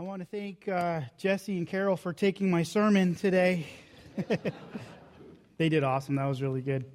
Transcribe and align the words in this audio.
I 0.00 0.02
want 0.02 0.22
to 0.22 0.26
thank 0.26 0.66
uh, 0.66 1.02
Jesse 1.18 1.58
and 1.58 1.66
Carol 1.66 1.94
for 1.94 2.14
taking 2.14 2.50
my 2.50 2.62
sermon 2.62 3.14
today. 3.14 3.66
they 5.58 5.68
did 5.68 5.84
awesome. 5.84 6.16
That 6.16 6.24
was 6.24 6.40
really 6.40 6.62
good. 6.62 6.86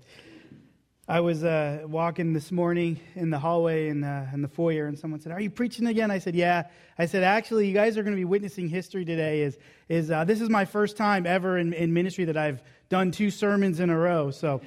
I 1.07 1.19
was 1.19 1.43
uh, 1.43 1.83
walking 1.85 2.33
this 2.33 2.51
morning 2.51 2.99
in 3.13 3.29
the 3.29 3.37
hallway 3.37 3.89
in, 3.89 4.03
uh, 4.03 4.31
in 4.33 4.41
the 4.41 4.47
foyer, 4.47 4.87
and 4.87 4.97
someone 4.97 5.19
said, 5.19 5.31
"Are 5.33 5.39
you 5.39 5.51
preaching 5.51 5.85
again?" 5.85 6.09
I 6.09 6.17
said, 6.17 6.33
"Yeah." 6.33 6.63
I 6.97 7.05
said, 7.05 7.21
"Actually, 7.21 7.67
you 7.67 7.75
guys 7.75 7.95
are 7.95 8.01
going 8.01 8.15
to 8.15 8.19
be 8.19 8.25
witnessing 8.25 8.69
history 8.69 9.05
today. 9.05 9.41
Is 9.43 9.59
is 9.87 10.09
uh, 10.09 10.23
this 10.23 10.41
is 10.41 10.49
my 10.49 10.65
first 10.65 10.97
time 10.97 11.27
ever 11.27 11.59
in, 11.59 11.73
in 11.73 11.93
ministry 11.93 12.25
that 12.25 12.37
I've 12.37 12.63
done 12.89 13.11
two 13.11 13.29
sermons 13.29 13.81
in 13.81 13.91
a 13.91 13.99
row. 13.99 14.31
So, 14.31 14.61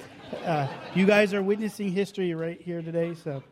uh, 0.45 0.69
you 0.95 1.05
guys 1.05 1.33
are 1.33 1.43
witnessing 1.43 1.91
history 1.91 2.33
right 2.33 2.61
here 2.61 2.81
today. 2.81 3.15
So." 3.15 3.43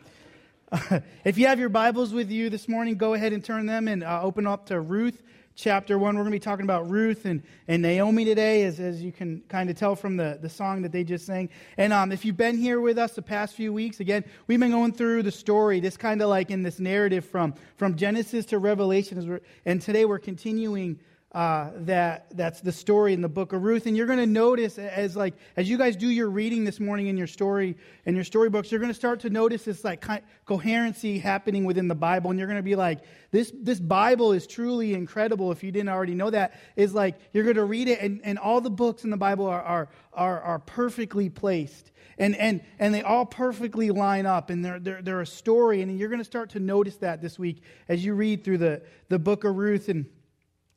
If 1.23 1.37
you 1.37 1.47
have 1.47 1.59
your 1.59 1.69
Bibles 1.69 2.11
with 2.13 2.29
you 2.29 2.49
this 2.49 2.67
morning, 2.67 2.97
go 2.97 3.13
ahead 3.13 3.31
and 3.31 3.43
turn 3.43 3.65
them 3.65 3.87
and 3.87 4.03
uh, 4.03 4.21
open 4.21 4.45
up 4.45 4.65
to 4.65 4.81
Ruth 4.81 5.23
chapter 5.55 5.97
1. 5.97 6.15
We're 6.15 6.23
going 6.23 6.31
to 6.33 6.35
be 6.35 6.39
talking 6.39 6.65
about 6.65 6.89
Ruth 6.89 7.23
and, 7.23 7.41
and 7.69 7.81
Naomi 7.81 8.25
today, 8.25 8.63
as, 8.63 8.77
as 8.81 9.01
you 9.01 9.13
can 9.13 9.41
kind 9.47 9.69
of 9.69 9.77
tell 9.77 9.95
from 9.95 10.17
the, 10.17 10.37
the 10.41 10.49
song 10.49 10.81
that 10.81 10.91
they 10.91 11.05
just 11.05 11.25
sang. 11.25 11.49
And 11.77 11.93
um, 11.93 12.11
if 12.11 12.25
you've 12.25 12.35
been 12.35 12.57
here 12.57 12.81
with 12.81 12.97
us 12.97 13.13
the 13.13 13.21
past 13.21 13.55
few 13.55 13.71
weeks, 13.71 14.01
again, 14.01 14.25
we've 14.47 14.59
been 14.59 14.71
going 14.71 14.91
through 14.91 15.23
the 15.23 15.31
story, 15.31 15.79
this 15.79 15.95
kind 15.95 16.21
of 16.21 16.27
like 16.27 16.51
in 16.51 16.63
this 16.63 16.81
narrative 16.81 17.23
from, 17.23 17.53
from 17.77 17.95
Genesis 17.95 18.45
to 18.47 18.59
Revelation. 18.59 19.39
And 19.65 19.81
today 19.81 20.03
we're 20.03 20.19
continuing 20.19 20.99
uh, 21.37 21.69
that 21.75 22.25
that's 22.35 22.61
the 22.61 22.71
story 22.71 23.13
in 23.13 23.21
the 23.21 23.29
book 23.29 23.53
of 23.53 23.61
Ruth. 23.61 23.85
And 23.85 23.95
you're 23.95 24.07
going 24.07 24.17
to 24.17 24.25
notice 24.25 24.79
as 24.79 25.15
like 25.15 25.35
as 25.55 25.69
you 25.69 25.77
guys 25.77 25.95
do 25.95 26.07
your 26.07 26.31
reading 26.31 26.63
this 26.63 26.79
morning 26.79 27.05
in 27.05 27.15
your 27.15 27.27
story 27.27 27.77
in 28.07 28.15
your 28.15 28.23
storybooks, 28.23 28.71
you're 28.71 28.79
going 28.79 28.91
to 28.91 28.97
start 28.97 29.19
to 29.19 29.29
notice 29.29 29.63
this 29.63 29.83
like 29.83 30.03
coherency 30.45 31.19
happening 31.19 31.63
within 31.63 31.87
the 31.87 31.93
Bible, 31.93 32.31
and 32.31 32.39
you're 32.39 32.47
going 32.47 32.57
to 32.57 32.63
be 32.63 32.75
like, 32.75 33.01
this 33.29 33.53
this 33.53 33.79
Bible 33.79 34.31
is 34.31 34.47
truly 34.47 34.95
incredible. 34.95 35.51
If 35.51 35.63
you 35.63 35.71
didn't 35.71 35.89
already 35.89 36.15
know 36.15 36.31
that, 36.31 36.59
is 36.75 36.95
like 36.95 37.19
you're 37.33 37.43
going 37.43 37.57
to 37.57 37.65
read 37.65 37.87
it, 37.87 37.99
and, 37.99 38.19
and 38.23 38.39
all 38.39 38.59
the 38.59 38.71
books 38.71 39.03
in 39.03 39.11
the 39.11 39.17
Bible 39.17 39.45
are 39.45 39.61
are 39.61 39.89
are, 40.13 40.41
are 40.41 40.59
perfectly 40.59 41.29
placed. 41.29 41.91
And, 42.19 42.35
and, 42.35 42.61
and 42.79 42.95
they 42.95 43.03
all 43.03 43.27
perfectly 43.27 43.91
line 43.91 44.25
up, 44.25 44.49
and 44.49 44.65
they're, 44.65 44.79
they're, 44.79 45.03
they're 45.03 45.21
a 45.21 45.27
story. 45.27 45.83
And 45.83 45.99
you're 45.99 46.09
going 46.09 46.17
to 46.17 46.25
start 46.25 46.49
to 46.51 46.59
notice 46.59 46.95
that 46.95 47.21
this 47.21 47.37
week 47.37 47.61
as 47.87 48.03
you 48.03 48.15
read 48.15 48.43
through 48.43 48.57
the, 48.57 48.81
the 49.07 49.19
book 49.19 49.43
of 49.43 49.55
Ruth. 49.55 49.87
And, 49.87 50.07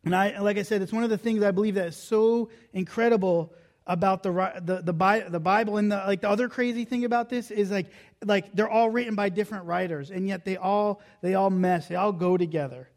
and 0.05 0.15
I, 0.15 0.39
like 0.39 0.57
I 0.57 0.63
said, 0.63 0.83
it's 0.83 0.93
one 0.93 1.05
of 1.05 1.11
the 1.11 1.19
things 1.19 1.43
I 1.43 1.51
believe 1.51 1.75
that 1.75 1.89
is 1.89 1.97
so 1.97 2.51
incredible 2.73 3.53
about 3.87 4.23
the, 4.23 4.33
the, 4.63 4.83
the, 4.83 5.27
the 5.29 5.41
Bible. 5.41 5.77
And 5.77 5.91
the, 5.91 5.97
like 5.97 6.21
the 6.21 6.31
other 6.31 6.49
crazy 6.49 6.85
thing 6.85 7.05
about 7.05 7.29
this 7.29 7.51
is 7.51 7.71
like, 7.71 7.87
like 8.25 8.53
they're 8.55 8.69
all 8.69 8.89
written 8.89 9.15
by 9.15 9.29
different 9.29 9.65
writers, 9.65 10.11
and 10.11 10.29
yet 10.29 10.45
they 10.45 10.57
all, 10.57 11.03
they 11.23 11.35
all 11.35 11.51
mesh, 11.51 11.87
they 11.87 11.97
all 11.97 12.13
go 12.13 12.37
together. 12.37 12.89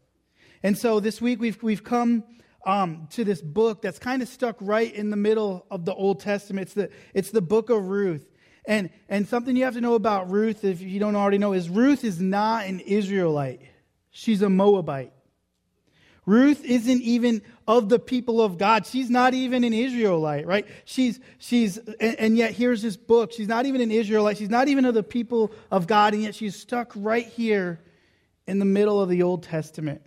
And 0.62 0.78
so 0.78 1.00
this 1.00 1.20
week 1.20 1.40
we've, 1.40 1.62
we've 1.62 1.84
come 1.84 2.24
um, 2.64 3.08
to 3.10 3.24
this 3.24 3.42
book 3.42 3.82
that's 3.82 3.98
kind 3.98 4.22
of 4.22 4.28
stuck 4.28 4.56
right 4.60 4.92
in 4.94 5.10
the 5.10 5.16
middle 5.16 5.66
of 5.70 5.84
the 5.84 5.92
Old 5.92 6.20
Testament. 6.20 6.68
It's 6.68 6.74
the, 6.74 6.90
it's 7.12 7.30
the 7.30 7.42
book 7.42 7.70
of 7.70 7.88
Ruth. 7.88 8.26
And, 8.66 8.88
and 9.10 9.28
something 9.28 9.56
you 9.56 9.64
have 9.64 9.74
to 9.74 9.82
know 9.82 9.94
about 9.94 10.30
Ruth, 10.30 10.64
if 10.64 10.80
you 10.80 10.98
don't 10.98 11.16
already 11.16 11.36
know, 11.38 11.52
is 11.52 11.68
Ruth 11.68 12.02
is 12.02 12.18
not 12.20 12.66
an 12.66 12.80
Israelite. 12.80 13.60
She's 14.10 14.40
a 14.40 14.48
Moabite. 14.48 15.12
Ruth 16.26 16.64
isn't 16.64 17.02
even 17.02 17.42
of 17.66 17.88
the 17.88 17.98
people 17.98 18.40
of 18.40 18.58
God. 18.58 18.86
She's 18.86 19.10
not 19.10 19.34
even 19.34 19.64
an 19.64 19.72
Israelite, 19.72 20.46
right? 20.46 20.66
She's, 20.84 21.20
she's, 21.38 21.78
and, 21.78 22.18
and, 22.18 22.36
yet 22.36 22.52
here's 22.52 22.82
this 22.82 22.96
book. 22.96 23.32
She's 23.32 23.48
not 23.48 23.66
even 23.66 23.80
an 23.80 23.90
Israelite. 23.90 24.38
She's 24.38 24.50
not 24.50 24.68
even 24.68 24.84
of 24.84 24.94
the 24.94 25.02
people 25.02 25.52
of 25.70 25.86
God, 25.86 26.14
and 26.14 26.22
yet 26.22 26.34
she's 26.34 26.56
stuck 26.56 26.92
right 26.96 27.26
here 27.26 27.80
in 28.46 28.58
the 28.58 28.64
middle 28.64 29.00
of 29.00 29.08
the 29.08 29.22
Old 29.22 29.42
Testament. 29.42 30.02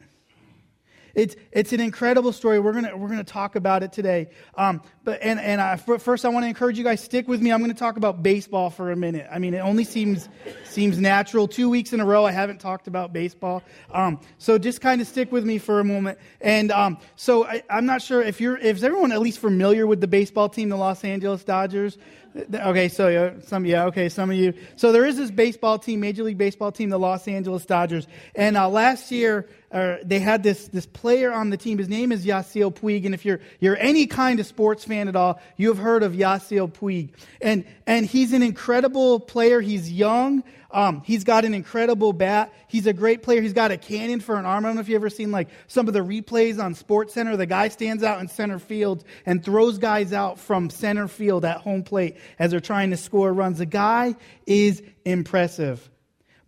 It's, 1.18 1.36
it's 1.52 1.74
an 1.74 1.80
incredible 1.80 2.32
story. 2.32 2.60
We're 2.60 2.74
going 2.74 3.00
we're 3.00 3.10
gonna 3.10 3.24
talk 3.24 3.56
about 3.56 3.82
it 3.82 3.92
today. 3.92 4.30
Um, 4.56 4.84
but, 5.04 5.20
and, 5.24 5.40
and 5.40 5.60
I, 5.60 5.76
first, 5.76 6.26
I 6.26 6.30
want 6.30 6.44
to 6.44 6.48
encourage 6.48 6.78
you 6.78 6.84
guys, 6.84 7.02
stick 7.02 7.28
with 7.28 7.42
me. 7.42 7.52
I'm 7.52 7.60
going 7.60 7.74
to 7.74 7.80
talk 7.80 7.98
about 7.98 8.22
baseball 8.22 8.70
for 8.70 8.92
a 8.92 8.96
minute. 8.96 9.26
I 9.32 9.40
mean, 9.40 9.56
it 9.56 9.60
only 9.60 9.84
seems, 9.84 10.30
seems 10.66 11.00
natural. 11.00 11.48
Two 11.48 11.70
weeks 11.70 11.92
in 11.92 12.02
a 12.02 12.06
row, 12.06 12.26
I 12.26 12.32
haven't 12.32 12.60
talked 12.60 12.88
about 12.88 13.14
baseball. 13.14 13.64
Um, 13.92 14.20
so 14.38 14.60
just 14.60 14.80
kind 14.80 15.02
of 15.02 15.08
stick 15.08 15.32
with 15.32 15.44
me 15.44 15.58
for 15.58 15.80
a 15.80 15.84
moment. 15.84 16.20
And 16.40 16.72
um, 16.72 17.00
so 17.16 17.46
I, 17.46 17.64
I'm 17.68 17.88
not 17.88 18.02
sure 18.04 18.22
if 18.22 18.40
you're, 18.40 18.58
if 18.58 18.84
everyone 18.84 19.12
at 19.12 19.22
least 19.22 19.40
familiar 19.40 19.88
with 19.88 20.02
the 20.02 20.08
baseball 20.08 20.50
team, 20.50 20.70
the 20.70 20.78
Los 20.78 21.04
Angeles 21.04 21.44
Dodgers? 21.44 21.98
Okay, 22.36 22.88
so 22.90 23.08
yeah, 23.08 23.32
some 23.46 23.66
yeah, 23.66 23.86
okay, 23.86 24.10
some 24.10 24.30
of 24.30 24.36
you. 24.36 24.54
So 24.76 24.92
there 24.92 25.06
is 25.06 25.18
this 25.18 25.32
baseball 25.32 25.80
team, 25.80 26.00
Major 26.00 26.24
League 26.24 26.38
Baseball 26.38 26.72
team, 26.72 26.90
the 26.90 27.00
Los 27.00 27.28
Angeles 27.28 27.66
Dodgers, 27.66 28.08
and 28.36 28.58
uh, 28.58 28.70
last 28.70 29.12
year 29.12 29.48
uh, 29.72 29.98
they 30.04 30.20
had 30.20 30.44
this 30.44 30.68
this 30.68 30.86
player 30.86 31.32
on 31.32 31.50
the 31.50 31.58
team. 31.58 31.78
His 31.78 31.90
name 31.90 32.12
is 32.12 32.26
Yasiel 32.26 32.74
Puig, 32.74 33.06
and 33.06 33.14
if 33.14 33.26
you're 33.26 33.40
you're 33.60 33.78
any 33.78 34.08
kind 34.08 34.40
of 34.40 34.46
sports 34.46 34.84
fan 34.84 35.08
at 35.08 35.16
all, 35.16 35.42
you 35.58 35.68
have 35.70 35.78
heard 35.78 36.04
of 36.04 36.14
Yasiel 36.14 36.72
Puig, 36.72 37.10
and 37.42 37.66
and 37.86 38.06
he's 38.06 38.34
an 38.34 38.44
incredible 38.44 39.20
player. 39.20 39.60
He's 39.62 39.92
young. 39.92 40.44
Um, 40.70 41.02
he's 41.06 41.24
got 41.24 41.46
an 41.46 41.54
incredible 41.54 42.12
bat. 42.12 42.54
He's 42.68 42.88
a 42.88 42.94
great 42.94 43.24
player. 43.24 43.42
He's 43.42 43.54
got 43.54 43.72
a 43.72 43.78
cannon 43.78 44.20
for 44.20 44.36
an 44.38 44.46
arm. 44.46 44.66
I 44.66 44.70
don't 44.70 44.76
know 44.76 44.82
if 44.82 44.90
you've 44.90 45.02
ever 45.02 45.10
seen 45.10 45.32
like 45.32 45.48
some 45.68 45.88
of 45.88 45.94
the 45.94 46.02
replays 46.02 46.62
on 46.62 46.74
Sports 46.74 47.14
Center. 47.14 47.38
The 47.38 47.46
guy 47.46 47.70
stands 47.70 48.04
out 48.04 48.20
in 48.20 48.28
center 48.28 48.60
field 48.60 49.04
and 49.26 49.44
throws 49.44 49.78
guys 49.78 50.12
out 50.12 50.40
from 50.40 50.70
center 50.70 51.08
field 51.08 51.46
at 51.46 51.58
home 51.58 51.84
plate 51.84 52.18
as 52.38 52.52
they're 52.52 52.60
trying 52.60 52.92
to 52.92 52.98
score 52.98 53.32
runs. 53.32 53.60
The 53.60 53.66
guy 53.66 54.16
is 54.46 54.84
impressive. 55.06 55.90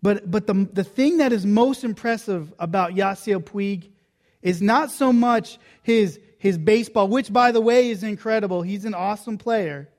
But, 0.01 0.29
but 0.29 0.47
the, 0.47 0.67
the 0.71 0.83
thing 0.83 1.17
that 1.17 1.31
is 1.31 1.45
most 1.45 1.83
impressive 1.83 2.53
about 2.59 2.91
Yasiel 2.91 3.43
Puig 3.43 3.89
is 4.41 4.61
not 4.61 4.91
so 4.91 5.11
much 5.11 5.57
his, 5.83 6.19
his 6.37 6.57
baseball, 6.57 7.07
which, 7.07 7.31
by 7.31 7.51
the 7.51 7.61
way, 7.61 7.89
is 7.89 8.03
incredible. 8.03 8.61
He's 8.61 8.85
an 8.85 8.93
awesome 8.93 9.37
player. 9.37 9.89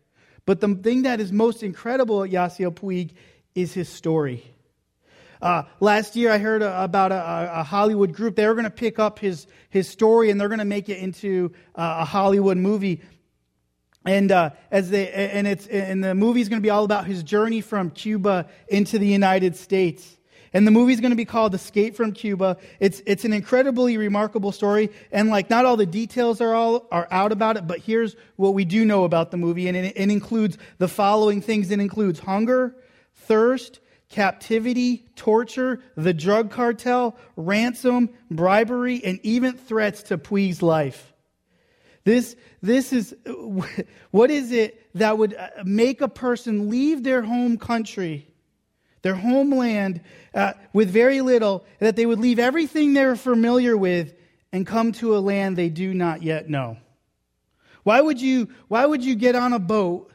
But 0.46 0.60
the 0.60 0.74
thing 0.74 1.02
that 1.02 1.20
is 1.20 1.32
most 1.32 1.62
incredible 1.62 2.24
at 2.24 2.30
Yasiel 2.30 2.72
Puig 2.74 3.12
is 3.54 3.72
his 3.72 3.88
story. 3.88 4.44
Uh, 5.42 5.62
last 5.80 6.16
year, 6.16 6.30
I 6.30 6.38
heard 6.38 6.62
a, 6.62 6.84
about 6.84 7.12
a, 7.12 7.60
a, 7.60 7.62
Hollywood 7.62 8.12
group. 8.12 8.36
They 8.36 8.46
were 8.46 8.54
going 8.54 8.64
to 8.64 8.70
pick 8.70 8.98
up 8.98 9.18
his, 9.18 9.46
his 9.70 9.88
story 9.88 10.30
and 10.30 10.38
they're 10.38 10.48
going 10.48 10.58
to 10.58 10.66
make 10.66 10.90
it 10.90 10.98
into 10.98 11.52
uh, 11.74 11.98
a 12.00 12.04
Hollywood 12.04 12.58
movie. 12.58 13.00
And 14.04 14.32
uh, 14.32 14.50
as 14.70 14.90
they 14.90 15.10
and 15.12 15.46
it's 15.46 15.66
and 15.66 16.02
the 16.02 16.14
movie 16.14 16.40
is 16.40 16.48
going 16.48 16.60
to 16.60 16.62
be 16.62 16.70
all 16.70 16.84
about 16.84 17.06
his 17.06 17.22
journey 17.22 17.60
from 17.60 17.90
Cuba 17.90 18.48
into 18.68 18.98
the 18.98 19.06
United 19.06 19.56
States. 19.56 20.16
And 20.52 20.66
the 20.66 20.70
movie 20.70 20.92
is 20.94 21.00
going 21.00 21.10
to 21.10 21.16
be 21.16 21.26
called 21.26 21.54
Escape 21.54 21.94
from 21.94 22.12
Cuba. 22.12 22.56
It's 22.80 23.02
it's 23.04 23.26
an 23.26 23.34
incredibly 23.34 23.98
remarkable 23.98 24.52
story, 24.52 24.90
and 25.12 25.28
like 25.28 25.50
not 25.50 25.66
all 25.66 25.76
the 25.76 25.84
details 25.84 26.40
are 26.40 26.54
all 26.54 26.88
are 26.90 27.08
out 27.10 27.30
about 27.30 27.58
it, 27.58 27.66
but 27.66 27.80
here's 27.80 28.16
what 28.36 28.54
we 28.54 28.64
do 28.64 28.86
know 28.86 29.04
about 29.04 29.30
the 29.30 29.36
movie, 29.36 29.68
and 29.68 29.76
it, 29.76 29.92
it 29.94 30.10
includes 30.10 30.56
the 30.78 30.88
following 30.88 31.42
things. 31.42 31.70
It 31.70 31.78
includes 31.78 32.20
hunger, 32.20 32.74
thirst, 33.14 33.80
captivity, 34.10 35.06
torture, 35.14 35.80
the 35.96 36.12
drug 36.12 36.50
cartel, 36.50 37.16
ransom, 37.36 38.10
bribery, 38.30 39.02
and 39.04 39.20
even 39.22 39.56
threats 39.56 40.04
to 40.04 40.18
Puig's 40.18 40.62
life. 40.62 41.12
This, 42.04 42.36
this 42.60 42.92
is, 42.92 43.14
what 44.10 44.30
is 44.30 44.52
it 44.52 44.86
that 44.94 45.16
would 45.16 45.34
uh, 45.34 45.48
make 45.64 46.00
a 46.00 46.08
person 46.08 46.68
leave 46.70 47.02
their 47.02 47.22
home 47.22 47.56
country, 47.56 48.26
their 49.02 49.14
homeland, 49.14 50.00
uh, 50.34 50.54
with 50.72 50.90
very 50.90 51.20
little, 51.20 51.64
that 51.78 51.96
they 51.96 52.06
would 52.06 52.18
leave 52.18 52.38
everything 52.38 52.94
they're 52.94 53.16
familiar 53.16 53.76
with 53.76 54.14
and 54.52 54.66
come 54.66 54.92
to 54.92 55.16
a 55.16 55.20
land 55.20 55.56
they 55.56 55.68
do 55.68 55.94
not 55.94 56.22
yet 56.22 56.48
know? 56.48 56.76
Why 57.84 58.00
would 58.00 58.20
you, 58.20 58.48
why 58.68 58.84
would 58.84 59.04
you 59.04 59.14
get 59.14 59.34
on 59.36 59.52
a 59.52 59.58
boat 59.58 60.09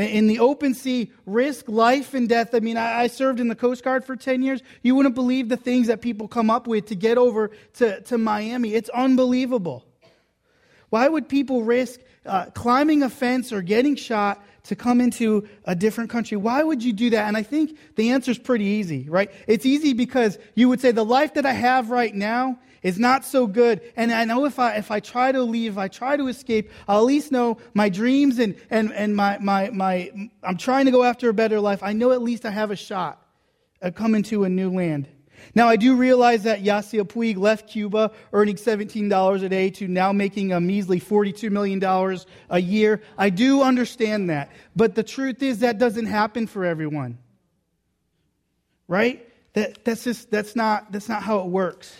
in 0.00 0.26
the 0.26 0.38
open 0.38 0.74
sea, 0.74 1.12
risk 1.26 1.68
life 1.68 2.14
and 2.14 2.28
death. 2.28 2.54
I 2.54 2.60
mean, 2.60 2.76
I 2.76 3.06
served 3.06 3.40
in 3.40 3.48
the 3.48 3.54
Coast 3.54 3.84
Guard 3.84 4.04
for 4.04 4.16
10 4.16 4.42
years. 4.42 4.62
You 4.82 4.94
wouldn't 4.94 5.14
believe 5.14 5.48
the 5.48 5.56
things 5.56 5.88
that 5.88 6.00
people 6.00 6.28
come 6.28 6.50
up 6.50 6.66
with 6.66 6.86
to 6.86 6.94
get 6.94 7.18
over 7.18 7.50
to, 7.74 8.00
to 8.02 8.18
Miami. 8.18 8.74
It's 8.74 8.88
unbelievable. 8.90 9.84
Why 10.90 11.08
would 11.08 11.28
people 11.28 11.62
risk 11.62 12.00
uh, 12.26 12.46
climbing 12.46 13.02
a 13.02 13.10
fence 13.10 13.52
or 13.52 13.62
getting 13.62 13.96
shot 13.96 14.44
to 14.64 14.76
come 14.76 15.00
into 15.00 15.48
a 15.64 15.74
different 15.74 16.10
country? 16.10 16.36
Why 16.36 16.62
would 16.62 16.82
you 16.82 16.92
do 16.92 17.10
that? 17.10 17.28
And 17.28 17.36
I 17.36 17.42
think 17.42 17.78
the 17.96 18.10
answer 18.10 18.30
is 18.30 18.38
pretty 18.38 18.64
easy, 18.64 19.08
right? 19.08 19.30
It's 19.46 19.64
easy 19.64 19.92
because 19.92 20.38
you 20.54 20.68
would 20.68 20.80
say, 20.80 20.90
the 20.90 21.04
life 21.04 21.34
that 21.34 21.46
I 21.46 21.52
have 21.52 21.90
right 21.90 22.14
now 22.14 22.58
is 22.82 22.98
not 22.98 23.24
so 23.24 23.46
good. 23.46 23.80
And 23.96 24.12
I 24.12 24.24
know 24.24 24.44
if 24.44 24.58
I, 24.58 24.76
if 24.76 24.90
I 24.90 25.00
try 25.00 25.32
to 25.32 25.42
leave, 25.42 25.78
I 25.78 25.88
try 25.88 26.16
to 26.16 26.28
escape, 26.28 26.70
I'll 26.88 26.98
at 26.98 27.04
least 27.04 27.32
know 27.32 27.58
my 27.74 27.88
dreams 27.88 28.38
and, 28.38 28.56
and, 28.70 28.92
and 28.92 29.14
my, 29.14 29.38
my, 29.38 29.70
my, 29.70 30.10
I'm 30.42 30.56
trying 30.56 30.86
to 30.86 30.90
go 30.90 31.04
after 31.04 31.28
a 31.28 31.34
better 31.34 31.60
life. 31.60 31.82
I 31.82 31.92
know 31.92 32.12
at 32.12 32.22
least 32.22 32.44
I 32.44 32.50
have 32.50 32.70
a 32.70 32.76
shot 32.76 33.22
at 33.82 33.96
coming 33.96 34.22
to 34.24 34.44
a 34.44 34.48
new 34.48 34.70
land. 34.70 35.08
Now, 35.54 35.68
I 35.68 35.76
do 35.76 35.96
realize 35.96 36.42
that 36.44 36.62
Yasiel 36.62 37.04
Puig 37.04 37.36
left 37.36 37.68
Cuba 37.68 38.12
earning 38.32 38.56
$17 38.56 39.42
a 39.42 39.48
day 39.48 39.70
to 39.70 39.88
now 39.88 40.12
making 40.12 40.52
a 40.52 40.60
measly 40.60 41.00
$42 41.00 41.50
million 41.50 41.82
a 42.50 42.60
year. 42.60 43.02
I 43.16 43.30
do 43.30 43.62
understand 43.62 44.30
that. 44.30 44.50
But 44.76 44.94
the 44.94 45.02
truth 45.02 45.42
is 45.42 45.60
that 45.60 45.78
doesn't 45.78 46.06
happen 46.06 46.46
for 46.46 46.64
everyone. 46.64 47.18
Right? 48.86 49.26
That, 49.54 49.84
that's 49.84 50.04
just, 50.04 50.30
that's 50.30 50.54
not, 50.54 50.92
that's 50.92 51.08
not 51.08 51.22
how 51.22 51.40
it 51.40 51.46
works. 51.46 51.94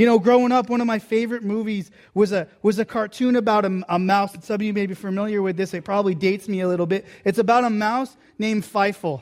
You 0.00 0.06
know, 0.06 0.18
growing 0.18 0.50
up, 0.50 0.70
one 0.70 0.80
of 0.80 0.86
my 0.86 0.98
favorite 0.98 1.42
movies 1.42 1.90
was 2.14 2.32
a, 2.32 2.48
was 2.62 2.78
a 2.78 2.86
cartoon 2.86 3.36
about 3.36 3.66
a, 3.66 3.84
a 3.86 3.98
mouse. 3.98 4.32
And 4.32 4.42
some 4.42 4.54
of 4.54 4.62
you 4.62 4.72
may 4.72 4.86
be 4.86 4.94
familiar 4.94 5.42
with 5.42 5.58
this. 5.58 5.74
It 5.74 5.84
probably 5.84 6.14
dates 6.14 6.48
me 6.48 6.60
a 6.60 6.68
little 6.68 6.86
bit. 6.86 7.04
It's 7.22 7.36
about 7.36 7.64
a 7.64 7.70
mouse 7.70 8.16
named 8.38 8.62
Fievel. 8.62 9.20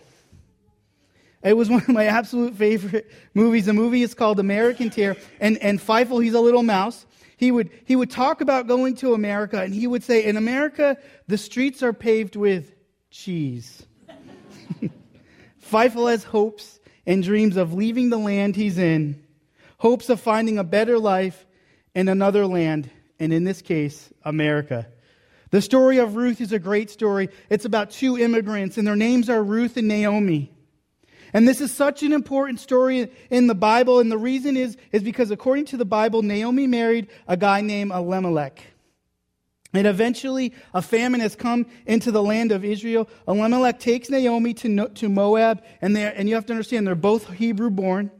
It 1.43 1.55
was 1.55 1.69
one 1.69 1.81
of 1.81 1.89
my 1.89 2.05
absolute 2.05 2.55
favorite 2.55 3.11
movies. 3.35 3.67
The 3.67 3.73
movie 3.73 4.03
is 4.03 4.15
called 4.15 4.39
American 4.39 4.89
Tail. 4.89 5.17
And, 5.41 5.59
and 5.59 5.81
Fievel, 5.81 6.23
he's 6.23 6.35
a 6.35 6.41
little 6.41 6.63
mouse. 6.63 7.07
He 7.39 7.51
would, 7.51 7.71
he 7.85 7.97
would 7.97 8.13
talk 8.13 8.41
about 8.41 8.69
going 8.69 8.95
to 8.99 9.15
America, 9.15 9.61
and 9.61 9.75
he 9.75 9.89
would 9.89 10.05
say, 10.05 10.27
In 10.27 10.37
America, 10.37 10.97
the 11.27 11.39
streets 11.39 11.83
are 11.83 11.93
paved 11.93 12.37
with 12.37 12.73
cheese. 13.11 13.85
Fievel 15.61 16.09
has 16.09 16.23
hopes 16.23 16.79
and 17.05 17.25
dreams 17.25 17.57
of 17.57 17.75
leaving 17.75 18.11
the 18.11 18.17
land 18.17 18.55
he's 18.55 18.79
in, 18.79 19.25
hopes 19.79 20.09
of 20.09 20.21
finding 20.21 20.59
a 20.59 20.65
better 20.65 20.99
life 20.99 21.47
in 21.95 22.09
another 22.09 22.47
land, 22.47 22.91
and 23.19 23.33
in 23.33 23.45
this 23.45 23.63
case, 23.63 24.13
America. 24.23 24.87
The 25.51 25.63
story 25.63 25.99
of 25.99 26.15
Ruth 26.15 26.41
is 26.41 26.53
a 26.53 26.59
great 26.59 26.91
story. 26.91 27.31
It's 27.49 27.65
about 27.65 27.91
two 27.91 28.19
immigrants, 28.19 28.77
and 28.77 28.87
their 28.87 28.97
names 28.97 29.31
are 29.31 29.43
Ruth 29.43 29.77
and 29.77 29.89
Naomi. 29.89 30.53
And 31.33 31.47
this 31.47 31.61
is 31.61 31.73
such 31.73 32.03
an 32.03 32.13
important 32.13 32.61
story 32.61 33.11
in 33.31 33.47
the 33.47 33.55
Bible, 33.55 34.01
and 34.01 34.11
the 34.11 34.19
reason 34.19 34.57
is, 34.57 34.77
is 34.93 35.03
because 35.03 35.31
according 35.31 35.67
to 35.67 35.77
the 35.77 35.85
Bible, 35.85 36.23
Naomi 36.23 36.67
married 36.67 37.09
a 37.27 37.37
guy 37.37 37.61
named 37.61 37.93
Elimelech. 37.93 38.63
And 39.75 39.87
eventually, 39.87 40.55
a 40.73 40.81
famine 40.81 41.21
has 41.21 41.37
come 41.37 41.67
into 41.87 42.11
the 42.11 42.23
land 42.23 42.53
of 42.53 42.65
Israel. 42.65 43.09
Elimelech 43.27 43.79
takes 43.79 44.09
Naomi 44.09 44.55
to, 44.55 44.89
to 44.89 45.09
Moab, 45.09 45.63
and, 45.83 45.97
and 45.97 46.29
you 46.29 46.35
have 46.35 46.47
to 46.47 46.53
understand, 46.53 46.87
they're 46.87 46.95
both 46.95 47.33
Hebrew 47.35 47.71
born. 47.71 48.11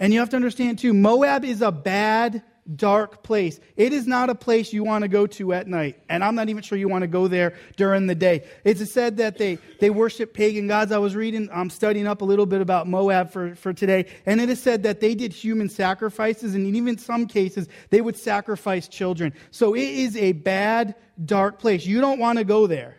And 0.00 0.12
you 0.12 0.18
have 0.18 0.30
to 0.30 0.36
understand, 0.36 0.78
too, 0.78 0.94
Moab 0.94 1.44
is 1.44 1.60
a 1.60 1.70
bad 1.70 2.42
dark 2.76 3.22
place. 3.22 3.60
It 3.76 3.92
is 3.92 4.06
not 4.06 4.30
a 4.30 4.34
place 4.34 4.72
you 4.72 4.82
want 4.82 5.02
to 5.02 5.08
go 5.08 5.26
to 5.26 5.52
at 5.52 5.66
night. 5.66 6.00
And 6.08 6.24
I'm 6.24 6.34
not 6.34 6.48
even 6.48 6.62
sure 6.62 6.78
you 6.78 6.88
want 6.88 7.02
to 7.02 7.08
go 7.08 7.28
there 7.28 7.54
during 7.76 8.06
the 8.06 8.14
day. 8.14 8.46
It's 8.64 8.90
said 8.90 9.18
that 9.18 9.36
they, 9.36 9.58
they 9.78 9.90
worship 9.90 10.32
pagan 10.32 10.68
gods. 10.68 10.90
I 10.90 10.98
was 10.98 11.14
reading, 11.14 11.50
I'm 11.52 11.68
studying 11.68 12.06
up 12.06 12.22
a 12.22 12.24
little 12.24 12.46
bit 12.46 12.62
about 12.62 12.88
Moab 12.88 13.30
for, 13.30 13.54
for 13.54 13.72
today. 13.72 14.06
And 14.24 14.40
it 14.40 14.48
is 14.48 14.62
said 14.62 14.84
that 14.84 15.00
they 15.00 15.14
did 15.14 15.32
human 15.32 15.68
sacrifices. 15.68 16.54
And 16.54 16.66
even 16.66 16.88
in 16.88 16.98
some 16.98 17.26
cases, 17.26 17.68
they 17.90 18.00
would 18.00 18.16
sacrifice 18.16 18.88
children. 18.88 19.34
So 19.50 19.74
it 19.74 19.82
is 19.82 20.16
a 20.16 20.32
bad, 20.32 20.94
dark 21.22 21.58
place. 21.58 21.84
You 21.84 22.00
don't 22.00 22.18
want 22.18 22.38
to 22.38 22.44
go 22.44 22.66
there. 22.66 22.96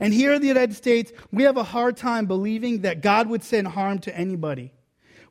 And 0.00 0.12
here 0.12 0.32
in 0.32 0.40
the 0.40 0.48
United 0.48 0.74
States, 0.74 1.12
we 1.30 1.44
have 1.44 1.56
a 1.56 1.64
hard 1.64 1.96
time 1.96 2.26
believing 2.26 2.82
that 2.82 3.02
God 3.02 3.28
would 3.28 3.42
send 3.44 3.68
harm 3.68 3.98
to 4.00 4.16
anybody. 4.16 4.72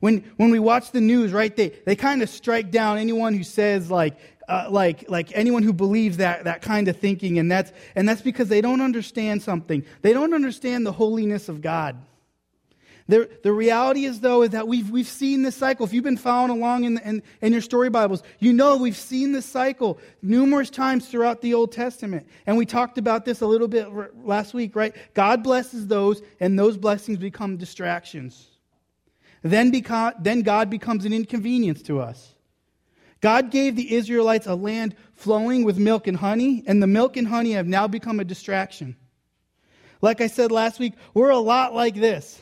When, 0.00 0.24
when 0.36 0.50
we 0.50 0.58
watch 0.58 0.92
the 0.92 1.00
news, 1.00 1.32
right, 1.32 1.54
they, 1.54 1.70
they 1.84 1.96
kind 1.96 2.22
of 2.22 2.28
strike 2.28 2.70
down 2.70 2.98
anyone 2.98 3.34
who 3.34 3.42
says, 3.42 3.90
like, 3.90 4.16
uh, 4.48 4.68
like, 4.70 5.10
like 5.10 5.30
anyone 5.34 5.62
who 5.62 5.72
believes 5.72 6.18
that, 6.18 6.44
that 6.44 6.62
kind 6.62 6.88
of 6.88 6.96
thinking, 6.96 7.38
and 7.38 7.50
that's, 7.50 7.72
and 7.94 8.08
that's 8.08 8.22
because 8.22 8.48
they 8.48 8.60
don't 8.60 8.80
understand 8.80 9.42
something. 9.42 9.84
They 10.02 10.12
don't 10.12 10.32
understand 10.34 10.86
the 10.86 10.92
holiness 10.92 11.48
of 11.48 11.60
God. 11.60 11.96
The, 13.08 13.28
the 13.42 13.52
reality 13.52 14.04
is, 14.04 14.20
though, 14.20 14.42
is 14.42 14.50
that 14.50 14.68
we've, 14.68 14.90
we've 14.90 15.08
seen 15.08 15.42
this 15.42 15.56
cycle. 15.56 15.86
If 15.86 15.94
you've 15.94 16.04
been 16.04 16.18
following 16.18 16.50
along 16.50 16.84
in, 16.84 16.98
in, 16.98 17.22
in 17.40 17.52
your 17.52 17.62
story 17.62 17.88
Bibles, 17.88 18.22
you 18.38 18.52
know 18.52 18.76
we've 18.76 18.96
seen 18.96 19.32
this 19.32 19.46
cycle 19.46 19.98
numerous 20.20 20.68
times 20.68 21.08
throughout 21.08 21.40
the 21.40 21.54
Old 21.54 21.72
Testament. 21.72 22.26
And 22.46 22.58
we 22.58 22.66
talked 22.66 22.98
about 22.98 23.24
this 23.24 23.40
a 23.40 23.46
little 23.46 23.66
bit 23.68 23.88
last 24.26 24.52
week, 24.52 24.76
right? 24.76 24.94
God 25.14 25.42
blesses 25.42 25.86
those, 25.86 26.20
and 26.38 26.58
those 26.58 26.76
blessings 26.76 27.16
become 27.16 27.56
distractions 27.56 28.47
then, 29.42 29.72
beca- 29.72 30.14
then 30.22 30.42
God 30.42 30.70
becomes 30.70 31.04
an 31.04 31.12
inconvenience 31.12 31.82
to 31.82 32.00
us. 32.00 32.34
God 33.20 33.50
gave 33.50 33.76
the 33.76 33.94
Israelites 33.94 34.46
a 34.46 34.54
land 34.54 34.94
flowing 35.14 35.64
with 35.64 35.78
milk 35.78 36.06
and 36.06 36.16
honey, 36.16 36.62
and 36.66 36.82
the 36.82 36.86
milk 36.86 37.16
and 37.16 37.26
honey 37.26 37.52
have 37.52 37.66
now 37.66 37.88
become 37.88 38.20
a 38.20 38.24
distraction. 38.24 38.96
Like 40.00 40.20
I 40.20 40.28
said 40.28 40.52
last 40.52 40.78
week, 40.78 40.94
we're 41.14 41.30
a 41.30 41.38
lot 41.38 41.74
like 41.74 41.96
this. 41.96 42.40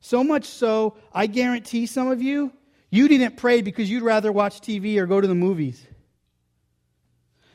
So 0.00 0.22
much 0.22 0.44
so, 0.44 0.96
I 1.12 1.26
guarantee 1.26 1.86
some 1.86 2.08
of 2.08 2.22
you, 2.22 2.52
you 2.90 3.08
didn't 3.08 3.36
pray 3.36 3.62
because 3.62 3.90
you'd 3.90 4.02
rather 4.02 4.30
watch 4.30 4.60
TV 4.60 4.98
or 4.98 5.06
go 5.06 5.20
to 5.20 5.26
the 5.26 5.34
movies. 5.34 5.84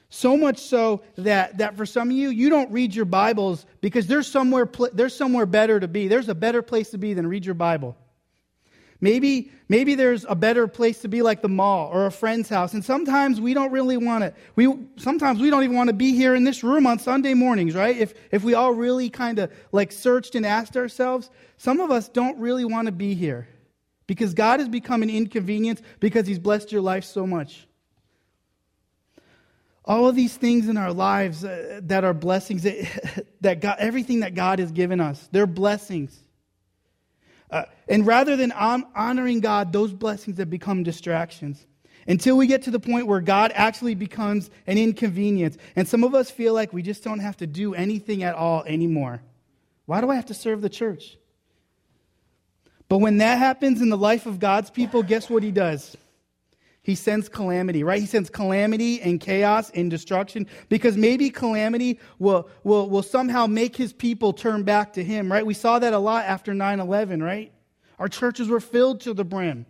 So 0.10 0.38
much 0.38 0.60
so 0.60 1.04
that, 1.18 1.58
that 1.58 1.76
for 1.76 1.86
some 1.86 2.10
of 2.10 2.16
you, 2.16 2.30
you 2.30 2.50
don't 2.50 2.72
read 2.72 2.96
your 2.96 3.06
Bibles 3.06 3.66
because 3.82 4.08
there's 4.08 4.28
somewhere, 4.28 4.70
there's 4.94 5.16
somewhere 5.16 5.46
better 5.46 5.80
to 5.80 5.88
be. 5.88 6.08
There's 6.08 6.30
a 6.30 6.36
better 6.36 6.62
place 6.62 6.90
to 6.92 6.98
be 6.98 7.14
than 7.14 7.28
read 7.28 7.46
your 7.46 7.56
Bible. 7.56 7.98
Maybe, 9.00 9.52
maybe 9.70 9.94
there's 9.94 10.26
a 10.28 10.36
better 10.36 10.68
place 10.68 11.02
to 11.02 11.08
be 11.08 11.22
like 11.22 11.42
the 11.42 11.50
mall 11.50 11.90
or 11.94 12.08
a 12.08 12.12
friend's 12.12 12.50
house. 12.50 12.74
And 12.74 12.84
sometimes 12.84 13.40
we 13.40 13.54
don't 13.54 13.72
really 13.72 13.98
want 13.98 14.24
it. 14.24 14.36
we, 14.56 14.74
sometimes 14.96 15.40
we 15.40 15.52
don't 15.52 15.64
even 15.64 15.76
want 15.76 15.90
to 15.90 15.96
be 15.96 16.14
here 16.14 16.34
in 16.34 16.44
this 16.44 16.64
room 16.64 16.88
on 16.88 16.98
Sunday 16.98 17.36
mornings, 17.36 17.76
right? 17.76 17.96
If, 17.96 18.16
if 18.32 18.44
we 18.44 18.56
all 18.56 18.74
really 18.74 19.10
kind 19.10 19.38
of 19.38 19.52
like 19.72 19.92
searched 19.92 20.34
and 20.34 20.46
asked 20.46 20.76
ourselves, 20.76 21.30
some 21.58 21.80
of 21.80 21.92
us 21.92 22.10
don't 22.10 22.40
really 22.40 22.66
want 22.66 22.88
to 22.88 22.92
be 22.92 23.14
here 23.14 23.48
because 24.08 24.34
God 24.34 24.60
has 24.60 24.70
become 24.70 25.04
an 25.04 25.10
inconvenience 25.12 25.82
because 26.00 26.26
he's 26.26 26.40
blessed 26.40 26.72
your 26.72 26.82
life 26.82 27.04
so 27.04 27.28
much. 27.28 27.68
All 29.86 30.08
of 30.08 30.16
these 30.16 30.36
things 30.36 30.68
in 30.68 30.76
our 30.76 30.92
lives 30.92 31.46
uh, 31.46 31.82
that 31.84 32.04
are 32.04 32.14
blessings, 32.14 32.64
that, 32.64 33.26
that 33.42 33.62
God, 33.62 33.78
everything 33.80 34.22
that 34.22 34.34
God 34.34 34.60
has 34.60 34.72
given 34.72 35.00
us, 35.00 35.30
they're 35.32 35.48
blessings. 35.48 36.24
Uh, 37.50 37.64
and 37.88 38.06
rather 38.06 38.36
than 38.36 38.52
honoring 38.52 39.40
God, 39.40 39.72
those 39.72 39.94
blessings 39.94 40.38
have 40.38 40.50
become 40.50 40.84
distractions. 40.84 41.66
Until 42.08 42.38
we 42.38 42.48
get 42.48 42.64
to 42.64 42.72
the 42.72 42.80
point 42.80 43.08
where 43.08 43.20
God 43.20 43.52
actually 43.54 43.96
becomes 43.96 44.50
an 44.66 44.78
inconvenience. 44.78 45.58
And 45.76 45.88
some 45.88 46.04
of 46.04 46.16
us 46.16 46.32
feel 46.32 46.54
like 46.54 46.72
we 46.72 46.82
just 46.82 47.04
don't 47.04 47.20
have 47.20 47.38
to 47.38 47.48
do 47.48 47.74
anything 47.74 48.24
at 48.24 48.36
all 48.36 48.64
anymore. 48.64 49.22
Why 49.86 50.02
do 50.02 50.10
I 50.10 50.16
have 50.16 50.28
to 50.28 50.34
serve 50.34 50.62
the 50.62 50.70
church? 50.70 51.18
But 52.90 53.00
when 53.00 53.18
that 53.18 53.38
happens 53.38 53.82
in 53.82 53.90
the 53.90 53.98
life 53.98 54.26
of 54.26 54.40
God's 54.40 54.70
people, 54.70 55.04
guess 55.04 55.30
what 55.30 55.44
he 55.44 55.52
does? 55.52 55.98
He 56.88 56.96
sends 56.96 57.28
calamity, 57.28 57.84
right? 57.84 58.00
He 58.00 58.06
sends 58.06 58.30
calamity 58.30 59.02
and 59.02 59.20
chaos 59.20 59.70
and 59.72 59.92
destruction 59.92 60.48
because 60.70 60.96
maybe 60.96 61.30
calamity 61.30 62.00
will, 62.18 62.50
will, 62.64 62.90
will 62.90 63.04
somehow 63.04 63.46
make 63.46 63.76
his 63.76 63.92
people 63.92 64.32
turn 64.32 64.64
back 64.64 64.94
to 64.94 65.04
him, 65.04 65.30
right? 65.30 65.46
We 65.46 65.54
saw 65.54 65.80
that 65.80 65.92
a 65.92 66.00
lot 66.00 66.24
after 66.24 66.54
9 66.54 66.80
11, 66.80 67.22
right? 67.22 67.52
Our 68.00 68.08
churches 68.08 68.48
were 68.48 68.62
filled 68.62 69.02
to 69.02 69.14
the 69.14 69.26
brim. 69.26 69.66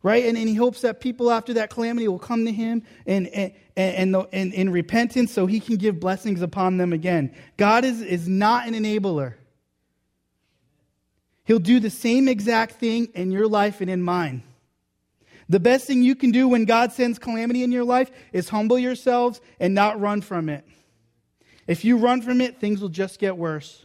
Right? 0.00 0.26
And, 0.26 0.38
and 0.38 0.48
he 0.48 0.54
hopes 0.54 0.82
that 0.82 1.00
people 1.00 1.32
after 1.32 1.54
that 1.54 1.70
calamity 1.70 2.06
will 2.06 2.20
come 2.20 2.44
to 2.44 2.52
him 2.52 2.84
and, 3.04 3.26
and, 3.26 3.52
and, 3.76 4.26
and, 4.32 4.54
in 4.54 4.70
repentance 4.70 5.32
so 5.32 5.46
he 5.46 5.58
can 5.58 5.74
give 5.74 5.98
blessings 5.98 6.40
upon 6.40 6.76
them 6.76 6.92
again. 6.92 7.34
God 7.56 7.84
is, 7.84 8.00
is 8.00 8.28
not 8.28 8.68
an 8.68 8.74
enabler. 8.74 9.34
He'll 11.46 11.58
do 11.58 11.80
the 11.80 11.90
same 11.90 12.28
exact 12.28 12.74
thing 12.74 13.08
in 13.16 13.32
your 13.32 13.48
life 13.48 13.80
and 13.80 13.90
in 13.90 14.00
mine. 14.02 14.44
The 15.48 15.60
best 15.60 15.86
thing 15.86 16.02
you 16.02 16.16
can 16.16 16.32
do 16.32 16.48
when 16.48 16.64
God 16.64 16.92
sends 16.92 17.18
calamity 17.18 17.62
in 17.62 17.70
your 17.70 17.84
life 17.84 18.10
is 18.32 18.48
humble 18.48 18.78
yourselves 18.78 19.40
and 19.60 19.74
not 19.74 20.00
run 20.00 20.20
from 20.20 20.48
it. 20.48 20.66
If 21.66 21.84
you 21.84 21.96
run 21.98 22.22
from 22.22 22.40
it, 22.40 22.58
things 22.58 22.80
will 22.80 22.88
just 22.88 23.18
get 23.18 23.36
worse. 23.36 23.84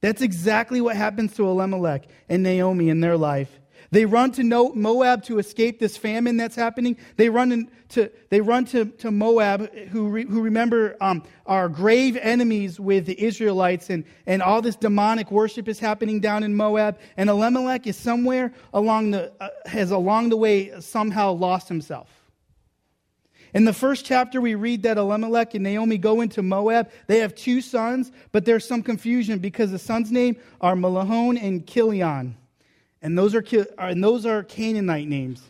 That's 0.00 0.22
exactly 0.22 0.80
what 0.80 0.96
happens 0.96 1.34
to 1.36 1.46
Elimelech 1.46 2.06
and 2.28 2.42
Naomi 2.42 2.88
in 2.88 3.00
their 3.00 3.16
life. 3.16 3.60
They 3.90 4.04
run 4.04 4.32
to 4.32 4.72
Moab 4.74 5.22
to 5.24 5.38
escape 5.38 5.78
this 5.78 5.96
famine 5.96 6.36
that's 6.36 6.56
happening. 6.56 6.96
They 7.16 7.28
run 7.28 7.68
to, 7.90 8.10
they 8.30 8.40
run 8.40 8.64
to, 8.66 8.86
to 8.86 9.10
Moab, 9.10 9.72
who, 9.88 10.08
re, 10.08 10.24
who 10.24 10.42
remember 10.42 10.96
um, 11.00 11.22
are 11.46 11.68
grave 11.68 12.16
enemies 12.16 12.80
with 12.80 13.06
the 13.06 13.20
Israelites, 13.22 13.90
and, 13.90 14.04
and 14.26 14.42
all 14.42 14.62
this 14.62 14.76
demonic 14.76 15.30
worship 15.30 15.68
is 15.68 15.78
happening 15.78 16.20
down 16.20 16.42
in 16.42 16.54
Moab. 16.54 16.98
And 17.16 17.30
Elimelech 17.30 17.86
is 17.86 17.96
somewhere 17.96 18.52
along 18.72 19.12
the, 19.12 19.32
uh, 19.40 19.48
has 19.66 19.90
along 19.90 20.30
the 20.30 20.36
way 20.36 20.80
somehow 20.80 21.32
lost 21.32 21.68
himself. 21.68 22.08
In 23.54 23.64
the 23.64 23.72
first 23.72 24.04
chapter, 24.04 24.40
we 24.40 24.56
read 24.56 24.82
that 24.82 24.98
Elimelech 24.98 25.54
and 25.54 25.62
Naomi 25.62 25.96
go 25.96 26.20
into 26.20 26.42
Moab. 26.42 26.90
They 27.06 27.20
have 27.20 27.36
two 27.36 27.60
sons, 27.60 28.10
but 28.32 28.44
there's 28.44 28.66
some 28.66 28.82
confusion 28.82 29.38
because 29.38 29.70
the 29.70 29.78
sons' 29.78 30.10
name 30.10 30.36
are 30.60 30.74
Mahlon 30.74 31.40
and 31.40 31.64
Chilion. 31.64 32.36
And 33.04 33.16
those 33.16 33.34
are, 33.34 33.44
uh, 33.52 33.64
and 33.78 34.02
those 34.02 34.24
are 34.24 34.42
Canaanite 34.42 35.06
names. 35.06 35.42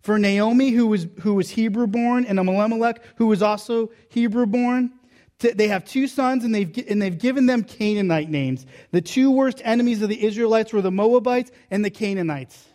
For 0.00 0.18
Naomi, 0.18 0.70
who 0.70 0.86
was, 0.86 1.06
who 1.20 1.34
was 1.34 1.50
Hebrew 1.50 1.88
born, 1.88 2.24
and 2.24 2.38
Elimelech, 2.38 3.02
who 3.16 3.26
was 3.26 3.42
also 3.42 3.90
Hebrew 4.08 4.46
born, 4.46 4.92
they 5.40 5.68
have 5.68 5.84
two 5.84 6.06
sons 6.06 6.44
and 6.44 6.54
they've, 6.54 6.72
and 6.88 7.02
they've 7.02 7.18
given 7.18 7.46
them 7.46 7.64
Canaanite 7.64 8.30
names. 8.30 8.66
The 8.92 9.00
two 9.00 9.30
worst 9.30 9.60
enemies 9.64 10.00
of 10.00 10.08
the 10.08 10.24
Israelites 10.24 10.72
were 10.72 10.80
the 10.80 10.90
Moabites 10.90 11.50
and 11.70 11.84
the 11.84 11.90
Canaanites. 11.90 12.66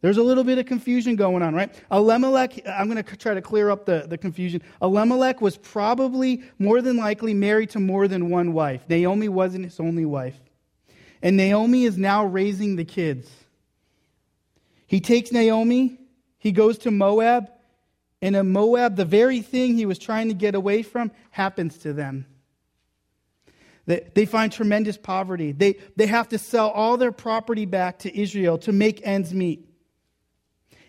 There's 0.00 0.16
a 0.16 0.22
little 0.22 0.44
bit 0.44 0.58
of 0.58 0.66
confusion 0.66 1.16
going 1.16 1.42
on, 1.42 1.54
right? 1.54 1.74
Elimelech, 1.90 2.66
I'm 2.66 2.88
going 2.88 3.02
to 3.02 3.16
try 3.16 3.34
to 3.34 3.42
clear 3.42 3.70
up 3.70 3.84
the, 3.84 4.06
the 4.08 4.16
confusion. 4.16 4.62
Elimelech 4.80 5.40
was 5.40 5.56
probably 5.56 6.44
more 6.58 6.80
than 6.80 6.96
likely 6.96 7.34
married 7.34 7.70
to 7.70 7.80
more 7.80 8.06
than 8.06 8.30
one 8.30 8.52
wife. 8.52 8.88
Naomi 8.88 9.28
wasn't 9.28 9.64
his 9.64 9.80
only 9.80 10.04
wife. 10.04 10.38
And 11.22 11.36
Naomi 11.36 11.84
is 11.84 11.98
now 11.98 12.24
raising 12.24 12.76
the 12.76 12.84
kids. 12.84 13.28
He 14.86 15.00
takes 15.00 15.32
Naomi, 15.32 15.98
he 16.38 16.52
goes 16.52 16.78
to 16.78 16.90
Moab, 16.90 17.50
and 18.20 18.34
in 18.34 18.50
Moab, 18.50 18.96
the 18.96 19.04
very 19.04 19.42
thing 19.42 19.76
he 19.76 19.86
was 19.86 19.98
trying 19.98 20.28
to 20.28 20.34
get 20.34 20.54
away 20.54 20.82
from 20.82 21.10
happens 21.30 21.78
to 21.78 21.92
them. 21.92 22.26
They, 23.86 24.06
they 24.14 24.26
find 24.26 24.52
tremendous 24.52 24.98
poverty. 24.98 25.52
They, 25.52 25.76
they 25.96 26.06
have 26.06 26.28
to 26.30 26.38
sell 26.38 26.68
all 26.68 26.96
their 26.96 27.12
property 27.12 27.64
back 27.64 28.00
to 28.00 28.18
Israel 28.18 28.58
to 28.58 28.72
make 28.72 29.06
ends 29.06 29.32
meet. 29.32 29.66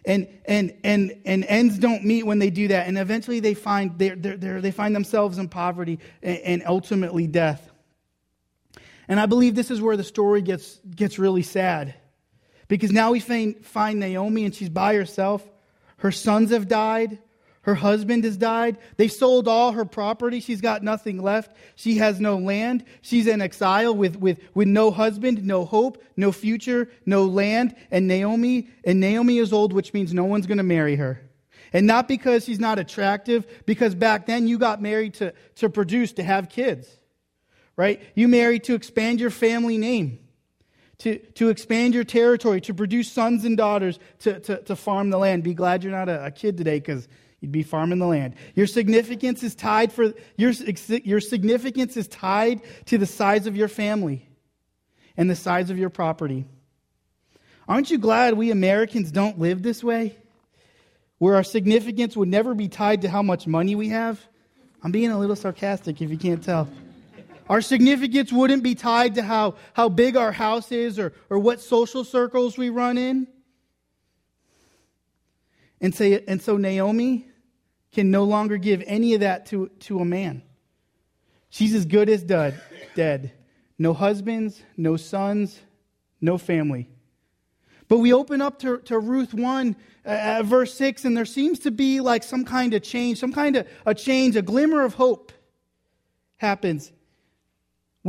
And, 0.06 0.28
and, 0.46 0.76
and, 0.84 1.22
and 1.26 1.46
ends 1.46 1.78
don't 1.78 2.04
meet 2.04 2.26
when 2.26 2.40
they 2.40 2.50
do 2.50 2.70
that. 2.70 2.88
And 2.88 2.98
eventually 2.98 3.40
they 3.40 3.54
find, 3.54 3.98
they're, 3.98 4.16
they're, 4.16 4.38
they're, 4.38 4.62
they 4.62 4.72
find 4.72 4.96
themselves 4.96 5.38
in 5.38 5.50
poverty 5.50 6.00
and, 6.24 6.38
and 6.40 6.64
ultimately 6.66 7.28
death. 7.28 7.69
And 9.10 9.20
I 9.20 9.26
believe 9.26 9.56
this 9.56 9.72
is 9.72 9.82
where 9.82 9.98
the 9.98 10.04
story 10.04 10.44
gets, 10.44 10.80
gets 10.96 11.18
really 11.18 11.42
sad. 11.42 11.96
Because 12.68 12.92
now 12.92 13.12
we 13.12 13.20
find, 13.20 13.66
find 13.66 14.00
Naomi 14.00 14.46
and 14.46 14.54
she's 14.54 14.70
by 14.70 14.94
herself. 14.94 15.44
Her 15.98 16.12
sons 16.12 16.52
have 16.52 16.68
died. 16.68 17.18
Her 17.64 17.74
husband 17.74 18.24
has 18.24 18.38
died. 18.38 18.78
They 18.98 19.08
sold 19.08 19.48
all 19.48 19.72
her 19.72 19.84
property. 19.84 20.40
She's 20.40 20.62
got 20.62 20.84
nothing 20.84 21.22
left. 21.22 21.56
She 21.76 21.98
has 21.98 22.20
no 22.20 22.38
land. 22.38 22.86
She's 23.02 23.26
in 23.26 23.42
exile 23.42 23.96
with, 23.96 24.16
with, 24.16 24.40
with 24.54 24.68
no 24.68 24.92
husband, 24.92 25.44
no 25.44 25.66
hope, 25.66 26.02
no 26.16 26.32
future, 26.32 26.90
no 27.06 27.26
land. 27.26 27.76
And 27.90 28.08
Naomi, 28.08 28.70
and 28.86 29.00
Naomi 29.00 29.40
is 29.40 29.52
old, 29.52 29.74
which 29.74 29.92
means 29.92 30.14
no 30.14 30.26
one's 30.26 30.46
going 30.46 30.60
to 30.60 30.64
marry 30.64 30.96
her. 30.98 31.22
And 31.74 31.86
not 31.86 32.08
because 32.08 32.46
she's 32.46 32.60
not 32.60 32.80
attractive, 32.80 33.46
because 33.66 33.94
back 33.96 34.28
then 34.28 34.48
you 34.48 34.60
got 34.60 34.82
married 34.82 35.16
to, 35.16 35.34
to 35.56 35.70
produce, 35.70 36.14
to 36.14 36.24
have 36.24 36.50
kids. 36.50 36.99
Right? 37.80 38.02
You 38.14 38.28
marry 38.28 38.60
to 38.60 38.76
expand 38.76 39.22
your 39.22 39.30
family 39.30 39.78
name 39.78 40.20
to, 40.98 41.18
to 41.36 41.48
expand 41.48 41.94
your 41.94 42.04
territory, 42.04 42.60
to 42.60 42.74
produce 42.74 43.10
sons 43.10 43.46
and 43.46 43.56
daughters, 43.56 44.00
to, 44.20 44.38
to, 44.42 44.62
to 44.64 44.76
farm 44.76 45.12
the 45.12 45.18
land. 45.18 45.44
Be 45.44 45.54
glad 45.54 45.82
you're 45.82 45.94
not 45.94 46.10
a, 46.10 46.26
a 46.26 46.30
kid 46.30 46.58
today 46.58 46.80
because 46.80 47.08
you'd 47.40 47.54
be 47.54 47.64
farming 47.64 48.00
the 48.00 48.06
land. 48.06 48.36
Your 48.54 48.68
significance 48.68 49.44
is 49.44 49.56
tied 49.56 49.94
for 49.94 50.14
your, 50.36 50.52
your 51.06 51.22
significance 51.22 51.96
is 51.96 52.10
tied 52.10 52.60
to 52.88 52.98
the 52.98 53.06
size 53.06 53.48
of 53.48 53.56
your 53.56 53.70
family 53.70 54.28
and 55.16 55.30
the 55.30 55.36
size 55.38 55.70
of 55.70 55.78
your 55.78 55.90
property. 55.90 56.44
Aren't 57.66 57.92
you 57.92 57.98
glad 57.98 58.34
we 58.34 58.52
Americans 58.52 59.10
don't 59.10 59.40
live 59.40 59.64
this 59.64 59.82
way? 59.82 60.18
Where 61.18 61.36
our 61.36 61.46
significance 61.46 62.18
would 62.18 62.28
never 62.28 62.54
be 62.54 62.68
tied 62.68 63.04
to 63.04 63.10
how 63.10 63.22
much 63.22 63.48
money 63.48 63.74
we 63.76 63.88
have? 63.88 64.20
I'm 64.84 64.92
being 64.92 65.12
a 65.12 65.18
little 65.18 65.38
sarcastic 65.38 66.02
if 66.02 66.10
you 66.10 66.18
can't 66.18 66.44
tell. 66.44 66.68
Our 67.50 67.62
significance 67.62 68.32
wouldn't 68.32 68.62
be 68.62 68.76
tied 68.76 69.16
to 69.16 69.24
how, 69.24 69.56
how 69.74 69.90
big 69.90 70.16
our 70.16 70.32
house 70.32 70.72
is 70.72 71.00
or, 71.00 71.14
or 71.32 71.40
what 71.40 71.60
social 71.60 72.04
circles 72.04 72.58
we 72.58 72.70
run 72.70 72.98
in. 72.98 73.28
And, 75.82 75.96
say, 75.96 76.24
and 76.28 76.40
so 76.40 76.58
Naomi 76.58 77.26
can 77.92 78.12
no 78.12 78.24
longer 78.24 78.58
give 78.58 78.84
any 78.86 79.16
of 79.16 79.22
that 79.22 79.48
to, 79.48 79.70
to 79.80 80.00
a 80.00 80.06
man. 80.06 80.44
She's 81.50 81.74
as 81.74 81.86
good 81.86 82.08
as 82.08 82.22
dead, 82.22 82.62
dead. 82.96 83.32
No 83.80 83.94
husbands, 83.94 84.62
no 84.78 84.96
sons, 84.96 85.60
no 86.22 86.38
family. 86.38 86.88
But 87.88 87.98
we 87.98 88.14
open 88.14 88.42
up 88.42 88.60
to, 88.60 88.78
to 88.80 89.00
Ruth 89.00 89.34
1, 89.34 89.76
uh, 90.06 90.44
verse 90.44 90.76
6, 90.76 91.06
and 91.06 91.18
there 91.18 91.26
seems 91.26 91.58
to 91.60 91.72
be 91.72 92.00
like 92.00 92.22
some 92.22 92.46
kind 92.46 92.76
of 92.76 92.84
change, 92.84 93.18
some 93.18 93.34
kind 93.34 93.56
of 93.56 93.68
a 93.88 93.96
change, 93.96 94.36
a 94.36 94.44
glimmer 94.44 94.84
of 94.84 94.94
hope 94.94 95.32
happens. 96.38 96.92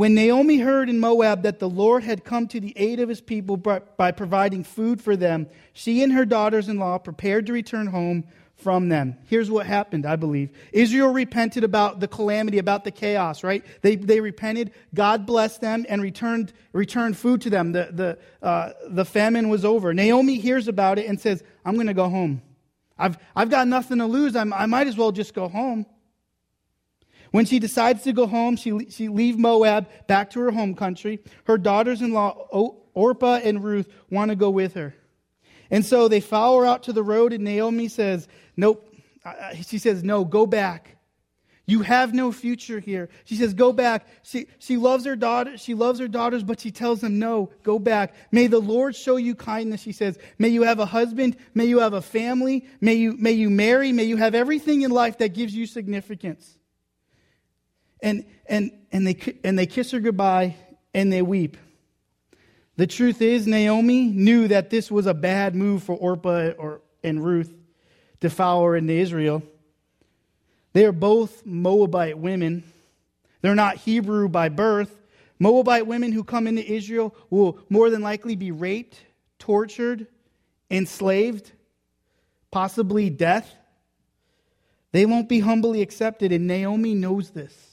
When 0.01 0.15
Naomi 0.15 0.57
heard 0.57 0.89
in 0.89 0.99
Moab 0.99 1.43
that 1.43 1.59
the 1.59 1.69
Lord 1.69 2.03
had 2.03 2.23
come 2.23 2.47
to 2.47 2.59
the 2.59 2.73
aid 2.75 2.99
of 2.99 3.07
his 3.07 3.21
people 3.21 3.55
by 3.55 4.11
providing 4.11 4.63
food 4.63 4.99
for 4.99 5.15
them, 5.15 5.45
she 5.73 6.01
and 6.01 6.11
her 6.13 6.25
daughters 6.25 6.67
in 6.67 6.79
law 6.79 6.97
prepared 6.97 7.45
to 7.45 7.53
return 7.53 7.85
home 7.85 8.23
from 8.55 8.89
them. 8.89 9.15
Here's 9.25 9.51
what 9.51 9.67
happened, 9.67 10.07
I 10.07 10.15
believe. 10.15 10.49
Israel 10.73 11.13
repented 11.13 11.63
about 11.63 11.99
the 11.99 12.07
calamity, 12.07 12.57
about 12.57 12.83
the 12.83 12.89
chaos, 12.89 13.43
right? 13.43 13.63
They, 13.83 13.95
they 13.95 14.21
repented. 14.21 14.71
God 14.91 15.27
blessed 15.27 15.61
them 15.61 15.85
and 15.87 16.01
returned, 16.01 16.51
returned 16.73 17.15
food 17.15 17.41
to 17.41 17.51
them. 17.51 17.71
The, 17.71 17.89
the, 17.91 18.17
uh, 18.43 18.71
the 18.89 19.05
famine 19.05 19.49
was 19.49 19.63
over. 19.63 19.93
Naomi 19.93 20.39
hears 20.39 20.67
about 20.67 20.97
it 20.97 21.05
and 21.05 21.21
says, 21.21 21.43
I'm 21.63 21.75
going 21.75 21.85
to 21.85 21.93
go 21.93 22.09
home. 22.09 22.41
I've, 22.97 23.19
I've 23.35 23.51
got 23.51 23.67
nothing 23.67 23.99
to 23.99 24.07
lose. 24.07 24.35
I'm, 24.35 24.51
I 24.51 24.65
might 24.65 24.87
as 24.87 24.97
well 24.97 25.11
just 25.11 25.35
go 25.35 25.47
home. 25.47 25.85
When 27.31 27.45
she 27.45 27.59
decides 27.59 28.03
to 28.03 28.13
go 28.13 28.27
home, 28.27 28.57
she, 28.57 28.89
she 28.89 29.07
leaves 29.07 29.37
Moab 29.37 29.87
back 30.07 30.29
to 30.31 30.41
her 30.41 30.51
home 30.51 30.75
country. 30.75 31.19
Her 31.45 31.57
daughters 31.57 32.01
in 32.01 32.13
law, 32.13 32.31
Orpah 32.93 33.39
and 33.43 33.63
Ruth, 33.63 33.87
want 34.09 34.29
to 34.29 34.35
go 34.35 34.49
with 34.49 34.73
her. 34.73 34.93
And 35.69 35.85
so 35.85 36.09
they 36.09 36.19
follow 36.19 36.59
her 36.59 36.65
out 36.65 36.83
to 36.83 36.93
the 36.93 37.03
road, 37.03 37.31
and 37.31 37.43
Naomi 37.43 37.87
says, 37.87 38.27
Nope. 38.57 38.87
She 39.65 39.77
says, 39.77 40.03
No, 40.03 40.25
go 40.25 40.45
back. 40.45 40.97
You 41.65 41.83
have 41.83 42.13
no 42.13 42.33
future 42.33 42.81
here. 42.81 43.07
She 43.23 43.35
says, 43.35 43.53
Go 43.53 43.71
back. 43.71 44.05
She, 44.23 44.47
she 44.59 44.75
loves 44.75 45.05
her 45.05 45.15
daughter. 45.15 45.57
She 45.57 45.73
loves 45.73 45.99
her 45.99 46.09
daughters, 46.09 46.43
but 46.43 46.59
she 46.59 46.71
tells 46.71 46.99
them, 46.99 47.17
No, 47.17 47.49
go 47.63 47.79
back. 47.79 48.13
May 48.33 48.47
the 48.47 48.59
Lord 48.59 48.93
show 48.93 49.15
you 49.15 49.35
kindness, 49.35 49.79
she 49.79 49.93
says. 49.93 50.19
May 50.37 50.49
you 50.49 50.63
have 50.63 50.79
a 50.79 50.85
husband. 50.85 51.37
May 51.53 51.65
you 51.65 51.79
have 51.79 51.93
a 51.93 52.01
family. 52.01 52.65
May 52.81 52.95
you, 52.95 53.13
may 53.13 53.31
you 53.31 53.49
marry. 53.49 53.93
May 53.93 54.03
you 54.03 54.17
have 54.17 54.35
everything 54.35 54.81
in 54.81 54.91
life 54.91 55.19
that 55.19 55.33
gives 55.33 55.55
you 55.55 55.65
significance. 55.65 56.57
And, 58.01 58.25
and, 58.47 58.71
and, 58.91 59.05
they, 59.05 59.17
and 59.43 59.57
they 59.57 59.65
kiss 59.65 59.91
her 59.91 59.99
goodbye 59.99 60.55
and 60.93 61.11
they 61.11 61.21
weep. 61.21 61.57
The 62.77 62.87
truth 62.87 63.21
is, 63.21 63.45
Naomi 63.47 64.05
knew 64.05 64.47
that 64.47 64.69
this 64.69 64.89
was 64.89 65.05
a 65.05 65.13
bad 65.13 65.55
move 65.55 65.83
for 65.83 65.95
Orpah 65.95 66.51
or, 66.57 66.81
and 67.03 67.23
Ruth 67.23 67.53
to 68.21 68.29
follow 68.29 68.73
into 68.73 68.93
Israel. 68.93 69.43
They 70.73 70.85
are 70.85 70.91
both 70.91 71.45
Moabite 71.45 72.17
women. 72.17 72.63
They're 73.41 73.55
not 73.55 73.77
Hebrew 73.77 74.29
by 74.29 74.49
birth. 74.49 74.97
Moabite 75.37 75.87
women 75.87 76.11
who 76.11 76.23
come 76.23 76.47
into 76.47 76.65
Israel 76.65 77.15
will 77.29 77.59
more 77.69 77.89
than 77.89 78.01
likely 78.01 78.35
be 78.35 78.51
raped, 78.51 78.97
tortured, 79.37 80.07
enslaved, 80.69 81.51
possibly 82.51 83.09
death. 83.09 83.53
They 84.91 85.05
won't 85.05 85.29
be 85.29 85.39
humbly 85.39 85.81
accepted, 85.81 86.31
and 86.31 86.47
Naomi 86.47 86.93
knows 86.93 87.31
this. 87.31 87.70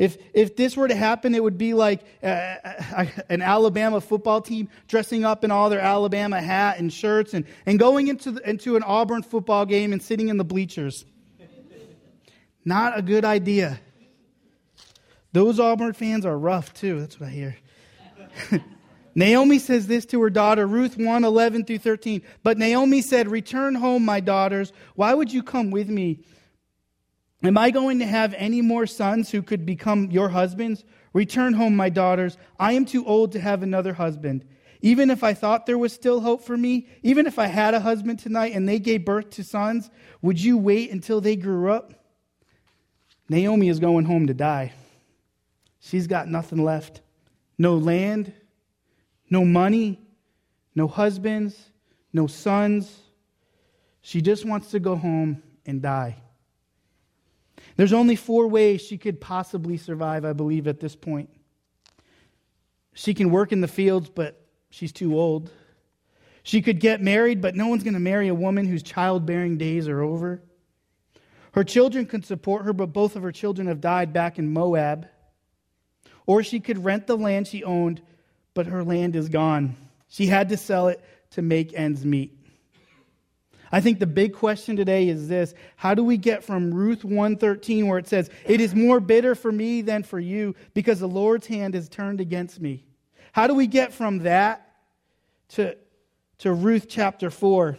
If, 0.00 0.16
if 0.32 0.56
this 0.56 0.78
were 0.78 0.88
to 0.88 0.94
happen, 0.94 1.34
it 1.34 1.42
would 1.44 1.58
be 1.58 1.74
like 1.74 2.00
uh, 2.22 2.26
uh, 2.26 3.04
an 3.28 3.42
Alabama 3.42 4.00
football 4.00 4.40
team 4.40 4.70
dressing 4.88 5.26
up 5.26 5.44
in 5.44 5.50
all 5.50 5.68
their 5.68 5.80
Alabama 5.80 6.40
hat 6.40 6.78
and 6.78 6.90
shirts 6.90 7.34
and, 7.34 7.44
and 7.66 7.78
going 7.78 8.08
into, 8.08 8.30
the, 8.30 8.48
into 8.48 8.76
an 8.76 8.82
Auburn 8.82 9.22
football 9.22 9.66
game 9.66 9.92
and 9.92 10.02
sitting 10.02 10.30
in 10.30 10.38
the 10.38 10.44
bleachers. 10.44 11.04
Not 12.64 12.98
a 12.98 13.02
good 13.02 13.26
idea. 13.26 13.78
Those 15.32 15.60
Auburn 15.60 15.92
fans 15.92 16.24
are 16.24 16.38
rough 16.38 16.72
too. 16.72 17.00
That's 17.00 17.20
what 17.20 17.28
I 17.28 17.32
hear. 17.32 17.56
Naomi 19.14 19.58
says 19.58 19.86
this 19.86 20.06
to 20.06 20.22
her 20.22 20.30
daughter, 20.30 20.66
Ruth 20.66 20.96
1 20.96 21.24
11 21.24 21.66
through 21.66 21.76
13. 21.76 22.22
But 22.42 22.56
Naomi 22.56 23.02
said, 23.02 23.28
Return 23.28 23.74
home, 23.74 24.06
my 24.06 24.20
daughters. 24.20 24.72
Why 24.94 25.12
would 25.12 25.30
you 25.30 25.42
come 25.42 25.70
with 25.70 25.90
me? 25.90 26.20
Am 27.42 27.56
I 27.56 27.70
going 27.70 27.98
to 28.00 28.06
have 28.06 28.34
any 28.34 28.60
more 28.60 28.86
sons 28.86 29.30
who 29.30 29.42
could 29.42 29.64
become 29.64 30.10
your 30.10 30.28
husbands? 30.28 30.84
Return 31.12 31.54
home, 31.54 31.74
my 31.74 31.88
daughters. 31.88 32.36
I 32.58 32.72
am 32.72 32.84
too 32.84 33.06
old 33.06 33.32
to 33.32 33.40
have 33.40 33.62
another 33.62 33.94
husband. 33.94 34.44
Even 34.82 35.10
if 35.10 35.24
I 35.24 35.34
thought 35.34 35.66
there 35.66 35.78
was 35.78 35.92
still 35.92 36.20
hope 36.20 36.42
for 36.42 36.56
me, 36.56 36.86
even 37.02 37.26
if 37.26 37.38
I 37.38 37.46
had 37.46 37.74
a 37.74 37.80
husband 37.80 38.18
tonight 38.18 38.54
and 38.54 38.68
they 38.68 38.78
gave 38.78 39.04
birth 39.04 39.30
to 39.30 39.44
sons, 39.44 39.90
would 40.22 40.40
you 40.40 40.56
wait 40.56 40.90
until 40.90 41.20
they 41.20 41.36
grew 41.36 41.70
up? 41.70 41.94
Naomi 43.28 43.68
is 43.68 43.78
going 43.78 44.04
home 44.04 44.26
to 44.26 44.34
die. 44.34 44.72
She's 45.80 46.06
got 46.06 46.28
nothing 46.28 46.62
left 46.62 47.00
no 47.58 47.76
land, 47.76 48.32
no 49.28 49.44
money, 49.44 50.00
no 50.74 50.88
husbands, 50.88 51.54
no 52.10 52.26
sons. 52.26 53.02
She 54.00 54.22
just 54.22 54.46
wants 54.46 54.70
to 54.70 54.80
go 54.80 54.96
home 54.96 55.42
and 55.66 55.82
die. 55.82 56.16
There's 57.80 57.94
only 57.94 58.14
four 58.14 58.46
ways 58.46 58.82
she 58.82 58.98
could 58.98 59.22
possibly 59.22 59.78
survive, 59.78 60.26
I 60.26 60.34
believe, 60.34 60.68
at 60.68 60.80
this 60.80 60.94
point. 60.94 61.30
She 62.92 63.14
can 63.14 63.30
work 63.30 63.52
in 63.52 63.62
the 63.62 63.68
fields, 63.68 64.10
but 64.10 64.38
she's 64.68 64.92
too 64.92 65.18
old. 65.18 65.50
She 66.42 66.60
could 66.60 66.78
get 66.78 67.00
married, 67.00 67.40
but 67.40 67.56
no 67.56 67.68
one's 67.68 67.82
going 67.82 67.94
to 67.94 67.98
marry 67.98 68.28
a 68.28 68.34
woman 68.34 68.66
whose 68.66 68.82
childbearing 68.82 69.56
days 69.56 69.88
are 69.88 70.02
over. 70.02 70.42
Her 71.52 71.64
children 71.64 72.04
could 72.04 72.26
support 72.26 72.66
her, 72.66 72.74
but 72.74 72.92
both 72.92 73.16
of 73.16 73.22
her 73.22 73.32
children 73.32 73.66
have 73.66 73.80
died 73.80 74.12
back 74.12 74.38
in 74.38 74.52
Moab. 74.52 75.08
Or 76.26 76.42
she 76.42 76.60
could 76.60 76.84
rent 76.84 77.06
the 77.06 77.16
land 77.16 77.48
she 77.48 77.64
owned, 77.64 78.02
but 78.52 78.66
her 78.66 78.84
land 78.84 79.16
is 79.16 79.30
gone. 79.30 79.74
She 80.06 80.26
had 80.26 80.50
to 80.50 80.58
sell 80.58 80.88
it 80.88 81.02
to 81.30 81.40
make 81.40 81.72
ends 81.72 82.04
meet. 82.04 82.39
I 83.72 83.80
think 83.80 83.98
the 84.00 84.06
big 84.06 84.34
question 84.34 84.76
today 84.76 85.08
is 85.08 85.28
this 85.28 85.54
how 85.76 85.94
do 85.94 86.04
we 86.04 86.16
get 86.16 86.44
from 86.44 86.72
Ruth 86.74 87.04
113 87.04 87.86
where 87.86 87.98
it 87.98 88.08
says 88.08 88.30
it 88.44 88.60
is 88.60 88.74
more 88.74 89.00
bitter 89.00 89.34
for 89.34 89.52
me 89.52 89.82
than 89.82 90.02
for 90.02 90.18
you 90.18 90.54
because 90.74 91.00
the 91.00 91.08
Lord's 91.08 91.46
hand 91.46 91.74
is 91.74 91.88
turned 91.88 92.20
against 92.20 92.60
me 92.60 92.84
how 93.32 93.46
do 93.46 93.54
we 93.54 93.66
get 93.66 93.92
from 93.92 94.20
that 94.20 94.74
to 95.50 95.76
to 96.38 96.52
Ruth 96.52 96.86
chapter 96.88 97.30
4. 97.30 97.78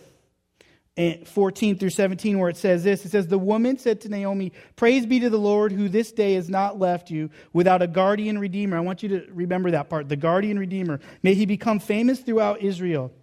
Eh, 0.98 1.24
14 1.24 1.78
through 1.78 1.90
17, 1.90 2.38
where 2.38 2.50
it 2.50 2.58
says 2.58 2.84
this 2.84 3.06
It 3.06 3.12
says, 3.12 3.26
The 3.26 3.38
woman 3.38 3.78
said 3.78 4.02
to 4.02 4.10
Naomi, 4.10 4.52
Praise 4.76 5.06
be 5.06 5.22
to 5.22 5.30
the 5.30 5.40
Lord, 5.40 5.72
who 5.72 5.88
this 5.88 6.12
day 6.12 6.34
has 6.34 6.50
not 6.50 6.80
left 6.80 7.10
you 7.10 7.30
without 7.54 7.82
a 7.82 7.88
guardian 7.88 8.38
redeemer. 8.38 8.76
I 8.76 8.82
want 8.82 9.02
you 9.02 9.10
to 9.10 9.26
remember 9.32 9.72
that 9.72 9.90
part 9.90 10.10
the 10.10 10.18
guardian 10.18 10.60
redeemer. 10.60 11.00
May 11.24 11.34
he 11.34 11.46
become 11.46 11.80
famous 11.80 12.20
throughout 12.20 12.62
Israel. 12.62 13.14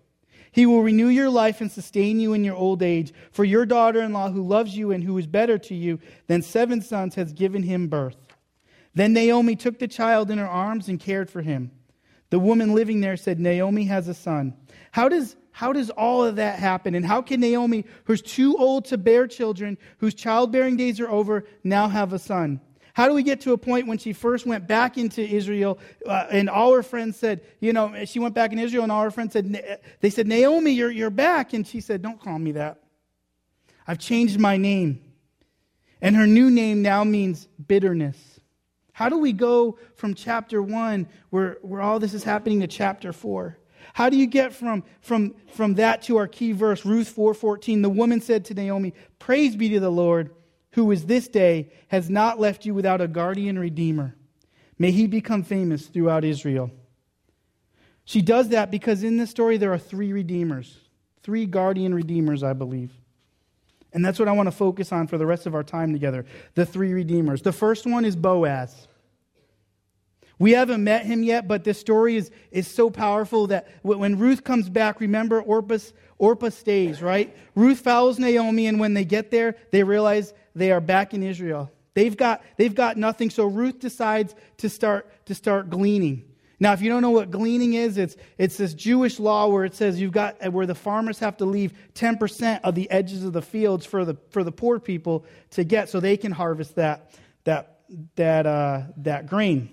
He 0.53 0.67
will 0.67 0.83
renew 0.83 1.09
your 1.09 1.31
life 1.31 1.61
and 1.61 1.71
sustain 1.71 2.21
you 2.21 2.33
in 2.33 2.45
your 2.45 2.57
old 2.57 2.83
age. 2.83 3.13
For 3.31 3.45
your 3.45 3.67
daughter 3.67 4.01
in 4.01 4.13
law, 4.13 4.31
who 4.31 4.43
loves 4.43 4.77
you 4.77 4.91
and 4.91 5.05
who 5.05 5.19
is 5.19 5.27
better 5.27 5.59
to 5.59 5.75
you 5.75 5.99
than 6.27 6.43
seven 6.43 6.81
sons, 6.81 7.15
has 7.15 7.33
given 7.33 7.63
him 7.63 7.89
birth. 7.89 8.17
Then 8.95 9.13
Naomi 9.13 9.57
took 9.57 9.79
the 9.79 9.89
child 9.89 10.31
in 10.31 10.39
her 10.39 10.49
arms 10.49 10.89
and 10.89 10.99
cared 10.99 11.31
for 11.31 11.43
him. 11.43 11.71
The 12.31 12.39
woman 12.39 12.75
living 12.75 13.01
there 13.01 13.17
said, 13.17 13.41
Naomi 13.41 13.85
has 13.85 14.09
a 14.09 14.15
son. 14.15 14.55
How 14.93 15.09
does 15.09 15.37
how 15.59 15.73
does 15.73 15.91
all 15.91 16.25
of 16.25 16.37
that 16.37 16.61
happen? 16.61 16.95
And 16.95 17.05
how 17.05 17.21
can 17.21 17.41
Naomi, 17.41 17.85
who's 18.05 18.23
too 18.23 18.57
old 18.57 18.85
to 18.87 18.97
bear 18.97 19.27
children, 19.27 19.77
whose 19.99 20.15
childbearing 20.15 20.77
days 20.77 21.01
are 21.01 21.11
over, 21.11 21.47
now 21.65 21.89
have 21.89 22.13
a 22.13 22.19
son? 22.21 22.61
How 22.99 23.07
do 23.07 23.15
we 23.15 23.23
get 23.23 23.43
to 23.43 23.53
a 23.53 23.57
point 23.57 23.87
when 23.87 23.97
she 23.97 24.13
first 24.13 24.45
went 24.45 24.67
back 24.67 24.99
into 24.99 25.23
Israel 25.23 25.79
uh, 26.05 26.27
and 26.33 26.51
all 26.51 26.75
her 26.75 26.83
friends 26.83 27.17
said, 27.17 27.43
you 27.61 27.73
know, 27.73 28.05
she 28.05 28.19
went 28.19 28.35
back 28.35 28.53
in 28.53 28.59
Israel 28.59 28.83
and 28.83 28.91
all 28.91 29.05
her 29.05 29.13
friends 29.13 29.35
said, 29.35 29.81
they 30.01 30.11
said, 30.11 30.27
Naomi, 30.27 30.73
you're, 30.73 30.91
you're 30.91 31.09
back. 31.09 31.53
And 31.53 31.65
she 31.65 31.81
said, 31.81 32.03
don't 32.03 32.21
call 32.21 32.37
me 32.41 32.51
that. 32.53 32.83
I've 33.87 34.01
changed 34.01 34.41
my 34.41 34.57
name. 34.57 35.01
And 36.03 36.17
her 36.17 36.27
new 36.27 36.51
name 36.51 36.83
now 36.83 37.05
means 37.05 37.47
bitterness. 37.69 38.41
How 38.91 39.09
do 39.09 39.19
we 39.19 39.33
go 39.33 39.79
from 39.95 40.15
chapter 40.15 40.61
one, 40.61 41.07
where, 41.31 41.59
where 41.63 41.81
all 41.81 42.01
this 42.01 42.15
is 42.15 42.25
happening, 42.25 42.59
to 42.63 42.67
chapter 42.67 43.13
four? 43.13 43.59
How 43.93 44.11
do 44.11 44.17
you 44.17 44.27
get 44.27 44.53
from, 44.53 44.83
from, 45.03 45.37
from 45.53 45.75
that 45.75 46.03
to 46.03 46.17
our 46.17 46.27
key 46.27 46.51
verse, 46.51 46.85
Ruth 46.85 47.15
4.14? 47.15 47.81
The 47.81 47.89
woman 47.89 48.21
said 48.21 48.45
to 48.47 48.55
Naomi, 48.55 48.93
Praise 49.21 49.55
be 49.55 49.69
to 49.69 49.79
the 49.79 49.89
Lord, 49.89 50.31
who 50.73 50.91
is 50.91 51.07
this 51.07 51.29
day 51.29 51.71
has 51.89 52.11
not 52.11 52.39
left 52.39 52.67
you 52.67 52.75
without 52.75 53.01
a 53.01 53.09
guardian 53.09 53.59
redeemer. 53.59 54.15
May 54.79 54.93
he 54.93 55.07
become 55.07 55.43
famous 55.43 55.87
throughout 55.87 56.25
Israel. 56.25 56.71
She 58.05 58.23
does 58.23 58.51
that 58.51 58.71
because 58.71 59.03
in 59.03 59.17
this 59.17 59.31
story 59.31 59.57
there 59.57 59.73
are 59.73 59.79
three 59.79 60.13
redeemers, 60.13 60.79
three 61.23 61.47
guardian 61.47 61.95
redeemers, 61.95 62.43
I 62.43 62.53
believe. 62.53 62.93
And 63.93 64.05
that's 64.05 64.19
what 64.19 64.29
I 64.29 64.33
want 64.33 64.47
to 64.47 64.53
focus 64.53 64.93
on 64.93 65.07
for 65.07 65.19
the 65.19 65.27
rest 65.27 65.47
of 65.47 65.55
our 65.55 65.63
time 65.63 65.93
together 65.93 66.27
the 66.55 66.67
three 66.67 66.93
redeemers. 66.93 67.43
The 67.43 67.53
first 67.53 67.87
one 67.87 68.05
is 68.05 68.17
Boaz. 68.17 68.89
We 70.39 70.53
haven't 70.53 70.85
met 70.85 71.05
him 71.05 71.25
yet, 71.25 71.49
but 71.49 71.65
this 71.65 71.81
story 71.81 72.15
is, 72.17 72.31
is 72.53 72.69
so 72.69 72.91
powerful 72.91 73.49
that 73.49 73.69
when 73.83 74.19
Ruth 74.19 74.45
comes 74.45 74.69
back, 74.69 75.01
remember 75.01 75.43
Orpah, 75.43 75.79
Orpah 76.17 76.51
stays, 76.51 77.03
right? 77.03 77.37
Ruth 77.57 77.81
follows 77.81 78.21
Naomi, 78.21 78.69
and 78.69 78.79
when 78.79 78.95
they 78.95 79.05
get 79.05 79.33
there, 79.33 79.57
they 79.73 79.83
realize 79.83 80.33
they 80.59 80.73
are 80.73 80.81
back 80.81 81.15
in 81.15 81.23
Israel. 81.23 81.71
They've 81.95 82.17
got, 82.17 82.43
they've 82.57 82.75
got 82.75 82.97
nothing, 82.97 83.31
so 83.31 83.47
Ruth 83.47 83.81
decides 83.81 84.35
to 84.59 84.69
start, 84.69 85.11
to 85.27 85.35
start 85.35 85.71
gleaning. 85.71 86.25
Now, 86.61 86.73
if 86.73 86.83
you 86.83 86.91
don't 86.91 87.03
know 87.03 87.11
what 87.11 87.31
gleaning 87.31 87.75
is, 87.75 87.99
it's, 87.99 88.17
it's 88.37 88.57
this 88.57 88.75
Jewish 88.75 89.21
law 89.21 89.47
where 89.47 89.65
it 89.65 89.75
says 89.75 90.01
you've 90.01 90.13
got 90.13 90.53
where 90.53 90.67
the 90.67 90.75
farmers 90.75 91.21
have 91.21 91.37
to 91.37 91.45
leave 91.45 91.73
10% 91.95 92.61
of 92.65 92.75
the 92.75 92.91
edges 92.91 93.25
of 93.25 93.33
the 93.33 93.43
fields 93.43 93.87
for 93.87 94.05
the, 94.05 94.17
for 94.31 94.43
the 94.43 94.51
poor 94.51 94.81
people 94.81 95.25
to 95.51 95.63
get 95.63 95.89
so 95.89 96.01
they 96.01 96.17
can 96.17 96.33
harvest 96.33 96.75
that, 96.75 97.13
that, 97.45 97.81
that, 98.17 98.47
uh, 98.47 98.83
that 98.99 99.27
grain. 99.27 99.71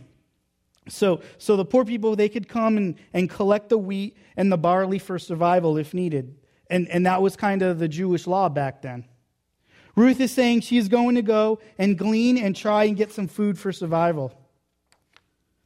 So, 0.88 1.22
so 1.40 1.58
the 1.58 1.66
poor 1.66 1.86
people, 1.86 2.16
they 2.16 2.30
could 2.30 2.48
come 2.48 2.78
and, 2.78 2.96
and 3.14 3.28
collect 3.30 3.70
the 3.70 3.78
wheat 3.80 4.18
and 4.38 4.52
the 4.52 4.58
barley 4.58 5.00
for 5.00 5.18
survival 5.18 5.78
if 5.78 5.94
needed. 5.94 6.38
And, 6.70 6.88
and 6.90 7.08
that 7.08 7.22
was 7.22 7.36
kind 7.36 7.64
of 7.64 7.80
the 7.80 7.88
Jewish 7.88 8.28
law 8.28 8.50
back 8.50 8.84
then. 8.84 9.06
Ruth 9.96 10.20
is 10.20 10.32
saying 10.32 10.62
she's 10.62 10.90
going 10.90 11.16
to 11.16 11.22
go 11.22 11.60
and 11.78 11.98
glean 11.98 12.38
and 12.38 12.56
try 12.56 12.84
and 12.84 12.98
get 12.98 13.12
some 13.12 13.28
food 13.28 13.58
for 13.58 13.72
survival. 13.72 14.34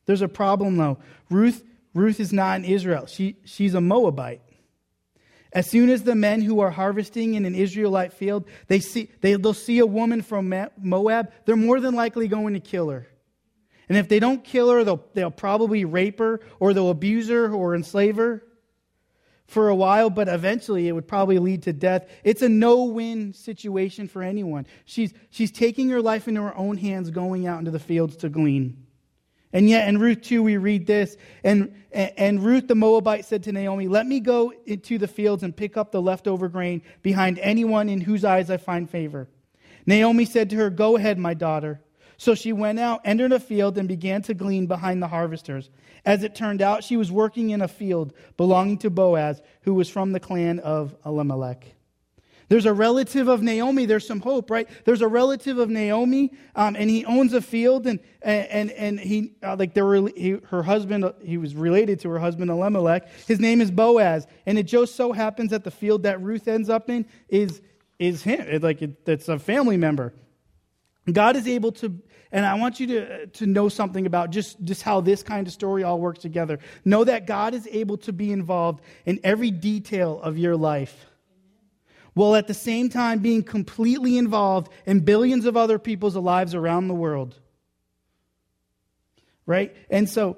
There's 0.05 0.21
a 0.21 0.27
problem 0.27 0.77
though. 0.77 0.99
Ruth, 1.29 1.63
Ruth 1.93 2.19
is 2.19 2.31
not 2.31 2.59
in 2.59 2.65
Israel. 2.65 3.07
She, 3.07 3.37
she's 3.45 3.73
a 3.73 3.81
Moabite. 3.81 4.41
As 5.51 5.67
soon 5.67 5.89
as 5.89 6.03
the 6.03 6.13
men 6.13 6.43
who 6.43 6.59
are 6.59 6.69
harvesting 6.69 7.33
in 7.33 7.43
an 7.45 7.55
Israelite 7.55 8.13
field, 8.13 8.45
they 8.67 8.79
see, 8.79 9.09
they, 9.21 9.33
they'll 9.33 9.53
see 9.55 9.79
a 9.79 9.85
woman 9.85 10.21
from 10.21 10.53
Moab, 10.77 11.31
they're 11.45 11.55
more 11.55 11.79
than 11.79 11.95
likely 11.95 12.27
going 12.27 12.53
to 12.53 12.59
kill 12.59 12.89
her. 12.89 13.07
And 13.87 13.97
if 13.97 14.07
they 14.07 14.19
don't 14.19 14.43
kill 14.43 14.69
her, 14.69 14.83
they'll, 14.83 15.03
they'll 15.15 15.31
probably 15.31 15.85
rape 15.85 16.19
her 16.19 16.41
or 16.59 16.75
they'll 16.75 16.91
abuse 16.91 17.29
her 17.29 17.51
or 17.51 17.73
enslave 17.73 18.17
her 18.17 18.43
for 19.49 19.69
a 19.69 19.75
while, 19.75 20.09
but 20.09 20.27
eventually 20.27 20.87
it 20.87 20.91
would 20.91 21.07
probably 21.07 21.39
lead 21.39 21.63
to 21.63 21.73
death. 21.73 22.07
It's 22.23 22.41
a 22.41 22.49
no 22.49 22.83
win 22.83 23.33
situation 23.33 24.07
for 24.07 24.21
anyone. 24.21 24.67
She's, 24.85 25.11
she's 25.31 25.51
taking 25.51 25.89
her 25.89 26.01
life 26.01 26.27
into 26.27 26.41
her 26.41 26.55
own 26.55 26.77
hands, 26.77 27.09
going 27.09 27.47
out 27.47 27.59
into 27.59 27.71
the 27.71 27.79
fields 27.79 28.15
to 28.17 28.29
glean. 28.29 28.85
And 29.51 29.67
yet 29.67 29.87
in 29.87 29.97
Ruth 29.97 30.21
2, 30.21 30.43
we 30.43 30.57
read 30.57 30.85
this. 30.85 31.17
And, 31.43 31.73
and 31.91 32.43
Ruth 32.43 32.67
the 32.67 32.75
Moabite 32.75 33.25
said 33.25 33.43
to 33.43 33.51
Naomi, 33.51 33.87
Let 33.87 34.05
me 34.05 34.19
go 34.19 34.53
into 34.67 34.99
the 34.99 35.07
fields 35.07 35.41
and 35.41 35.55
pick 35.55 35.75
up 35.75 35.91
the 35.91 36.01
leftover 36.01 36.47
grain 36.47 36.83
behind 37.01 37.39
anyone 37.39 37.89
in 37.89 38.01
whose 38.01 38.23
eyes 38.23 38.51
I 38.51 38.57
find 38.57 38.87
favor. 38.87 39.27
Naomi 39.87 40.25
said 40.25 40.51
to 40.51 40.57
her, 40.57 40.69
Go 40.69 40.95
ahead, 40.95 41.17
my 41.17 41.33
daughter. 41.33 41.81
So 42.19 42.35
she 42.35 42.51
went 42.51 42.79
out, 42.79 42.99
entered 43.05 43.31
a 43.31 43.39
field, 43.39 43.77
and 43.77 43.87
began 43.87 44.21
to 44.23 44.33
glean 44.33 44.67
behind 44.67 45.01
the 45.01 45.07
harvesters. 45.07 45.69
As 46.05 46.21
it 46.21 46.35
turned 46.35 46.61
out, 46.61 46.83
she 46.83 46.97
was 46.97 47.09
working 47.09 47.51
in 47.51 47.61
a 47.61 47.67
field 47.67 48.11
belonging 48.35 48.77
to 48.79 48.89
Boaz, 48.89 49.41
who 49.61 49.73
was 49.73 49.87
from 49.87 50.11
the 50.11 50.19
clan 50.19 50.59
of 50.59 50.93
Elimelech. 51.05 51.65
There's 52.49 52.65
a 52.65 52.73
relative 52.73 53.29
of 53.29 53.41
Naomi. 53.41 53.85
There's 53.85 54.05
some 54.05 54.19
hope, 54.19 54.51
right? 54.51 54.67
There's 54.83 55.01
a 55.01 55.07
relative 55.07 55.59
of 55.59 55.69
Naomi, 55.69 56.33
um, 56.57 56.75
and 56.75 56.89
he 56.89 57.05
owns 57.05 57.31
a 57.33 57.41
field, 57.41 57.87
and 57.87 58.01
and 58.21 58.69
and 58.71 58.99
he 58.99 59.35
uh, 59.41 59.55
like 59.57 59.73
there 59.73 59.85
were 59.85 60.09
he, 60.09 60.39
her 60.49 60.61
husband. 60.61 61.09
He 61.23 61.37
was 61.37 61.55
related 61.55 62.01
to 62.01 62.09
her 62.09 62.19
husband 62.19 62.51
Elimelech. 62.51 63.07
His 63.27 63.39
name 63.39 63.61
is 63.61 63.71
Boaz, 63.71 64.27
and 64.45 64.59
it 64.59 64.63
just 64.63 64.97
so 64.97 65.13
happens 65.13 65.51
that 65.51 65.63
the 65.63 65.71
field 65.71 66.03
that 66.03 66.21
Ruth 66.21 66.49
ends 66.49 66.69
up 66.69 66.89
in 66.89 67.05
is 67.29 67.61
is 67.97 68.23
him. 68.23 68.41
It, 68.41 68.61
like 68.61 68.81
it, 68.81 69.07
it's 69.07 69.29
a 69.29 69.39
family 69.39 69.77
member. 69.77 70.13
God 71.11 71.35
is 71.35 71.47
able 71.47 71.71
to 71.73 71.99
and 72.31 72.45
I 72.45 72.55
want 72.55 72.79
you 72.79 72.87
to, 72.87 73.27
to 73.27 73.47
know 73.47 73.69
something 73.69 74.05
about 74.05 74.29
just, 74.29 74.63
just 74.63 74.83
how 74.83 75.01
this 75.01 75.23
kind 75.23 75.47
of 75.47 75.53
story 75.53 75.83
all 75.83 75.99
works 75.99 76.19
together. 76.19 76.59
Know 76.85 77.03
that 77.03 77.25
God 77.25 77.55
is 77.55 77.67
able 77.71 77.97
to 77.99 78.13
be 78.13 78.31
involved 78.31 78.83
in 79.05 79.19
every 79.23 79.49
detail 79.49 80.21
of 80.21 80.37
your 80.37 80.55
life, 80.55 81.07
while 82.13 82.35
at 82.35 82.47
the 82.47 82.53
same 82.53 82.89
time 82.89 83.19
being 83.19 83.41
completely 83.41 84.17
involved 84.17 84.71
in 84.85 84.99
billions 84.99 85.45
of 85.45 85.57
other 85.57 85.79
people's 85.79 86.15
lives 86.15 86.53
around 86.53 86.87
the 86.87 86.93
world. 86.93 87.35
Right? 89.47 89.75
And 89.89 90.07
so, 90.07 90.37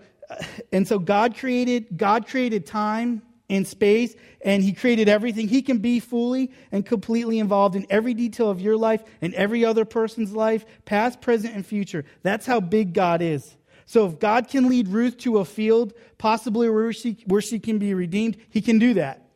and 0.72 0.88
so 0.88 0.98
God 0.98 1.36
created, 1.36 1.98
God 1.98 2.26
created 2.26 2.66
time 2.66 3.22
in 3.52 3.66
space, 3.66 4.16
and 4.42 4.64
He 4.64 4.72
created 4.72 5.10
everything. 5.10 5.48
He 5.48 5.62
can 5.62 5.80
be 5.80 6.00
fully 6.00 6.52
and 6.72 6.86
completely 6.86 7.38
involved 7.38 7.76
in 7.76 7.86
every 7.90 8.14
detail 8.14 8.50
of 8.50 8.62
your 8.62 8.78
life 8.78 9.04
and 9.22 9.34
every 9.34 9.66
other 9.66 9.84
person's 9.84 10.32
life, 10.32 10.66
past, 10.86 11.20
present, 11.20 11.54
and 11.54 11.66
future. 11.66 12.06
That's 12.24 12.46
how 12.46 12.62
big 12.62 12.94
God 12.94 13.22
is. 13.22 13.58
So 13.86 14.08
if 14.08 14.20
God 14.20 14.48
can 14.48 14.70
lead 14.70 14.88
Ruth 14.88 15.18
to 15.20 15.40
a 15.40 15.46
field, 15.46 15.94
possibly 16.18 16.70
where 16.70 16.94
she, 16.94 17.18
where 17.26 17.42
she 17.42 17.60
can 17.60 17.78
be 17.78 17.94
redeemed, 17.94 18.38
He 18.50 18.62
can 18.62 18.80
do 18.80 18.94
that. 18.94 19.28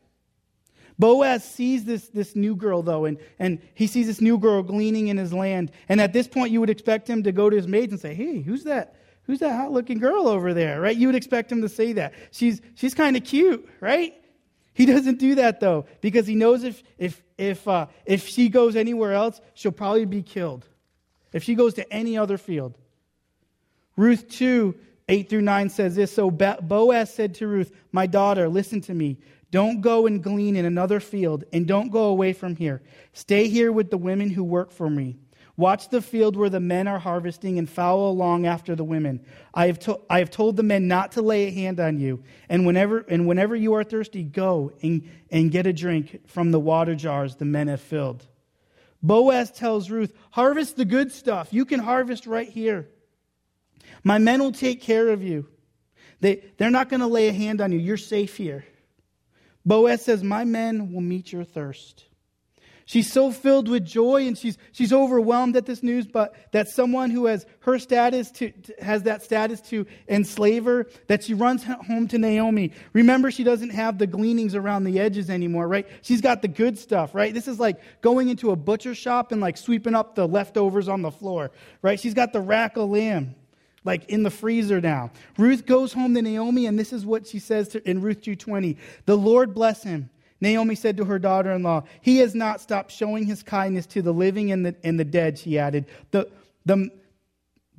Boaz 0.98 1.44
sees 1.44 1.84
this, 1.84 2.08
this 2.08 2.34
new 2.34 2.56
girl, 2.56 2.80
though, 2.80 3.04
and, 3.04 3.18
and 3.38 3.60
he 3.74 3.86
sees 3.86 4.06
this 4.06 4.22
new 4.22 4.38
girl 4.38 4.62
gleaning 4.62 5.08
in 5.08 5.18
his 5.18 5.30
land. 5.30 5.70
And 5.90 6.00
at 6.00 6.14
this 6.14 6.26
point, 6.26 6.52
you 6.52 6.60
would 6.60 6.70
expect 6.70 7.06
him 7.06 7.22
to 7.24 7.32
go 7.32 7.50
to 7.50 7.56
his 7.56 7.68
maids 7.68 7.92
and 7.92 8.00
say, 8.00 8.14
Hey, 8.14 8.40
who's 8.40 8.64
that? 8.64 8.96
Who's 9.26 9.40
that 9.40 9.56
hot 9.56 9.72
looking 9.72 9.98
girl 9.98 10.28
over 10.28 10.54
there, 10.54 10.80
right? 10.80 10.96
You 10.96 11.08
would 11.08 11.16
expect 11.16 11.50
him 11.50 11.62
to 11.62 11.68
say 11.68 11.94
that. 11.94 12.14
She's, 12.30 12.60
she's 12.76 12.94
kind 12.94 13.16
of 13.16 13.24
cute, 13.24 13.68
right? 13.80 14.14
He 14.72 14.86
doesn't 14.86 15.18
do 15.18 15.36
that 15.36 15.58
though, 15.58 15.86
because 16.00 16.26
he 16.26 16.34
knows 16.34 16.62
if, 16.62 16.82
if, 16.98 17.22
if, 17.36 17.66
uh, 17.66 17.86
if 18.04 18.28
she 18.28 18.48
goes 18.48 18.76
anywhere 18.76 19.14
else, 19.14 19.40
she'll 19.54 19.72
probably 19.72 20.04
be 20.04 20.22
killed. 20.22 20.66
If 21.32 21.42
she 21.42 21.54
goes 21.54 21.74
to 21.74 21.92
any 21.92 22.16
other 22.16 22.38
field. 22.38 22.78
Ruth 23.96 24.28
2, 24.28 24.74
8 25.08 25.28
through 25.28 25.42
9 25.42 25.70
says 25.70 25.96
this 25.96 26.12
So 26.12 26.30
Boaz 26.30 27.12
said 27.12 27.34
to 27.36 27.46
Ruth, 27.46 27.72
My 27.90 28.06
daughter, 28.06 28.48
listen 28.48 28.80
to 28.82 28.94
me. 28.94 29.18
Don't 29.50 29.80
go 29.80 30.06
and 30.06 30.22
glean 30.22 30.56
in 30.56 30.64
another 30.64 31.00
field, 31.00 31.44
and 31.52 31.66
don't 31.66 31.90
go 31.90 32.04
away 32.04 32.32
from 32.32 32.56
here. 32.56 32.82
Stay 33.12 33.48
here 33.48 33.72
with 33.72 33.90
the 33.90 33.98
women 33.98 34.28
who 34.28 34.44
work 34.44 34.72
for 34.72 34.90
me. 34.90 35.16
Watch 35.56 35.88
the 35.88 36.02
field 36.02 36.36
where 36.36 36.50
the 36.50 36.60
men 36.60 36.86
are 36.86 36.98
harvesting 36.98 37.58
and 37.58 37.68
follow 37.68 38.10
along 38.10 38.44
after 38.46 38.76
the 38.76 38.84
women. 38.84 39.24
I 39.54 39.68
have, 39.68 39.78
to, 39.80 40.00
I 40.10 40.18
have 40.18 40.30
told 40.30 40.56
the 40.56 40.62
men 40.62 40.86
not 40.86 41.12
to 41.12 41.22
lay 41.22 41.46
a 41.46 41.50
hand 41.50 41.80
on 41.80 41.98
you. 41.98 42.22
And 42.48 42.66
whenever, 42.66 42.98
and 42.98 43.26
whenever 43.26 43.56
you 43.56 43.72
are 43.74 43.84
thirsty, 43.84 44.22
go 44.22 44.72
and, 44.82 45.08
and 45.30 45.50
get 45.50 45.66
a 45.66 45.72
drink 45.72 46.28
from 46.28 46.50
the 46.50 46.60
water 46.60 46.94
jars 46.94 47.36
the 47.36 47.46
men 47.46 47.68
have 47.68 47.80
filled. 47.80 48.26
Boaz 49.02 49.50
tells 49.50 49.90
Ruth, 49.90 50.12
Harvest 50.30 50.76
the 50.76 50.84
good 50.84 51.10
stuff. 51.10 51.48
You 51.52 51.64
can 51.64 51.80
harvest 51.80 52.26
right 52.26 52.48
here. 52.48 52.88
My 54.04 54.18
men 54.18 54.42
will 54.42 54.52
take 54.52 54.82
care 54.82 55.08
of 55.08 55.22
you. 55.22 55.48
They, 56.20 56.44
they're 56.58 56.70
not 56.70 56.88
going 56.88 57.00
to 57.00 57.06
lay 57.06 57.28
a 57.28 57.32
hand 57.32 57.60
on 57.60 57.72
you. 57.72 57.78
You're 57.78 57.96
safe 57.96 58.36
here. 58.36 58.64
Boaz 59.64 60.02
says, 60.02 60.22
My 60.22 60.44
men 60.44 60.92
will 60.92 61.00
meet 61.00 61.32
your 61.32 61.44
thirst. 61.44 62.05
She's 62.88 63.12
so 63.12 63.32
filled 63.32 63.68
with 63.68 63.84
joy 63.84 64.28
and 64.28 64.38
she's, 64.38 64.56
she's 64.70 64.92
overwhelmed 64.92 65.56
at 65.56 65.66
this 65.66 65.82
news, 65.82 66.06
but 66.06 66.36
that 66.52 66.68
someone 66.68 67.10
who 67.10 67.26
has 67.26 67.44
her 67.60 67.80
status 67.80 68.30
to, 68.32 68.52
has 68.80 69.02
that 69.02 69.24
status 69.24 69.60
to 69.62 69.86
enslave 70.08 70.64
her, 70.66 70.86
that 71.08 71.24
she 71.24 71.34
runs 71.34 71.64
home 71.64 72.06
to 72.06 72.16
Naomi. 72.16 72.70
Remember, 72.92 73.32
she 73.32 73.42
doesn't 73.42 73.70
have 73.70 73.98
the 73.98 74.06
gleanings 74.06 74.54
around 74.54 74.84
the 74.84 75.00
edges 75.00 75.30
anymore, 75.30 75.66
right? 75.66 75.88
She's 76.02 76.20
got 76.20 76.42
the 76.42 76.48
good 76.48 76.78
stuff, 76.78 77.12
right? 77.12 77.34
This 77.34 77.48
is 77.48 77.58
like 77.58 77.80
going 78.02 78.28
into 78.28 78.52
a 78.52 78.56
butcher 78.56 78.94
shop 78.94 79.32
and 79.32 79.40
like 79.40 79.56
sweeping 79.56 79.96
up 79.96 80.14
the 80.14 80.28
leftovers 80.28 80.86
on 80.86 81.02
the 81.02 81.10
floor, 81.10 81.50
right? 81.82 81.98
She's 81.98 82.14
got 82.14 82.32
the 82.32 82.40
rack 82.40 82.76
of 82.76 82.88
lamb 82.88 83.34
like 83.82 84.08
in 84.08 84.22
the 84.22 84.30
freezer 84.30 84.80
now. 84.80 85.10
Ruth 85.36 85.66
goes 85.66 85.92
home 85.92 86.14
to 86.14 86.22
Naomi, 86.22 86.66
and 86.66 86.78
this 86.78 86.92
is 86.92 87.04
what 87.04 87.26
she 87.26 87.40
says 87.40 87.68
to, 87.68 87.88
in 87.88 88.00
Ruth 88.00 88.20
2.20. 88.20 88.76
The 89.06 89.16
Lord 89.16 89.54
bless 89.54 89.82
him 89.82 90.10
Naomi 90.40 90.74
said 90.74 90.96
to 90.98 91.04
her 91.04 91.18
daughter 91.18 91.52
in 91.52 91.62
law, 91.62 91.84
He 92.00 92.18
has 92.18 92.34
not 92.34 92.60
stopped 92.60 92.92
showing 92.92 93.26
his 93.26 93.42
kindness 93.42 93.86
to 93.86 94.02
the 94.02 94.12
living 94.12 94.52
and 94.52 94.66
the, 94.66 94.76
and 94.82 95.00
the 95.00 95.04
dead, 95.04 95.38
she 95.38 95.58
added. 95.58 95.86
The, 96.10 96.28
the, 96.64 96.90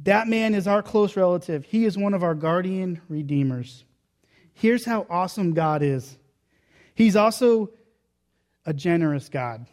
that 0.04 0.28
man 0.28 0.56
is 0.56 0.68
our 0.68 0.82
close 0.82 1.16
relative. 1.16 1.66
He 1.66 1.86
is 1.86 1.98
one 1.98 2.14
of 2.14 2.24
our 2.24 2.36
guardian 2.36 3.02
redeemers. 3.10 3.84
Here's 4.54 4.86
how 4.86 5.06
awesome 5.10 5.54
God 5.54 5.84
is 5.84 6.18
He's 6.96 7.16
also 7.16 7.70
a 8.66 8.74
generous 8.74 9.30
God. 9.30 9.68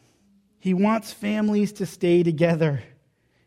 He 0.60 0.74
wants 0.74 1.12
families 1.12 1.72
to 1.74 1.86
stay 1.86 2.22
together. 2.22 2.82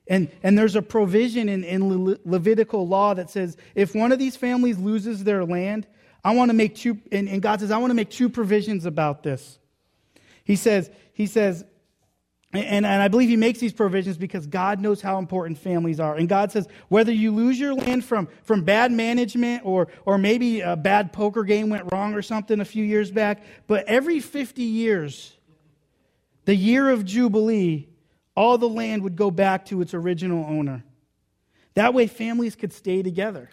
And, 0.08 0.32
and 0.42 0.58
there's 0.58 0.76
a 0.76 0.82
provision 0.82 1.50
in, 1.50 1.64
in 1.64 2.06
Le- 2.06 2.18
Levitical 2.26 2.88
law 2.88 3.14
that 3.14 3.30
says 3.30 3.58
if 3.76 3.94
one 3.94 4.12
of 4.12 4.20
these 4.20 4.36
families 4.36 4.78
loses 4.78 5.24
their 5.24 5.46
land, 5.46 5.86
I 6.28 6.32
want 6.32 6.50
to 6.50 6.54
make 6.54 6.76
two, 6.76 7.00
and, 7.10 7.30
and 7.30 7.42
God 7.42 7.62
says, 7.62 7.72
I 7.72 7.78
want 7.78 7.92
to 7.92 7.94
make 7.94 8.10
two 8.10 8.28
provisions 8.28 8.86
about 8.86 9.24
this. 9.24 9.60
He 10.44 10.58
says, 10.58 10.92
he 11.14 11.26
says, 11.26 11.64
and, 12.52 12.86
and 12.86 13.02
I 13.02 13.08
believe 13.08 13.30
he 13.30 13.38
makes 13.38 13.60
these 13.60 13.72
provisions 13.72 14.18
because 14.18 14.46
God 14.46 14.82
knows 14.82 15.00
how 15.02 15.20
important 15.20 15.58
families 15.58 16.02
are. 16.02 16.18
And 16.18 16.28
God 16.28 16.52
says, 16.52 16.68
whether 16.90 17.14
you 17.14 17.34
lose 17.34 17.58
your 17.58 17.74
land 17.76 18.04
from, 18.04 18.28
from 18.44 18.66
bad 18.66 18.92
management 18.92 19.62
or, 19.64 19.88
or 20.04 20.18
maybe 20.18 20.60
a 20.60 20.76
bad 20.76 21.14
poker 21.14 21.46
game 21.46 21.70
went 21.70 21.94
wrong 21.94 22.14
or 22.14 22.22
something 22.22 22.60
a 22.60 22.66
few 22.66 22.84
years 22.84 23.10
back, 23.10 23.42
but 23.66 23.86
every 23.88 24.20
50 24.20 24.64
years, 24.64 25.34
the 26.44 26.56
year 26.56 26.90
of 26.90 27.06
Jubilee, 27.06 27.88
all 28.36 28.58
the 28.58 28.68
land 28.68 29.02
would 29.04 29.16
go 29.16 29.32
back 29.32 29.64
to 29.68 29.80
its 29.80 29.94
original 29.94 30.44
owner. 30.46 30.84
That 31.76 31.94
way, 31.94 32.08
families 32.08 32.58
could 32.58 32.74
stay 32.74 33.02
together. 33.02 33.50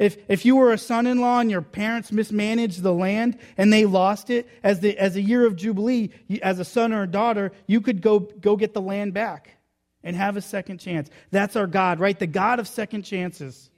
If, 0.00 0.16
if 0.28 0.46
you 0.46 0.56
were 0.56 0.72
a 0.72 0.78
son 0.78 1.06
in 1.06 1.20
law 1.20 1.40
and 1.40 1.50
your 1.50 1.60
parents 1.60 2.10
mismanaged 2.10 2.82
the 2.82 2.94
land 2.94 3.38
and 3.58 3.70
they 3.70 3.84
lost 3.84 4.30
it, 4.30 4.48
as, 4.62 4.80
the, 4.80 4.96
as 4.96 5.14
a 5.14 5.20
year 5.20 5.44
of 5.44 5.56
Jubilee, 5.56 6.08
as 6.42 6.58
a 6.58 6.64
son 6.64 6.94
or 6.94 7.02
a 7.02 7.06
daughter, 7.06 7.52
you 7.66 7.82
could 7.82 8.00
go, 8.00 8.20
go 8.20 8.56
get 8.56 8.72
the 8.72 8.80
land 8.80 9.12
back 9.12 9.58
and 10.02 10.16
have 10.16 10.38
a 10.38 10.40
second 10.40 10.78
chance. 10.78 11.10
That's 11.30 11.54
our 11.54 11.66
God, 11.66 12.00
right? 12.00 12.18
The 12.18 12.26
God 12.26 12.60
of 12.60 12.66
second 12.66 13.02
chances. 13.02 13.68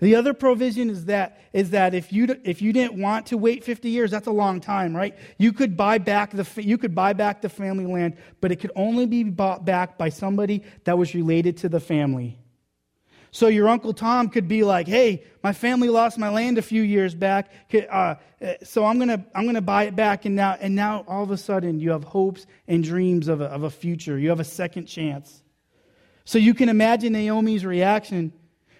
The 0.00 0.16
other 0.16 0.34
provision 0.34 0.90
is 0.90 1.04
that, 1.04 1.40
is 1.52 1.70
that 1.70 1.94
if, 1.94 2.12
you, 2.12 2.36
if 2.42 2.60
you 2.60 2.72
didn't 2.72 3.00
want 3.00 3.26
to 3.26 3.38
wait 3.38 3.62
50 3.62 3.90
years, 3.90 4.10
that's 4.10 4.26
a 4.26 4.32
long 4.32 4.60
time, 4.60 4.96
right? 4.96 5.16
You 5.38 5.52
could, 5.52 5.76
buy 5.76 5.98
back 5.98 6.32
the, 6.32 6.46
you 6.60 6.76
could 6.76 6.92
buy 6.92 7.12
back 7.12 7.40
the 7.40 7.48
family 7.48 7.86
land, 7.86 8.16
but 8.40 8.50
it 8.50 8.56
could 8.56 8.72
only 8.74 9.06
be 9.06 9.22
bought 9.22 9.64
back 9.64 9.96
by 9.96 10.08
somebody 10.08 10.64
that 10.82 10.98
was 10.98 11.14
related 11.14 11.58
to 11.58 11.68
the 11.68 11.78
family. 11.78 12.40
So 13.34 13.48
your 13.48 13.68
Uncle 13.68 13.92
Tom 13.92 14.28
could 14.28 14.46
be 14.46 14.62
like, 14.62 14.86
hey, 14.86 15.24
my 15.42 15.52
family 15.52 15.88
lost 15.88 16.18
my 16.18 16.28
land 16.28 16.56
a 16.56 16.62
few 16.62 16.82
years 16.82 17.16
back, 17.16 17.50
uh, 17.90 18.14
so 18.62 18.84
I'm 18.84 18.96
going 18.98 19.08
to 19.08 19.24
I'm 19.34 19.44
gonna 19.44 19.60
buy 19.60 19.84
it 19.84 19.96
back. 19.96 20.24
And 20.24 20.36
now, 20.36 20.56
and 20.60 20.76
now 20.76 21.04
all 21.08 21.24
of 21.24 21.32
a 21.32 21.36
sudden 21.36 21.80
you 21.80 21.90
have 21.90 22.04
hopes 22.04 22.46
and 22.68 22.84
dreams 22.84 23.26
of 23.26 23.40
a, 23.40 23.46
of 23.46 23.64
a 23.64 23.70
future. 23.70 24.16
You 24.16 24.28
have 24.28 24.38
a 24.38 24.44
second 24.44 24.86
chance. 24.86 25.42
So 26.24 26.38
you 26.38 26.54
can 26.54 26.68
imagine 26.68 27.12
Naomi's 27.12 27.64
reaction. 27.64 28.32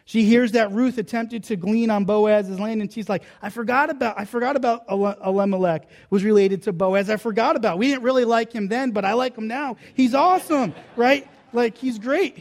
She 0.05 0.23
hears 0.23 0.53
that 0.53 0.71
Ruth 0.71 0.99
attempted 0.99 1.43
to 1.45 1.57
glean 1.57 1.91
on 1.91 2.05
Boaz's 2.05 2.61
land, 2.61 2.81
and 2.81 2.93
she's 2.93 3.09
like, 3.09 3.25
I 3.43 3.51
forgot 3.51 3.91
about, 3.91 4.21
I 4.21 4.25
forgot 4.25 4.55
about 4.55 4.85
Elimelech 4.89 5.89
was 6.11 6.23
related 6.23 6.63
to 6.63 6.73
Boaz. 6.73 7.11
I 7.11 7.17
forgot 7.17 7.57
about. 7.57 7.79
We 7.79 7.89
didn't 7.89 8.05
really 8.05 8.25
like 8.25 8.53
him 8.53 8.69
then, 8.69 8.93
but 8.93 9.05
I 9.05 9.15
like 9.15 9.37
him 9.37 9.49
now. 9.49 9.79
He's 9.95 10.15
awesome, 10.15 10.77
right? 10.95 11.27
Like, 11.53 11.77
he's 11.77 11.99
great. 11.99 12.39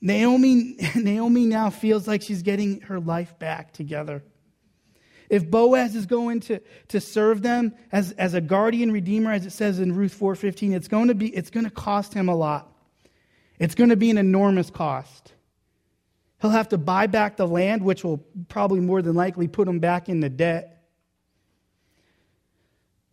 Naomi, 0.00 0.76
Naomi 0.94 1.46
now 1.46 1.70
feels 1.70 2.06
like 2.06 2.22
she's 2.22 2.42
getting 2.42 2.80
her 2.82 3.00
life 3.00 3.38
back 3.38 3.72
together. 3.72 4.22
If 5.28 5.50
Boaz 5.50 5.94
is 5.94 6.06
going 6.06 6.40
to, 6.40 6.60
to 6.88 7.00
serve 7.00 7.42
them 7.42 7.74
as, 7.92 8.12
as 8.12 8.34
a 8.34 8.40
guardian 8.40 8.90
redeemer, 8.90 9.32
as 9.32 9.44
it 9.44 9.50
says 9.50 9.78
in 9.78 9.94
Ruth 9.94 10.18
4.15, 10.18 10.74
it's 10.74 10.88
going 10.88 11.08
to 11.08 11.14
be 11.14 11.28
it's 11.28 11.50
going 11.50 11.64
to 11.64 11.70
cost 11.70 12.14
him 12.14 12.28
a 12.28 12.34
lot. 12.34 12.72
It's 13.58 13.74
going 13.74 13.90
to 13.90 13.96
be 13.96 14.10
an 14.10 14.18
enormous 14.18 14.70
cost. 14.70 15.32
He'll 16.40 16.50
have 16.50 16.68
to 16.68 16.78
buy 16.78 17.08
back 17.08 17.36
the 17.36 17.46
land, 17.46 17.82
which 17.82 18.04
will 18.04 18.18
probably 18.48 18.80
more 18.80 19.02
than 19.02 19.16
likely 19.16 19.48
put 19.48 19.66
him 19.66 19.80
back 19.80 20.08
in 20.08 20.20
the 20.20 20.30
debt. 20.30 20.77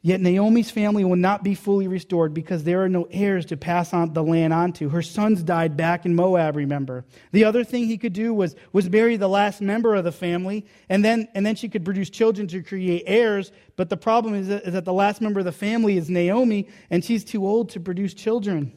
Yet 0.06 0.22
Naomi's 0.22 0.70
family 0.70 1.04
will 1.04 1.16
not 1.16 1.44
be 1.44 1.56
fully 1.56 1.88
restored 1.88 2.32
because 2.32 2.64
there 2.64 2.84
are 2.84 2.88
no 2.88 3.08
heirs 3.10 3.44
to 3.48 3.58
pass 3.58 3.92
on 3.92 4.14
the 4.14 4.22
land 4.22 4.54
onto. 4.54 4.90
Her 4.90 5.02
sons 5.02 5.42
died 5.42 5.76
back 5.76 6.06
in 6.06 6.14
Moab, 6.14 6.56
remember. 6.56 7.06
The 7.32 7.44
other 7.44 7.64
thing 7.64 7.86
he 7.86 7.98
could 7.98 8.14
do 8.14 8.32
was, 8.32 8.56
was 8.72 8.88
marry 8.88 9.18
the 9.18 9.28
last 9.28 9.62
member 9.62 9.96
of 9.96 10.04
the 10.04 10.12
family, 10.12 10.68
and 10.90 11.04
then, 11.04 11.28
and 11.34 11.44
then 11.44 11.56
she 11.56 11.70
could 11.70 11.84
produce 11.84 12.12
children 12.12 12.48
to 12.50 12.62
create 12.62 13.02
heirs. 13.08 13.52
But 13.78 13.90
the 13.90 13.98
problem 13.98 14.36
is 14.36 14.48
that, 14.50 14.66
is 14.66 14.74
that 14.74 14.86
the 14.86 14.94
last 14.94 15.22
member 15.22 15.40
of 15.40 15.46
the 15.48 15.52
family 15.52 15.98
is 15.98 16.08
Naomi, 16.08 16.68
and 16.92 17.04
she's 17.04 17.24
too 17.24 17.44
old 17.44 17.72
to 17.72 17.80
produce 17.80 18.14
children. 18.14 18.74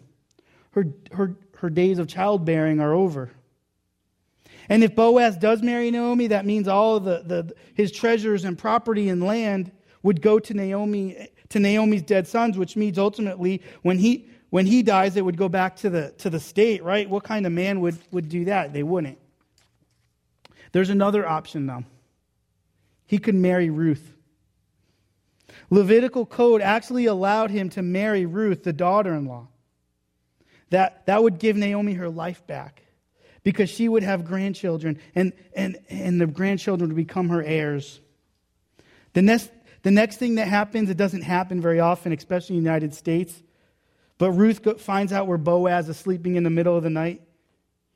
Her, 0.70 0.86
her, 1.12 1.36
her 1.58 1.68
days 1.68 1.98
of 1.98 2.08
childbearing 2.08 2.80
are 2.80 2.94
over. 2.94 3.30
And 4.70 4.82
if 4.82 4.96
Boaz 4.96 5.36
does 5.36 5.60
marry 5.60 5.90
Naomi, 5.90 6.28
that 6.28 6.46
means 6.46 6.68
all 6.68 7.00
the, 7.00 7.22
the, 7.22 7.54
his 7.74 7.92
treasures 7.92 8.44
and 8.44 8.56
property 8.56 9.10
and 9.10 9.22
land 9.22 9.72
would 10.02 10.22
go 10.22 10.38
to 10.38 10.54
Naomi 10.54 11.28
to 11.50 11.58
Naomi's 11.58 12.02
dead 12.02 12.26
sons, 12.26 12.58
which 12.58 12.76
means 12.76 12.98
ultimately 12.98 13.62
when 13.82 13.98
he 13.98 14.28
when 14.50 14.64
he 14.66 14.82
dies, 14.82 15.16
it 15.16 15.24
would 15.24 15.36
go 15.36 15.48
back 15.48 15.76
to 15.76 15.90
the 15.90 16.14
to 16.18 16.30
the 16.30 16.40
state, 16.40 16.82
right? 16.82 17.08
What 17.08 17.24
kind 17.24 17.46
of 17.46 17.52
man 17.52 17.80
would, 17.80 17.98
would 18.10 18.28
do 18.28 18.46
that? 18.46 18.72
They 18.72 18.82
wouldn't. 18.82 19.18
There's 20.72 20.90
another 20.90 21.26
option 21.26 21.66
though. 21.66 21.84
He 23.06 23.18
could 23.18 23.34
marry 23.34 23.70
Ruth. 23.70 24.14
Levitical 25.70 26.26
code 26.26 26.60
actually 26.60 27.06
allowed 27.06 27.50
him 27.50 27.68
to 27.70 27.82
marry 27.82 28.26
Ruth, 28.26 28.62
the 28.62 28.72
daughter-in-law. 28.72 29.48
That, 30.70 31.06
that 31.06 31.22
would 31.22 31.38
give 31.38 31.56
Naomi 31.56 31.94
her 31.94 32.08
life 32.10 32.46
back 32.46 32.82
because 33.42 33.70
she 33.70 33.88
would 33.88 34.02
have 34.02 34.26
grandchildren 34.26 34.98
and, 35.14 35.32
and, 35.54 35.78
and 35.88 36.20
the 36.20 36.26
grandchildren 36.26 36.90
would 36.90 36.96
become 36.96 37.30
her 37.30 37.42
heirs. 37.42 38.00
The 39.14 39.22
next, 39.22 39.50
the 39.88 39.92
next 39.92 40.18
thing 40.18 40.34
that 40.34 40.48
happens, 40.48 40.90
it 40.90 40.98
doesn't 40.98 41.22
happen 41.22 41.62
very 41.62 41.80
often, 41.80 42.12
especially 42.12 42.58
in 42.58 42.62
the 42.62 42.68
United 42.68 42.92
States. 42.92 43.42
But 44.18 44.32
Ruth 44.32 44.78
finds 44.82 45.14
out 45.14 45.26
where 45.26 45.38
Boaz 45.38 45.88
is 45.88 45.96
sleeping 45.96 46.36
in 46.36 46.42
the 46.42 46.50
middle 46.50 46.76
of 46.76 46.82
the 46.82 46.90
night. 46.90 47.22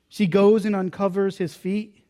She 0.09 0.25
goes 0.25 0.65
and 0.65 0.75
uncovers 0.75 1.37
his 1.37 1.53
feet 1.53 2.03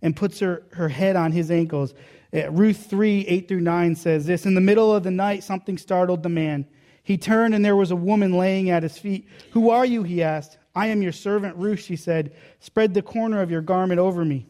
and 0.00 0.16
puts 0.16 0.38
her, 0.38 0.62
her 0.72 0.88
head 0.88 1.16
on 1.16 1.32
his 1.32 1.50
ankles. 1.50 1.92
Uh, 2.32 2.50
Ruth 2.50 2.86
3 2.88 3.26
8 3.26 3.46
through 3.46 3.60
9 3.60 3.94
says 3.94 4.24
this 4.24 4.46
In 4.46 4.54
the 4.54 4.62
middle 4.62 4.94
of 4.94 5.02
the 5.02 5.10
night, 5.10 5.44
something 5.44 5.76
startled 5.76 6.22
the 6.22 6.30
man. 6.30 6.64
He 7.02 7.18
turned, 7.18 7.54
and 7.54 7.62
there 7.62 7.76
was 7.76 7.90
a 7.90 7.96
woman 7.96 8.32
laying 8.32 8.70
at 8.70 8.82
his 8.82 8.96
feet. 8.96 9.28
Who 9.50 9.68
are 9.68 9.84
you? 9.84 10.02
he 10.02 10.22
asked. 10.22 10.56
I 10.74 10.86
am 10.86 11.02
your 11.02 11.12
servant 11.12 11.56
Ruth, 11.56 11.80
she 11.80 11.96
said. 11.96 12.34
Spread 12.58 12.94
the 12.94 13.02
corner 13.02 13.42
of 13.42 13.50
your 13.50 13.60
garment 13.60 14.00
over 14.00 14.24
me. 14.24 14.46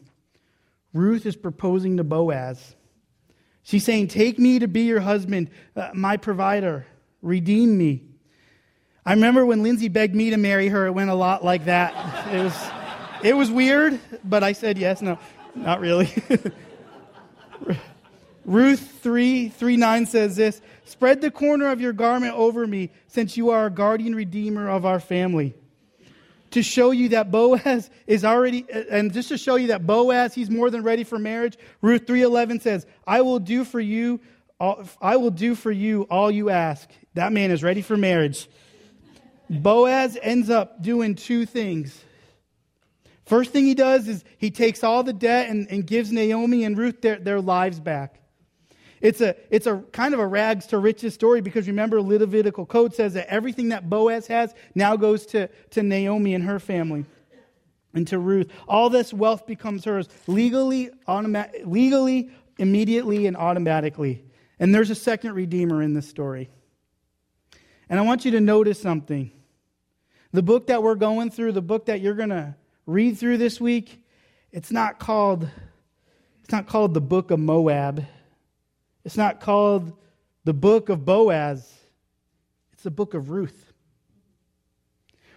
Ruth 0.93 1.25
is 1.25 1.35
proposing 1.35 1.97
to 1.97 2.05
Boaz. 2.05 2.75
She's 3.65 3.83
saying, 3.83 4.09
Take 4.09 4.37
me 4.37 4.59
to 4.59 4.67
be 4.67 4.83
your 4.83 4.99
husband, 4.99 5.49
uh, 5.75 5.89
my 5.93 6.17
provider. 6.17 6.85
Redeem 7.23 7.77
me. 7.77 8.03
I 9.03 9.13
remember 9.13 9.43
when 9.43 9.63
Lindsay 9.63 9.87
begged 9.87 10.15
me 10.15 10.29
to 10.29 10.37
marry 10.37 10.67
her, 10.67 10.85
it 10.85 10.91
went 10.91 11.09
a 11.09 11.15
lot 11.15 11.43
like 11.43 11.65
that. 11.65 12.31
It 12.31 12.43
was, 12.43 12.67
it 13.23 13.35
was 13.35 13.49
weird, 13.49 13.99
but 14.23 14.43
I 14.43 14.51
said 14.51 14.77
yes. 14.77 15.01
No, 15.01 15.17
not 15.55 15.79
really. 15.79 16.09
Ruth 18.45 18.99
3 19.01 19.49
3 19.49 19.77
9 19.77 20.05
says 20.05 20.35
this 20.35 20.61
Spread 20.85 21.21
the 21.21 21.31
corner 21.31 21.69
of 21.69 21.81
your 21.81 21.93
garment 21.93 22.35
over 22.35 22.67
me, 22.67 22.91
since 23.07 23.35
you 23.35 23.49
are 23.49 23.65
a 23.65 23.71
guardian 23.71 24.13
redeemer 24.13 24.69
of 24.69 24.85
our 24.85 24.99
family 24.99 25.55
to 26.55 26.63
show 26.63 26.91
you 26.91 27.09
that 27.09 27.31
Boaz 27.31 27.89
is 28.07 28.23
already, 28.23 28.65
uh, 28.73 28.83
and 28.89 29.11
just 29.13 29.27
to 29.27 29.37
show 29.37 29.57
you 29.57 29.67
that 29.67 29.85
Boaz, 29.85 30.33
he's 30.33 30.49
more 30.49 30.69
than 30.69 30.83
ready 30.83 31.03
for 31.03 31.19
marriage. 31.19 31.57
Ruth 31.81 32.05
3.11 32.05 32.61
says, 32.61 32.85
I 33.05 33.21
will 33.21 33.39
do 33.39 33.65
for 33.65 33.81
you, 33.81 34.21
all, 34.57 34.83
I 35.01 35.17
will 35.17 35.31
do 35.31 35.53
for 35.53 35.71
you 35.71 36.03
all 36.03 36.31
you 36.31 36.49
ask. 36.49 36.89
That 37.13 37.33
man 37.33 37.51
is 37.51 37.61
ready 37.61 37.81
for 37.81 37.97
marriage. 37.97 38.49
Boaz 39.49 40.17
ends 40.21 40.49
up 40.49 40.81
doing 40.81 41.15
two 41.15 41.45
things. 41.45 42.01
First 43.25 43.51
thing 43.51 43.65
he 43.65 43.75
does 43.75 44.07
is 44.07 44.23
he 44.37 44.49
takes 44.49 44.81
all 44.81 45.03
the 45.03 45.13
debt 45.13 45.49
and, 45.49 45.69
and 45.69 45.85
gives 45.85 46.09
Naomi 46.09 46.63
and 46.63 46.77
Ruth 46.77 47.01
their, 47.01 47.17
their 47.17 47.41
lives 47.41 47.81
back. 47.81 48.21
It's 49.05 49.21
a, 49.21 49.35
it's 49.51 49.67
a 49.67 49.83
kind 49.91 50.15
of 50.15 50.19
a 50.19 50.25
rags 50.25 50.65
to 50.67 50.79
riches 50.79 51.13
story 51.13 51.39
because 51.39 51.67
remember, 51.67 52.01
Levitical 52.01 52.65
code 52.65 52.95
says 52.95 53.13
that 53.13 53.27
everything 53.31 53.69
that 53.69 53.87
Boaz 53.87 54.25
has 54.27 54.55
now 54.73 54.95
goes 54.95 55.27
to, 55.27 55.47
to 55.71 55.83
Naomi 55.83 56.33
and 56.33 56.43
her 56.43 56.59
family 56.59 57.05
and 57.93 58.07
to 58.07 58.17
Ruth. 58.17 58.51
All 58.67 58.89
this 58.89 59.13
wealth 59.13 59.45
becomes 59.45 59.85
hers 59.85 60.09
legally, 60.25 60.89
automa- 61.07 61.51
legally, 61.67 62.31
immediately, 62.57 63.27
and 63.27 63.37
automatically. 63.37 64.23
And 64.59 64.73
there's 64.73 64.89
a 64.89 64.95
second 64.95 65.33
redeemer 65.33 65.83
in 65.83 65.93
this 65.93 66.09
story. 66.09 66.49
And 67.87 67.99
I 67.99 68.01
want 68.01 68.25
you 68.25 68.31
to 68.31 68.41
notice 68.41 68.81
something. 68.81 69.29
The 70.33 70.41
book 70.41 70.65
that 70.67 70.81
we're 70.81 70.95
going 70.95 71.29
through, 71.29 71.51
the 71.51 71.61
book 71.61 71.85
that 71.85 72.01
you're 72.01 72.15
going 72.15 72.29
to 72.29 72.55
read 72.87 73.19
through 73.19 73.37
this 73.37 73.61
week, 73.61 74.03
it's 74.51 74.71
not 74.71 74.97
called 74.97 75.47
it's 76.41 76.51
not 76.51 76.65
called 76.65 76.95
the 76.95 77.01
book 77.01 77.29
of 77.29 77.39
Moab. 77.39 78.05
It's 79.05 79.17
not 79.17 79.39
called 79.39 79.93
the 80.43 80.53
book 80.53 80.89
of 80.89 81.05
Boaz. 81.05 81.71
It's 82.73 82.83
the 82.83 82.91
book 82.91 83.13
of 83.13 83.29
Ruth. 83.29 83.71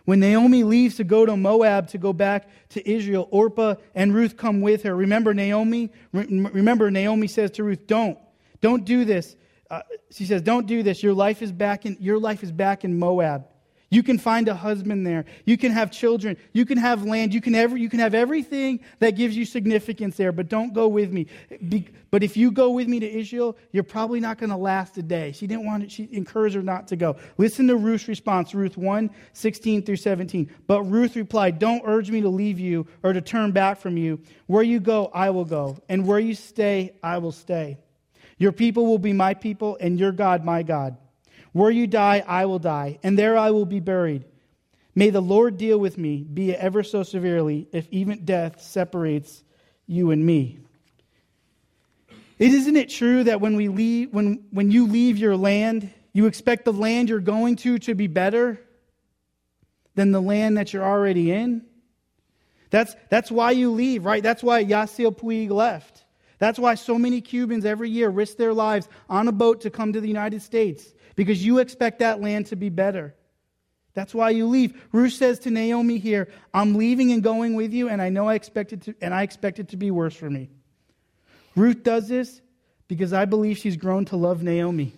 When 0.06 0.20
Naomi 0.20 0.64
leaves 0.64 0.96
to 0.96 1.04
go 1.04 1.26
to 1.26 1.36
Moab 1.36 1.88
to 1.88 1.98
go 1.98 2.14
back 2.14 2.48
to 2.70 2.90
Israel, 2.90 3.28
Orpah 3.30 3.74
and 3.94 4.14
Ruth 4.14 4.38
come 4.38 4.62
with 4.62 4.84
her. 4.84 4.96
Remember 4.96 5.34
Naomi? 5.34 5.92
Remember 6.12 6.90
Naomi 6.90 7.26
says 7.26 7.50
to 7.52 7.64
Ruth, 7.64 7.86
"Don't, 7.86 8.18
don't 8.62 8.86
do 8.86 9.04
this." 9.04 9.36
Uh, 9.70 9.82
she 10.10 10.24
says, 10.24 10.40
"Don't 10.40 10.66
do 10.66 10.82
this. 10.82 11.02
Your 11.02 11.12
life 11.12 11.42
is 11.42 11.52
back 11.52 11.84
in 11.84 11.98
your 12.00 12.18
life 12.18 12.42
is 12.42 12.50
back 12.50 12.84
in 12.84 12.98
Moab." 12.98 13.48
You 13.90 14.02
can 14.02 14.18
find 14.18 14.48
a 14.48 14.54
husband 14.54 15.06
there. 15.06 15.24
You 15.46 15.56
can 15.56 15.72
have 15.72 15.90
children. 15.90 16.36
You 16.52 16.66
can 16.66 16.76
have 16.76 17.04
land. 17.04 17.32
You 17.32 17.40
can, 17.40 17.54
ever, 17.54 17.74
you 17.74 17.88
can 17.88 18.00
have 18.00 18.14
everything 18.14 18.80
that 18.98 19.12
gives 19.12 19.34
you 19.34 19.46
significance 19.46 20.16
there, 20.18 20.30
but 20.30 20.48
don't 20.48 20.74
go 20.74 20.88
with 20.88 21.10
me. 21.10 21.26
Be, 21.66 21.88
but 22.10 22.22
if 22.22 22.36
you 22.36 22.50
go 22.50 22.70
with 22.70 22.86
me 22.86 23.00
to 23.00 23.10
Israel, 23.10 23.56
you're 23.72 23.82
probably 23.82 24.20
not 24.20 24.36
going 24.36 24.50
to 24.50 24.58
last 24.58 24.98
a 24.98 25.02
day. 25.02 25.32
She 25.32 25.46
didn't 25.46 25.64
want 25.64 25.84
it. 25.84 25.90
She 25.90 26.06
encouraged 26.12 26.56
her 26.56 26.62
not 26.62 26.88
to 26.88 26.96
go. 26.96 27.16
Listen 27.38 27.66
to 27.68 27.76
Ruth's 27.76 28.08
response, 28.08 28.54
Ruth 28.54 28.76
1, 28.76 29.08
16 29.32 29.82
through 29.82 29.96
17. 29.96 30.50
But 30.66 30.82
Ruth 30.82 31.16
replied, 31.16 31.58
Don't 31.58 31.82
urge 31.86 32.10
me 32.10 32.20
to 32.20 32.28
leave 32.28 32.60
you 32.60 32.86
or 33.02 33.14
to 33.14 33.22
turn 33.22 33.52
back 33.52 33.80
from 33.80 33.96
you. 33.96 34.20
Where 34.48 34.62
you 34.62 34.80
go, 34.80 35.10
I 35.14 35.30
will 35.30 35.46
go. 35.46 35.78
And 35.88 36.06
where 36.06 36.20
you 36.20 36.34
stay, 36.34 36.92
I 37.02 37.18
will 37.18 37.32
stay. 37.32 37.78
Your 38.36 38.52
people 38.52 38.86
will 38.86 38.98
be 38.98 39.14
my 39.14 39.32
people, 39.32 39.78
and 39.80 39.98
your 39.98 40.12
God, 40.12 40.44
my 40.44 40.62
God. 40.62 40.96
Where 41.52 41.70
you 41.70 41.86
die, 41.86 42.22
I 42.26 42.46
will 42.46 42.58
die, 42.58 42.98
and 43.02 43.18
there 43.18 43.36
I 43.36 43.50
will 43.50 43.66
be 43.66 43.80
buried. 43.80 44.24
May 44.94 45.10
the 45.10 45.22
Lord 45.22 45.56
deal 45.56 45.78
with 45.78 45.96
me, 45.96 46.24
be 46.24 46.50
it 46.50 46.58
ever 46.58 46.82
so 46.82 47.02
severely, 47.02 47.68
if 47.72 47.86
even 47.90 48.24
death 48.24 48.60
separates 48.60 49.44
you 49.86 50.10
and 50.10 50.24
me. 50.24 50.58
Isn't 52.38 52.76
it 52.76 52.88
true 52.88 53.24
that 53.24 53.40
when 53.40 53.56
we 53.56 53.68
leave 53.68 54.12
when, 54.12 54.44
when 54.50 54.70
you 54.70 54.86
leave 54.86 55.18
your 55.18 55.36
land, 55.36 55.90
you 56.12 56.26
expect 56.26 56.64
the 56.64 56.72
land 56.72 57.08
you're 57.08 57.20
going 57.20 57.56
to 57.56 57.78
to 57.78 57.94
be 57.94 58.06
better 58.06 58.60
than 59.94 60.12
the 60.12 60.20
land 60.20 60.56
that 60.56 60.72
you're 60.72 60.84
already 60.84 61.32
in? 61.32 61.64
That's, 62.70 62.94
that's 63.08 63.30
why 63.30 63.52
you 63.52 63.72
leave, 63.72 64.04
right? 64.04 64.22
That's 64.22 64.42
why 64.42 64.64
Yasiel 64.64 65.16
Puig 65.16 65.50
left. 65.50 66.04
That's 66.38 66.58
why 66.58 66.74
so 66.74 66.98
many 66.98 67.20
Cubans 67.20 67.64
every 67.64 67.90
year 67.90 68.08
risk 68.08 68.36
their 68.36 68.52
lives 68.52 68.88
on 69.08 69.26
a 69.26 69.32
boat 69.32 69.62
to 69.62 69.70
come 69.70 69.92
to 69.92 70.00
the 70.00 70.08
United 70.08 70.42
States 70.42 70.92
because 71.18 71.44
you 71.44 71.58
expect 71.58 71.98
that 71.98 72.20
land 72.20 72.46
to 72.46 72.54
be 72.54 72.68
better. 72.68 73.12
That's 73.92 74.14
why 74.14 74.30
you 74.30 74.46
leave. 74.46 74.80
Ruth 74.92 75.14
says 75.14 75.40
to 75.40 75.50
Naomi 75.50 75.98
here, 75.98 76.28
I'm 76.54 76.76
leaving 76.76 77.10
and 77.10 77.24
going 77.24 77.56
with 77.56 77.72
you, 77.72 77.88
and 77.88 78.00
I 78.00 78.08
know 78.08 78.28
I 78.28 78.36
expect 78.36 78.72
it 78.72 78.82
to, 78.82 78.94
and 79.02 79.12
I 79.12 79.24
expect 79.24 79.58
it 79.58 79.70
to 79.70 79.76
be 79.76 79.90
worse 79.90 80.14
for 80.14 80.30
me. 80.30 80.48
Ruth 81.56 81.82
does 81.82 82.06
this 82.08 82.40
because 82.86 83.12
I 83.12 83.24
believe 83.24 83.58
she's 83.58 83.76
grown 83.76 84.04
to 84.04 84.16
love 84.16 84.44
Naomi. 84.44 84.92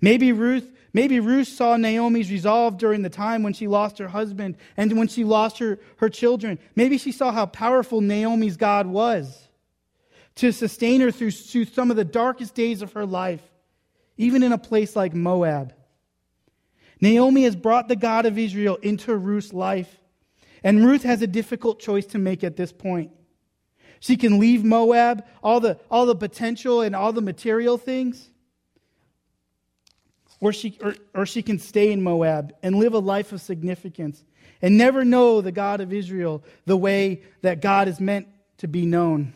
Maybe 0.00 0.30
Ruth, 0.30 0.70
maybe 0.92 1.18
Ruth 1.18 1.48
saw 1.48 1.76
Naomi's 1.76 2.30
resolve 2.30 2.78
during 2.78 3.02
the 3.02 3.10
time 3.10 3.42
when 3.42 3.54
she 3.54 3.66
lost 3.66 3.98
her 3.98 4.06
husband 4.06 4.56
and 4.76 4.96
when 4.96 5.08
she 5.08 5.24
lost 5.24 5.58
her, 5.58 5.80
her 5.96 6.08
children. 6.08 6.60
Maybe 6.76 6.96
she 6.96 7.10
saw 7.10 7.32
how 7.32 7.46
powerful 7.46 8.00
Naomi's 8.00 8.56
God 8.56 8.86
was 8.86 9.48
to 10.36 10.52
sustain 10.52 11.00
her 11.00 11.10
through, 11.10 11.32
through 11.32 11.64
some 11.64 11.90
of 11.90 11.96
the 11.96 12.04
darkest 12.04 12.54
days 12.54 12.82
of 12.82 12.92
her 12.92 13.04
life 13.04 13.42
even 14.16 14.42
in 14.42 14.52
a 14.52 14.58
place 14.58 14.96
like 14.96 15.14
Moab. 15.14 15.74
Naomi 17.00 17.44
has 17.44 17.54
brought 17.54 17.88
the 17.88 17.96
God 17.96 18.26
of 18.26 18.38
Israel 18.38 18.76
into 18.76 19.14
Ruth's 19.14 19.52
life, 19.52 20.00
and 20.64 20.84
Ruth 20.84 21.02
has 21.02 21.22
a 21.22 21.26
difficult 21.26 21.78
choice 21.78 22.06
to 22.06 22.18
make 22.18 22.42
at 22.42 22.56
this 22.56 22.72
point. 22.72 23.10
She 24.00 24.16
can 24.16 24.38
leave 24.38 24.64
Moab, 24.64 25.24
all 25.42 25.60
the, 25.60 25.78
all 25.90 26.06
the 26.06 26.16
potential 26.16 26.80
and 26.80 26.94
all 26.94 27.12
the 27.12 27.22
material 27.22 27.78
things, 27.78 28.30
or 30.40 30.52
she, 30.52 30.78
or, 30.82 30.94
or 31.14 31.26
she 31.26 31.42
can 31.42 31.58
stay 31.58 31.92
in 31.92 32.02
Moab 32.02 32.54
and 32.62 32.76
live 32.76 32.94
a 32.94 32.98
life 32.98 33.32
of 33.32 33.40
significance 33.40 34.22
and 34.62 34.76
never 34.76 35.04
know 35.04 35.40
the 35.40 35.52
God 35.52 35.80
of 35.80 35.92
Israel 35.92 36.42
the 36.66 36.76
way 36.76 37.22
that 37.42 37.60
God 37.60 37.88
is 37.88 38.00
meant 38.00 38.28
to 38.58 38.68
be 38.68 38.86
known. 38.86 39.32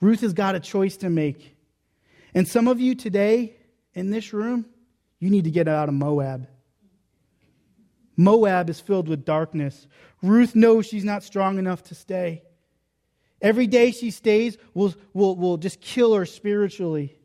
Ruth 0.00 0.20
has 0.20 0.32
got 0.32 0.54
a 0.54 0.60
choice 0.60 0.96
to 0.98 1.10
make. 1.10 1.53
And 2.34 2.46
some 2.48 2.68
of 2.68 2.80
you 2.80 2.94
today 2.94 3.56
in 3.94 4.10
this 4.10 4.32
room, 4.32 4.66
you 5.20 5.30
need 5.30 5.44
to 5.44 5.50
get 5.50 5.68
out 5.68 5.88
of 5.88 5.94
Moab. 5.94 6.48
Moab 8.16 8.68
is 8.70 8.80
filled 8.80 9.08
with 9.08 9.24
darkness. 9.24 9.86
Ruth 10.22 10.54
knows 10.54 10.86
she's 10.86 11.04
not 11.04 11.22
strong 11.22 11.58
enough 11.58 11.82
to 11.84 11.94
stay. 11.94 12.42
Every 13.40 13.66
day 13.66 13.90
she 13.90 14.10
stays 14.10 14.56
will, 14.72 14.94
will, 15.12 15.36
will 15.36 15.56
just 15.56 15.80
kill 15.80 16.14
her 16.14 16.26
spiritually. 16.26 17.16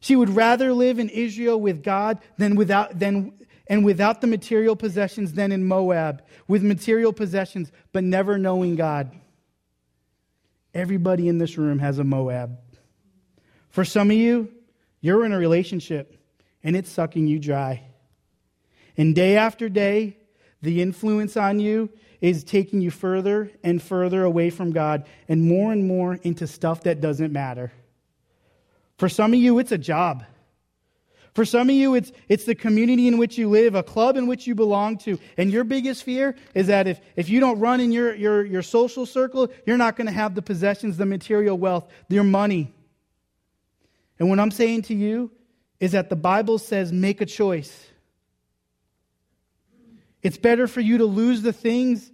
She 0.00 0.14
would 0.14 0.30
rather 0.30 0.72
live 0.72 0.98
in 0.98 1.08
Israel 1.08 1.60
with 1.60 1.82
God 1.82 2.20
than 2.38 2.54
without, 2.54 2.98
than, 2.98 3.32
and 3.66 3.84
without 3.84 4.20
the 4.20 4.28
material 4.28 4.76
possessions 4.76 5.32
than 5.32 5.50
in 5.50 5.66
Moab, 5.66 6.22
with 6.46 6.62
material 6.62 7.12
possessions, 7.12 7.72
but 7.92 8.04
never 8.04 8.38
knowing 8.38 8.76
God. 8.76 9.10
Everybody 10.76 11.26
in 11.26 11.38
this 11.38 11.56
room 11.56 11.78
has 11.78 11.98
a 11.98 12.04
Moab. 12.04 12.58
For 13.70 13.82
some 13.82 14.10
of 14.10 14.16
you, 14.18 14.52
you're 15.00 15.24
in 15.24 15.32
a 15.32 15.38
relationship 15.38 16.22
and 16.62 16.76
it's 16.76 16.90
sucking 16.90 17.26
you 17.26 17.38
dry. 17.38 17.82
And 18.94 19.14
day 19.14 19.38
after 19.38 19.70
day, 19.70 20.18
the 20.60 20.82
influence 20.82 21.34
on 21.34 21.60
you 21.60 21.88
is 22.20 22.44
taking 22.44 22.82
you 22.82 22.90
further 22.90 23.50
and 23.64 23.82
further 23.82 24.22
away 24.22 24.50
from 24.50 24.72
God 24.72 25.06
and 25.28 25.48
more 25.48 25.72
and 25.72 25.88
more 25.88 26.16
into 26.16 26.46
stuff 26.46 26.82
that 26.82 27.00
doesn't 27.00 27.32
matter. 27.32 27.72
For 28.98 29.08
some 29.08 29.32
of 29.32 29.40
you, 29.40 29.58
it's 29.58 29.72
a 29.72 29.78
job. 29.78 30.24
For 31.36 31.44
some 31.44 31.68
of 31.68 31.76
you, 31.76 31.94
it's, 31.94 32.12
it's 32.30 32.44
the 32.44 32.54
community 32.54 33.08
in 33.08 33.18
which 33.18 33.36
you 33.36 33.50
live, 33.50 33.74
a 33.74 33.82
club 33.82 34.16
in 34.16 34.26
which 34.26 34.46
you 34.46 34.54
belong 34.54 34.96
to. 35.00 35.18
And 35.36 35.50
your 35.50 35.64
biggest 35.64 36.02
fear 36.02 36.34
is 36.54 36.68
that 36.68 36.88
if, 36.88 36.98
if 37.14 37.28
you 37.28 37.40
don't 37.40 37.60
run 37.60 37.78
in 37.78 37.92
your, 37.92 38.14
your, 38.14 38.42
your 38.42 38.62
social 38.62 39.04
circle, 39.04 39.50
you're 39.66 39.76
not 39.76 39.96
going 39.96 40.06
to 40.06 40.14
have 40.14 40.34
the 40.34 40.40
possessions, 40.40 40.96
the 40.96 41.04
material 41.04 41.58
wealth, 41.58 41.90
your 42.08 42.24
money. 42.24 42.72
And 44.18 44.30
what 44.30 44.40
I'm 44.40 44.50
saying 44.50 44.82
to 44.84 44.94
you 44.94 45.30
is 45.78 45.92
that 45.92 46.08
the 46.08 46.16
Bible 46.16 46.56
says 46.56 46.90
make 46.90 47.20
a 47.20 47.26
choice. 47.26 47.86
It's 50.22 50.38
better 50.38 50.66
for 50.66 50.80
you 50.80 50.96
to 50.96 51.04
lose 51.04 51.42
the 51.42 51.52
things 51.52 52.10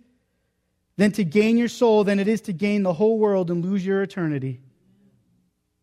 than 0.96 1.12
to 1.12 1.22
gain 1.22 1.58
your 1.58 1.68
soul 1.68 2.02
than 2.02 2.18
it 2.18 2.26
is 2.26 2.40
to 2.40 2.52
gain 2.52 2.82
the 2.82 2.92
whole 2.92 3.20
world 3.20 3.52
and 3.52 3.64
lose 3.64 3.86
your 3.86 4.02
eternity. 4.02 4.60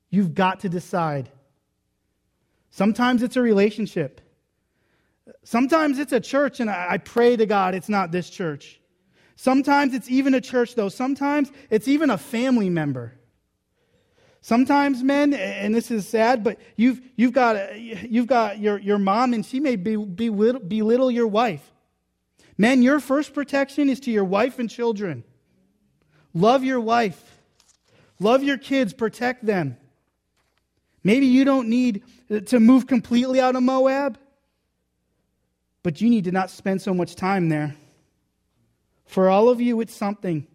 You've 0.10 0.36
got 0.36 0.60
to 0.60 0.68
decide. 0.68 1.30
Sometimes 2.72 3.24
it's 3.24 3.36
a 3.36 3.42
relationship. 3.42 4.22
Sometimes 5.44 6.00
it's 6.00 6.12
a 6.14 6.20
church, 6.20 6.60
and 6.60 6.70
I 6.70 6.98
pray 6.98 7.36
to 7.36 7.46
God 7.46 7.76
it's 7.76 7.90
not 7.90 8.12
this 8.12 8.30
church. 8.30 8.80
Sometimes 9.36 9.94
it's 9.94 10.10
even 10.10 10.34
a 10.34 10.42
church, 10.42 10.76
though. 10.76 10.90
Sometimes 10.90 11.52
it's 11.70 11.88
even 11.88 12.10
a 12.10 12.18
family 12.18 12.70
member. 12.70 13.14
Sometimes, 14.42 15.04
men, 15.04 15.34
and 15.34 15.76
this 15.76 15.92
is 15.92 16.08
sad, 16.08 16.44
but 16.44 16.60
you've, 16.76 17.02
you've 17.16 17.34
got, 17.34 17.80
you've 17.80 18.28
got 18.28 18.60
your, 18.60 18.78
your 18.78 18.98
mom, 18.98 19.34
and 19.34 19.46
she 19.46 19.60
may 19.60 19.76
be, 19.76 19.96
belittle, 19.96 20.62
belittle 20.62 21.12
your 21.12 21.28
wife. 21.28 21.72
Men, 22.58 22.82
your 22.82 23.00
first 23.00 23.34
protection 23.34 23.90
is 23.90 24.00
to 24.02 24.12
your 24.12 24.24
wife 24.24 24.60
and 24.60 24.70
children. 24.70 25.24
Love 26.34 26.64
your 26.64 26.80
wife. 26.80 27.40
Love 28.20 28.44
your 28.44 28.58
kids. 28.58 28.94
Protect 28.94 29.46
them. 29.46 29.78
Maybe 31.04 31.26
you 31.26 31.46
don't 31.46 31.70
need 31.70 32.04
to 32.46 32.60
move 32.60 32.88
completely 32.88 33.40
out 33.40 33.56
of 33.56 33.64
Moab, 33.64 34.18
but 35.84 36.02
you 36.02 36.10
need 36.10 36.26
to 36.26 36.32
not 36.32 36.50
spend 36.50 36.82
so 36.82 36.94
much 36.94 37.16
time 37.16 37.50
there. 37.50 37.76
For 39.06 39.30
all 39.30 39.50
of 39.50 39.60
you, 39.60 39.82
it's 39.82 39.96
something, 39.96 40.46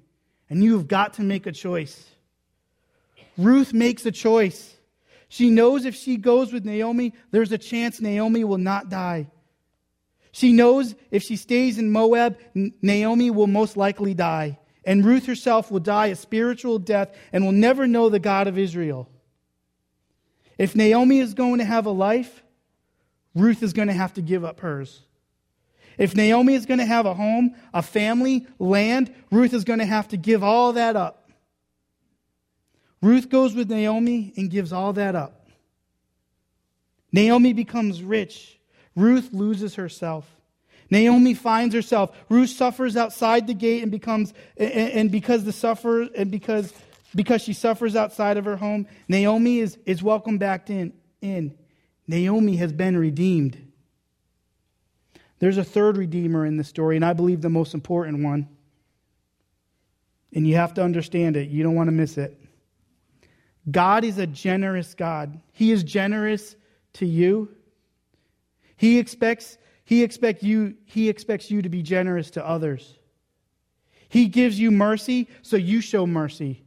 and 0.49 0.63
you've 0.63 0.87
got 0.87 1.15
to 1.15 1.23
make 1.23 1.47
a 1.47 1.53
choice. 1.53 2.09
Ruth 3.37 3.73
makes 3.73 4.07
a 4.07 4.13
choice. 4.13 4.77
She 5.29 5.51
knows 5.51 5.85
if 5.85 5.97
she 5.97 6.17
goes 6.17 6.53
with 6.53 6.65
Naomi, 6.65 7.13
there's 7.33 7.51
a 7.51 7.59
chance 7.59 8.01
Naomi 8.01 8.45
will 8.45 8.59
not 8.59 8.89
die. 8.89 9.27
She 10.31 10.53
knows 10.53 10.95
if 11.11 11.23
she 11.23 11.37
stays 11.37 11.79
in 11.79 11.91
Moab, 11.91 12.37
Naomi 12.55 13.31
will 13.31 13.49
most 13.49 13.77
likely 13.77 14.15
die. 14.15 14.59
and 14.87 15.05
Ruth 15.05 15.27
herself 15.27 15.71
will 15.71 15.81
die 15.81 16.09
a 16.09 16.17
spiritual 16.17 16.79
death 16.79 17.15
and 17.33 17.45
will 17.45 17.53
never 17.53 17.87
know 17.87 18.09
the 18.09 18.19
God 18.19 18.47
of 18.47 18.59
Israel. 18.59 19.09
If 20.59 20.77
Naomi 20.77 21.19
is 21.19 21.35
going 21.35 21.59
to 21.59 21.65
have 21.65 21.87
a 21.87 21.91
life, 21.91 22.43
Ruth 23.35 23.63
is 23.63 23.73
going 23.73 23.89
to 23.89 23.95
have 23.95 24.15
to 24.15 24.23
give 24.23 24.45
up 24.45 24.61
hers. 24.61 25.01
If 25.99 26.15
Naomi 26.15 26.55
is 26.55 26.67
going 26.67 26.79
to 26.79 26.87
have 26.87 27.07
a 27.07 27.15
home, 27.15 27.55
a 27.73 27.83
family, 27.83 28.47
land, 28.59 29.13
Ruth 29.31 29.55
is 29.55 29.65
going 29.65 29.79
to 29.79 29.85
have 29.85 30.09
to 30.09 30.17
give 30.17 30.43
all 30.43 30.73
that 30.73 30.97
up. 30.97 31.31
Ruth 33.01 33.29
goes 33.29 33.55
with 33.55 33.71
Naomi 33.71 34.33
and 34.37 34.51
gives 34.51 34.73
all 34.73 34.93
that 34.95 35.15
up. 35.15 35.49
Naomi 37.13 37.53
becomes 37.53 38.03
rich. 38.03 38.59
Ruth 38.97 39.31
loses 39.33 39.75
herself. 39.77 40.29
Naomi 40.91 41.35
finds 41.35 41.75
herself. 41.75 42.17
Ruth 42.29 42.51
suffers 42.51 42.97
outside 42.97 43.47
the 43.47 43.55
gate 43.55 43.83
and 43.83 43.93
becomes, 43.93 44.35
and 44.57 45.11
because 45.11 45.45
the 45.45 45.53
suffer, 45.53 46.03
and 46.03 46.31
because, 46.31 46.73
because 47.15 47.43
she 47.43 47.53
suffers 47.53 47.97
outside 47.97 48.37
of 48.37 48.45
her 48.45 48.57
home, 48.57 48.87
Naomi 49.09 49.61
is, 49.61 49.79
is 49.87 50.03
welcomed 50.03 50.41
back 50.41 50.71
in, 50.71 50.93
in. 51.21 51.57
Naomi 52.07 52.57
has 52.57 52.73
been 52.73 52.97
redeemed. 52.97 53.59
There's 55.39 55.59
a 55.59 55.65
third 55.65 55.97
redeemer 55.97 56.47
in 56.47 56.57
the 56.57 56.65
story, 56.65 56.97
and 56.97 57.05
I 57.05 57.13
believe 57.13 57.41
the 57.41 57.51
most 57.51 57.75
important 57.75 58.23
one. 58.23 58.49
And 60.33 60.47
you 60.47 60.57
have 60.57 60.75
to 60.75 60.83
understand 60.83 61.37
it. 61.37 61.49
You 61.49 61.63
don't 61.63 61.75
want 61.75 61.89
to 61.89 61.93
miss 61.93 62.19
it. 62.19 62.41
God 63.71 64.05
is 64.05 64.19
a 64.19 64.27
generous 64.27 64.95
God. 64.95 65.41
He 65.53 65.71
is 65.71 65.85
generous 65.85 66.57
to 66.95 67.07
you. 67.07 67.49
He 68.77 68.99
expects 68.99 69.59
he 69.85 70.03
expects 70.03 70.43
you, 70.43 70.75
he 70.87 71.09
expects 71.09 71.51
you 71.51 71.63
to 71.63 71.69
be 71.69 71.83
generous 71.83 72.31
to 72.33 72.47
others. 72.47 72.99
He 74.09 74.29
gives 74.29 74.59
you 74.59 74.71
mercy, 74.71 75.29
so 75.43 75.57
you 75.57 75.81
show 75.81 76.07
mercy. 76.07 76.64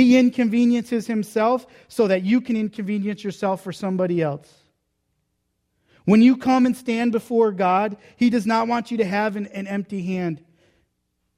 He 0.00 0.16
inconveniences 0.16 1.06
himself 1.06 1.66
so 1.88 2.06
that 2.06 2.22
you 2.22 2.40
can 2.40 2.56
inconvenience 2.56 3.22
yourself 3.22 3.62
for 3.62 3.70
somebody 3.70 4.22
else. 4.22 4.50
When 6.06 6.22
you 6.22 6.38
come 6.38 6.64
and 6.64 6.74
stand 6.74 7.12
before 7.12 7.52
God, 7.52 7.98
He 8.16 8.30
does 8.30 8.46
not 8.46 8.66
want 8.66 8.90
you 8.90 8.96
to 8.96 9.04
have 9.04 9.36
an, 9.36 9.48
an 9.48 9.66
empty 9.66 10.00
hand. 10.00 10.42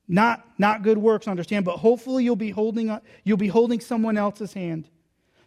Not, 0.07 0.47
not 0.59 0.85
good 0.85 0.97
works, 0.97 1.27
understand, 1.27 1.65
but 1.65 1.79
hopefully 1.79 2.23
you'll 2.23 2.37
be, 2.37 2.51
holding, 2.51 2.97
you'll 3.25 3.37
be 3.37 3.49
holding 3.49 3.81
someone 3.81 4.17
else's 4.17 4.53
hand. 4.53 4.89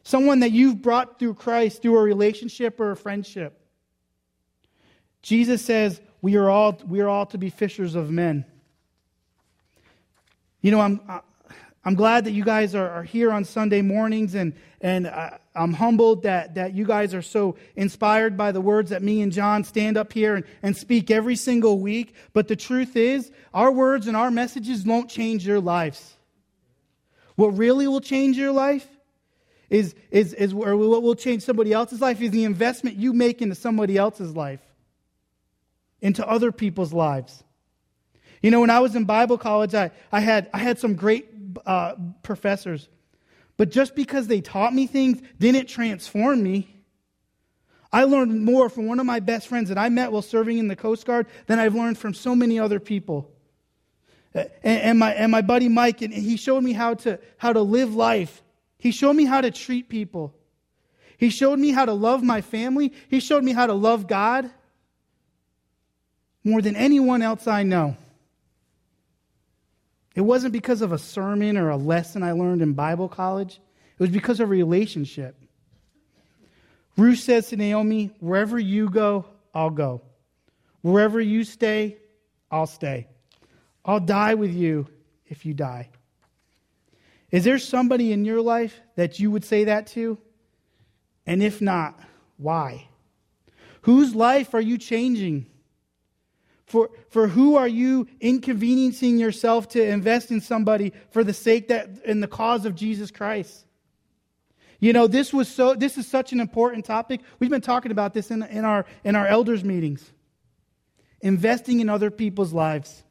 Someone 0.04 0.42
that 0.42 0.52
you've 0.52 0.82
brought 0.82 1.18
through 1.18 1.36
Christ 1.36 1.82
through 1.82 1.98
a 1.98 2.04
relationship 2.04 2.82
or 2.82 2.92
a 2.92 2.98
friendship. 2.98 3.58
Jesus 5.22 5.64
says 5.64 6.02
we 6.22 6.36
are 6.36 6.50
all, 6.50 6.78
we 6.86 7.00
are 7.00 7.08
all 7.08 7.28
to 7.28 7.38
be 7.38 7.50
fishers 7.50 7.96
of 7.96 8.12
men. 8.12 8.44
You 10.60 10.72
know, 10.72 10.82
I'm, 10.82 11.00
I'm 11.86 11.94
glad 11.94 12.26
that 12.26 12.32
you 12.32 12.44
guys 12.44 12.74
are, 12.74 12.90
are 12.90 13.04
here 13.04 13.32
on 13.32 13.46
Sunday 13.46 13.84
mornings, 13.84 14.34
and, 14.34 14.54
and 14.82 15.08
I, 15.08 15.38
I'm 15.54 15.74
humbled 15.74 16.24
that, 16.24 16.56
that 16.56 16.74
you 16.74 16.84
guys 16.84 17.14
are 17.14 17.22
so 17.22 17.58
inspired 17.76 18.36
by 18.36 18.52
the 18.52 18.60
words 18.60 18.90
that 18.90 19.04
me 19.04 19.22
and 19.22 19.32
John 19.32 19.64
stand 19.64 19.96
up 19.96 20.12
here 20.12 20.36
and, 20.36 20.46
and 20.64 20.76
speak 20.76 21.12
every 21.12 21.36
single 21.36 21.80
week. 21.80 22.16
But 22.34 22.48
the 22.48 22.56
truth 22.56 22.96
is, 22.96 23.32
our 23.54 23.72
words 23.72 24.08
and 24.08 24.18
our 24.18 24.32
messages 24.32 24.84
won't 24.84 25.12
change 25.12 25.46
your 25.46 25.60
lives. 25.60 26.16
What 27.36 27.58
really 27.58 27.88
will 27.88 28.02
change 28.02 28.36
your 28.36 28.52
life 28.52 28.88
is, 29.70 29.94
is, 30.10 30.34
is 30.34 30.54
or 30.54 30.76
what 30.76 31.04
will 31.04 31.16
change 31.16 31.44
somebody 31.44 31.72
else's 31.72 32.02
life 32.02 32.22
is 32.22 32.32
the 32.32 32.46
investment 32.46 32.96
you 32.96 33.14
make 33.14 33.42
into 33.42 33.56
somebody 33.56 33.98
else's 33.98 34.36
life 34.36 34.62
into 36.02 36.28
other 36.28 36.52
people's 36.52 36.94
lives. 36.94 37.44
You 38.42 38.52
know, 38.52 38.60
when 38.62 38.70
I 38.70 38.80
was 38.80 38.96
in 38.96 39.06
Bible 39.06 39.40
college, 39.40 39.74
I, 39.74 39.90
I, 40.12 40.20
had, 40.20 40.50
I 40.54 40.60
had 40.60 40.78
some 40.78 40.94
great 40.94 41.35
uh, 41.66 41.96
professors, 42.24 42.90
but 43.58 43.70
just 43.72 43.96
because 43.96 44.28
they 44.28 44.42
taught 44.42 44.74
me 44.74 44.88
things 44.88 45.22
didn't 45.40 45.68
transform 45.68 46.44
me. 46.44 46.72
I 47.92 48.04
learned 48.04 48.44
more 48.44 48.68
from 48.68 48.88
one 48.88 49.00
of 49.00 49.06
my 49.06 49.22
best 49.22 49.48
friends 49.48 49.70
that 49.70 49.78
I 49.78 49.88
met 49.88 50.12
while 50.12 50.22
serving 50.22 50.58
in 50.58 50.68
the 50.68 50.76
Coast 50.76 51.06
Guard 51.06 51.28
than 51.48 51.60
I've 51.60 51.76
learned 51.76 51.98
from 51.98 52.14
so 52.14 52.36
many 52.36 52.60
other 52.60 52.80
people. 52.80 53.32
And, 54.34 54.50
and 54.64 55.00
my, 55.00 55.14
and 55.14 55.32
my 55.32 55.42
buddy 55.42 55.70
Mike, 55.70 56.02
and 56.02 56.14
he 56.14 56.36
showed 56.36 56.62
me 56.62 56.74
how 56.74 56.96
to, 56.96 57.20
how 57.38 57.54
to 57.54 57.62
live 57.62 57.96
life. 57.96 58.44
He 58.78 58.92
showed 58.92 59.14
me 59.14 59.24
how 59.24 59.40
to 59.40 59.50
treat 59.50 59.88
people. 59.88 60.36
He 61.18 61.30
showed 61.30 61.58
me 61.58 61.72
how 61.72 61.86
to 61.86 61.94
love 61.94 62.22
my 62.22 62.42
family. 62.42 62.92
He 63.08 63.22
showed 63.22 63.44
me 63.44 63.54
how 63.54 63.68
to 63.68 63.74
love 63.74 64.08
God 64.08 64.52
more 66.44 66.62
than 66.62 66.76
anyone 66.76 67.22
else 67.22 67.48
I 67.48 67.64
know. 67.64 67.96
It 70.16 70.22
wasn't 70.22 70.54
because 70.54 70.82
of 70.82 70.94
a 70.94 70.98
sermon 70.98 71.58
or 71.58 71.70
a 71.70 71.78
lesson 71.78 72.24
I 72.24 72.32
learned 72.32 72.62
in 72.62 72.74
Bible 72.74 73.10
college, 73.10 73.60
it 73.98 74.00
was 74.00 74.10
because 74.10 74.40
of 74.40 74.48
a 74.48 74.52
relationship. 74.52 75.36
Ruth 76.98 77.20
says 77.20 77.50
to 77.50 77.58
Naomi, 77.58 78.12
Wherever 78.20 78.58
you 78.58 78.90
go, 78.90 79.26
I'll 79.54 79.70
go. 79.70 80.02
Wherever 80.82 81.20
you 81.20 81.44
stay, 81.44 81.98
I'll 82.50 82.68
stay. 82.68 83.08
I'll 83.84 84.00
die 84.00 84.36
with 84.36 84.54
you 84.54 84.88
if 85.28 85.46
you 85.46 85.54
die. 85.54 85.90
Is 87.32 87.44
there 87.44 87.60
somebody 87.60 88.14
in 88.14 88.24
your 88.24 88.42
life 88.42 88.80
that 88.96 89.20
you 89.20 89.32
would 89.32 89.44
say 89.44 89.66
that 89.66 89.88
to? 89.88 90.18
And 91.26 91.44
if 91.44 91.62
not, 91.62 92.00
why? 92.38 92.88
Whose 93.82 94.16
life 94.16 94.54
are 94.54 94.62
you 94.62 94.78
changing? 94.78 95.48
For, 96.66 96.90
for 97.10 97.28
who 97.28 97.56
are 97.56 97.68
you 97.68 98.08
inconveniencing 98.20 99.20
yourself 99.20 99.70
to 99.70 99.84
invest 99.84 100.32
in 100.32 100.42
somebody 100.42 100.94
for 101.12 101.24
the 101.24 101.34
sake 101.34 101.68
that 101.68 102.04
in 102.06 102.22
the 102.22 102.28
cause 102.28 102.66
of 102.66 102.76
Jesus 102.76 103.12
Christ? 103.12 103.66
You 104.80 104.92
know, 104.92 105.08
this 105.08 105.32
was 105.32 105.48
so 105.48 105.74
this 105.74 105.98
is 105.98 106.08
such 106.08 106.34
an 106.34 106.40
important 106.40 106.86
topic. 106.86 107.22
We've 107.40 107.50
been 107.50 107.62
talking 107.62 107.92
about 107.92 108.14
this 108.14 108.30
in, 108.30 108.44
in 108.44 108.66
our 108.66 108.86
in 109.04 109.16
our 109.16 109.26
elders 109.26 109.64
meetings. 109.64 110.12
Investing 111.22 111.80
in 111.80 111.90
other 111.90 112.12
people's 112.12 112.52
lives. 112.52 113.04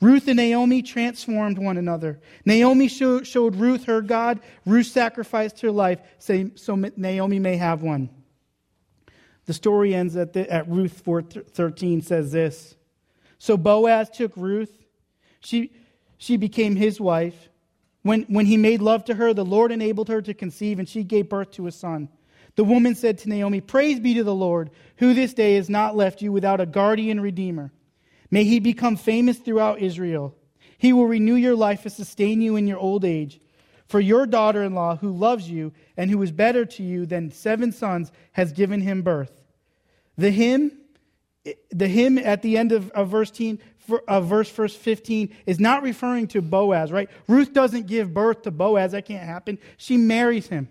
Ruth 0.00 0.28
and 0.28 0.36
Naomi 0.36 0.82
transformed 0.82 1.58
one 1.58 1.78
another. 1.78 2.20
Naomi 2.44 2.88
showed, 2.88 3.26
showed 3.26 3.56
Ruth 3.56 3.84
her 3.84 4.02
God. 4.02 4.40
Ruth 4.66 4.86
sacrificed 4.86 5.62
her 5.62 5.70
life 5.70 6.00
so 6.18 6.74
Naomi 6.96 7.38
may 7.38 7.56
have 7.56 7.82
one. 7.82 8.10
The 9.46 9.54
story 9.54 9.94
ends 9.94 10.16
at, 10.16 10.32
the, 10.32 10.50
at 10.50 10.68
Ruth 10.68 11.02
4:13 11.04 12.04
says 12.04 12.32
this. 12.32 12.74
So 13.38 13.56
Boaz 13.56 14.10
took 14.10 14.36
Ruth. 14.36 14.84
She, 15.40 15.72
she 16.18 16.36
became 16.36 16.76
his 16.76 17.00
wife. 17.00 17.48
When, 18.02 18.22
when 18.22 18.46
he 18.46 18.56
made 18.56 18.82
love 18.82 19.04
to 19.06 19.14
her, 19.14 19.34
the 19.34 19.44
Lord 19.44 19.72
enabled 19.72 20.08
her 20.08 20.22
to 20.22 20.34
conceive, 20.34 20.78
and 20.78 20.88
she 20.88 21.02
gave 21.02 21.28
birth 21.28 21.52
to 21.52 21.66
a 21.66 21.72
son. 21.72 22.08
The 22.56 22.64
woman 22.64 22.94
said 22.94 23.18
to 23.18 23.28
Naomi, 23.28 23.60
Praise 23.60 24.00
be 24.00 24.14
to 24.14 24.24
the 24.24 24.34
Lord, 24.34 24.70
who 24.96 25.12
this 25.12 25.34
day 25.34 25.56
has 25.56 25.68
not 25.68 25.96
left 25.96 26.22
you 26.22 26.32
without 26.32 26.60
a 26.60 26.66
guardian 26.66 27.20
redeemer. 27.20 27.72
May 28.30 28.44
he 28.44 28.60
become 28.60 28.96
famous 28.96 29.38
throughout 29.38 29.80
Israel. 29.80 30.34
He 30.78 30.92
will 30.92 31.06
renew 31.06 31.34
your 31.34 31.54
life 31.54 31.84
and 31.84 31.92
sustain 31.92 32.40
you 32.40 32.56
in 32.56 32.66
your 32.66 32.78
old 32.78 33.04
age. 33.04 33.40
For 33.86 34.00
your 34.00 34.26
daughter 34.26 34.64
in 34.64 34.74
law, 34.74 34.96
who 34.96 35.10
loves 35.10 35.48
you 35.48 35.72
and 35.96 36.10
who 36.10 36.20
is 36.22 36.32
better 36.32 36.64
to 36.64 36.82
you 36.82 37.06
than 37.06 37.30
seven 37.30 37.72
sons, 37.72 38.10
has 38.32 38.52
given 38.52 38.80
him 38.80 39.02
birth. 39.02 39.44
The 40.16 40.30
hymn, 40.30 40.72
the 41.70 41.86
hymn 41.86 42.18
at 42.18 42.42
the 42.42 42.58
end 42.58 42.72
of, 42.72 42.90
of 42.90 43.08
verse, 43.08 43.30
10, 43.30 43.60
of 44.08 44.26
verse 44.26 44.50
verse 44.50 44.74
15 44.74 45.34
is 45.46 45.60
not 45.60 45.82
referring 45.82 46.26
to 46.28 46.42
Boaz, 46.42 46.90
right? 46.90 47.08
Ruth 47.28 47.52
doesn't 47.52 47.86
give 47.86 48.12
birth 48.12 48.42
to 48.42 48.50
Boaz. 48.50 48.92
That 48.92 49.06
can't 49.06 49.24
happen. 49.24 49.58
She 49.76 49.96
marries 49.96 50.48
him. 50.48 50.68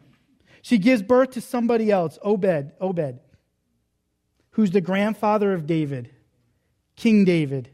She 0.62 0.78
gives 0.78 1.01
birth 1.01 1.32
to 1.32 1.41
somebody 1.41 1.91
else, 1.91 2.17
Obed, 2.23 2.71
Obed, 2.82 3.19
who's 4.51 4.71
the 4.71 4.82
grandfather 4.82 5.54
of 5.54 5.67
David, 5.67 6.10
King 6.95 7.23
David, 7.23 7.70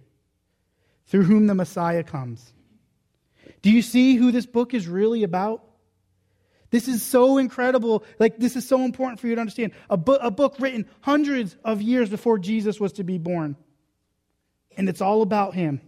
through 1.07 1.23
whom 1.23 1.47
the 1.47 1.55
Messiah 1.55 2.03
comes. 2.03 2.51
Do 3.61 3.71
you 3.71 3.81
see 3.81 4.15
who 4.15 4.31
this 4.31 4.45
book 4.45 4.73
is 4.73 4.87
really 4.87 5.23
about? 5.23 5.63
This 6.71 6.87
is 6.87 7.03
so 7.03 7.37
incredible. 7.37 8.03
Like, 8.17 8.37
this 8.37 8.55
is 8.55 8.67
so 8.67 8.83
important 8.83 9.19
for 9.19 9.27
you 9.27 9.35
to 9.35 9.41
understand. 9.41 9.73
A, 9.89 9.97
bu- 9.97 10.13
a 10.13 10.31
book 10.31 10.55
written 10.59 10.85
hundreds 11.01 11.55
of 11.63 11.81
years 11.81 12.09
before 12.09 12.39
Jesus 12.39 12.79
was 12.79 12.93
to 12.93 13.03
be 13.03 13.17
born. 13.17 13.57
And 14.77 14.87
it's 14.87 15.01
all 15.01 15.21
about 15.21 15.53
him. 15.53 15.81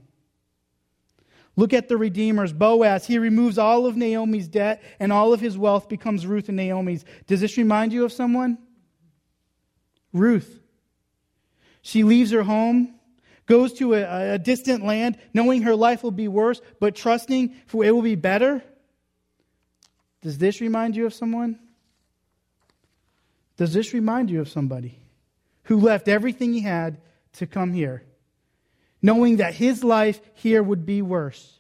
Look 1.55 1.71
at 1.71 1.87
the 1.87 1.97
Redeemers. 1.97 2.51
Boaz, 2.51 3.05
he 3.05 3.17
removes 3.17 3.57
all 3.57 3.85
of 3.85 3.95
Naomi's 3.95 4.47
debt, 4.47 4.83
and 4.99 5.13
all 5.13 5.33
of 5.33 5.39
his 5.39 5.57
wealth 5.57 5.87
becomes 5.87 6.27
Ruth 6.27 6.49
and 6.49 6.57
Naomi's. 6.57 7.05
Does 7.27 7.41
this 7.41 7.57
remind 7.57 7.93
you 7.93 8.03
of 8.03 8.11
someone? 8.11 8.57
Ruth. 10.11 10.59
She 11.81 12.03
leaves 12.03 12.31
her 12.31 12.43
home, 12.43 12.95
goes 13.45 13.73
to 13.73 13.93
a, 13.93 14.33
a 14.33 14.39
distant 14.39 14.85
land, 14.85 15.17
knowing 15.33 15.63
her 15.63 15.75
life 15.75 16.03
will 16.03 16.11
be 16.11 16.27
worse, 16.27 16.61
but 16.79 16.95
trusting 16.95 17.55
for 17.65 17.83
it 17.83 17.91
will 17.91 18.01
be 18.01 18.15
better. 18.15 18.63
Does 20.21 20.37
this 20.37 20.61
remind 20.61 20.95
you 20.95 21.05
of 21.05 21.13
someone? 21.13 21.59
Does 23.57 23.73
this 23.73 23.93
remind 23.93 24.29
you 24.29 24.41
of 24.41 24.49
somebody 24.49 24.99
who 25.63 25.79
left 25.79 26.07
everything 26.07 26.53
he 26.53 26.61
had 26.61 27.01
to 27.33 27.45
come 27.45 27.73
here? 27.73 28.03
knowing 29.03 29.37
that 29.37 29.53
his 29.53 29.83
life 29.83 30.21
here 30.33 30.63
would 30.63 30.85
be 30.85 31.01
worse 31.01 31.59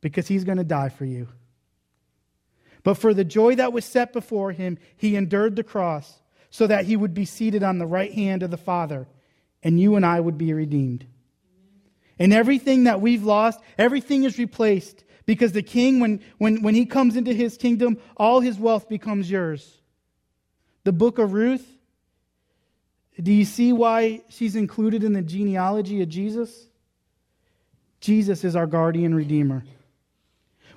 because 0.00 0.28
he's 0.28 0.44
going 0.44 0.56
to 0.56 0.64
die 0.64 0.88
for 0.88 1.04
you. 1.04 1.28
But 2.84 2.94
for 2.94 3.12
the 3.12 3.24
joy 3.24 3.56
that 3.56 3.72
was 3.72 3.84
set 3.84 4.12
before 4.12 4.52
him, 4.52 4.78
he 4.96 5.16
endured 5.16 5.56
the 5.56 5.64
cross 5.64 6.20
so 6.50 6.66
that 6.68 6.84
he 6.84 6.96
would 6.96 7.12
be 7.12 7.24
seated 7.24 7.64
on 7.64 7.78
the 7.78 7.86
right 7.86 8.12
hand 8.12 8.44
of 8.44 8.52
the 8.52 8.56
Father, 8.56 9.08
and 9.64 9.80
you 9.80 9.96
and 9.96 10.04
I 10.04 10.20
would 10.20 10.38
be 10.38 10.52
redeemed. 10.52 11.06
And 12.18 12.32
everything 12.32 12.84
that 12.84 13.00
we've 13.00 13.24
lost, 13.24 13.58
everything 13.76 14.24
is 14.24 14.38
replaced 14.38 15.02
because 15.26 15.52
the 15.52 15.62
king, 15.62 16.00
when, 16.00 16.20
when, 16.38 16.62
when 16.62 16.74
he 16.74 16.86
comes 16.86 17.16
into 17.16 17.32
his 17.32 17.56
kingdom, 17.56 17.98
all 18.16 18.40
his 18.40 18.58
wealth 18.58 18.88
becomes 18.88 19.28
yours. 19.28 19.80
The 20.84 20.92
book 20.92 21.18
of 21.18 21.32
Ruth, 21.32 21.66
do 23.20 23.32
you 23.32 23.44
see 23.44 23.72
why 23.72 24.22
she's 24.28 24.54
included 24.54 25.02
in 25.02 25.14
the 25.14 25.22
genealogy 25.22 26.02
of 26.02 26.08
Jesus? 26.08 26.68
Jesus 28.00 28.44
is 28.44 28.54
our 28.54 28.66
guardian 28.66 29.14
redeemer. 29.14 29.64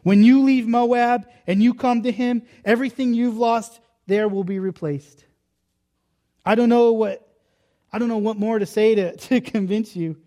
When 0.03 0.23
you 0.23 0.43
leave 0.43 0.65
Moab 0.65 1.27
and 1.45 1.61
you 1.61 1.73
come 1.73 2.03
to 2.03 2.11
him, 2.11 2.43
everything 2.63 3.13
you've 3.13 3.37
lost 3.37 3.79
there 4.05 4.29
will 4.29 4.45
be 4.45 4.59
replaced. 4.59 5.25
I 6.45 6.55
don't 6.55 6.69
know 6.69 6.93
what 6.93 7.26
I 7.97 7.99
don't 7.99 8.09
know 8.09 8.19
what 8.19 8.37
more 8.37 8.59
to 8.59 8.67
say 8.67 8.93
to, 8.93 9.15
to 9.29 9.41
convince 9.41 9.95
you, 9.95 10.17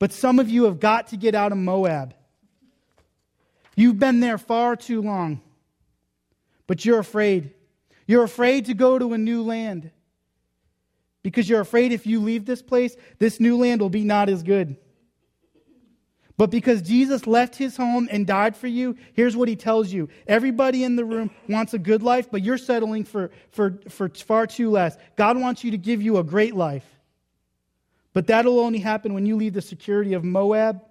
but 0.00 0.12
some 0.12 0.40
of 0.40 0.50
you 0.50 0.64
have 0.64 0.80
got 0.80 1.06
to 1.08 1.16
get 1.16 1.36
out 1.36 1.52
of 1.52 1.58
Moab. 1.58 2.16
You've 3.76 4.00
been 4.00 4.18
there 4.18 4.38
far 4.38 4.74
too 4.74 5.02
long, 5.02 5.40
but 6.66 6.84
you're 6.84 6.98
afraid. 6.98 7.54
You're 8.08 8.24
afraid 8.24 8.64
to 8.64 8.74
go 8.74 8.98
to 8.98 9.12
a 9.12 9.18
new 9.18 9.42
land 9.44 9.92
because 11.22 11.48
you're 11.48 11.60
afraid 11.60 11.92
if 11.92 12.08
you 12.08 12.18
leave 12.18 12.44
this 12.44 12.60
place, 12.60 12.96
this 13.20 13.38
new 13.38 13.56
land 13.56 13.80
will 13.80 13.88
be 13.88 14.02
not 14.02 14.28
as 14.28 14.42
good. 14.42 14.76
But 16.36 16.50
because 16.50 16.82
Jesus 16.82 17.28
left 17.28 17.54
his 17.54 17.76
home 17.76 18.08
and 18.10 18.26
died 18.26 18.56
for 18.56 18.66
you, 18.66 18.96
here's 19.12 19.36
what 19.36 19.46
he 19.46 19.54
tells 19.54 19.92
you. 19.92 20.08
Everybody 20.26 20.82
in 20.82 20.96
the 20.96 21.04
room 21.04 21.30
wants 21.48 21.72
a 21.72 21.78
good 21.78 22.02
life, 22.02 22.32
but 22.32 22.42
you're 22.42 22.58
settling 22.58 23.04
for, 23.04 23.30
for, 23.52 23.78
for 23.88 24.08
far 24.08 24.48
too 24.48 24.70
less. 24.70 24.96
God 25.14 25.38
wants 25.38 25.62
you 25.62 25.70
to 25.70 25.78
give 25.78 26.02
you 26.02 26.16
a 26.16 26.24
great 26.24 26.56
life. 26.56 26.91
But 28.12 28.26
that'll 28.26 28.60
only 28.60 28.78
happen 28.78 29.14
when 29.14 29.26
you 29.26 29.36
leave 29.36 29.54
the 29.54 29.62
security 29.62 30.12
of 30.12 30.24
Moab 30.24 30.82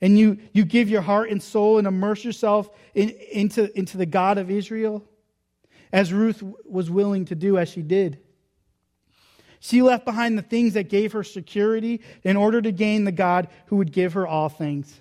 and 0.00 0.18
you, 0.18 0.38
you 0.52 0.64
give 0.64 0.88
your 0.88 1.00
heart 1.00 1.30
and 1.30 1.42
soul 1.42 1.78
and 1.78 1.86
immerse 1.86 2.24
yourself 2.24 2.70
in, 2.94 3.10
into, 3.32 3.76
into 3.78 3.96
the 3.96 4.06
God 4.06 4.38
of 4.38 4.50
Israel, 4.50 5.04
as 5.92 6.12
Ruth 6.12 6.42
was 6.64 6.90
willing 6.90 7.24
to 7.26 7.34
do 7.34 7.58
as 7.58 7.68
she 7.68 7.82
did. 7.82 8.20
She 9.60 9.82
left 9.82 10.04
behind 10.04 10.38
the 10.38 10.42
things 10.42 10.74
that 10.74 10.88
gave 10.88 11.12
her 11.12 11.24
security 11.24 12.00
in 12.22 12.36
order 12.36 12.62
to 12.62 12.70
gain 12.70 13.04
the 13.04 13.12
God 13.12 13.48
who 13.66 13.76
would 13.76 13.92
give 13.92 14.12
her 14.12 14.26
all 14.26 14.48
things. 14.48 15.00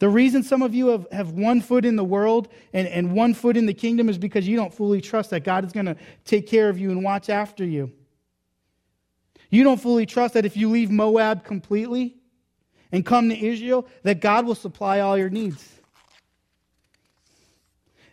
The 0.00 0.08
reason 0.08 0.42
some 0.42 0.62
of 0.62 0.74
you 0.74 0.88
have, 0.88 1.06
have 1.12 1.32
one 1.32 1.60
foot 1.60 1.84
in 1.84 1.94
the 1.94 2.04
world 2.04 2.48
and, 2.72 2.88
and 2.88 3.12
one 3.12 3.34
foot 3.34 3.56
in 3.56 3.66
the 3.66 3.74
kingdom 3.74 4.08
is 4.08 4.18
because 4.18 4.48
you 4.48 4.56
don't 4.56 4.72
fully 4.72 5.00
trust 5.00 5.30
that 5.30 5.44
God 5.44 5.64
is 5.64 5.72
going 5.72 5.86
to 5.86 5.96
take 6.24 6.48
care 6.48 6.68
of 6.68 6.78
you 6.78 6.90
and 6.90 7.04
watch 7.04 7.28
after 7.28 7.64
you. 7.64 7.92
You 9.50 9.64
don't 9.64 9.80
fully 9.80 10.06
trust 10.06 10.34
that 10.34 10.46
if 10.46 10.56
you 10.56 10.70
leave 10.70 10.90
Moab 10.90 11.44
completely 11.44 12.16
and 12.92 13.04
come 13.04 13.28
to 13.28 13.38
Israel, 13.38 13.86
that 14.04 14.20
God 14.20 14.46
will 14.46 14.54
supply 14.54 15.00
all 15.00 15.18
your 15.18 15.30
needs. 15.30 15.68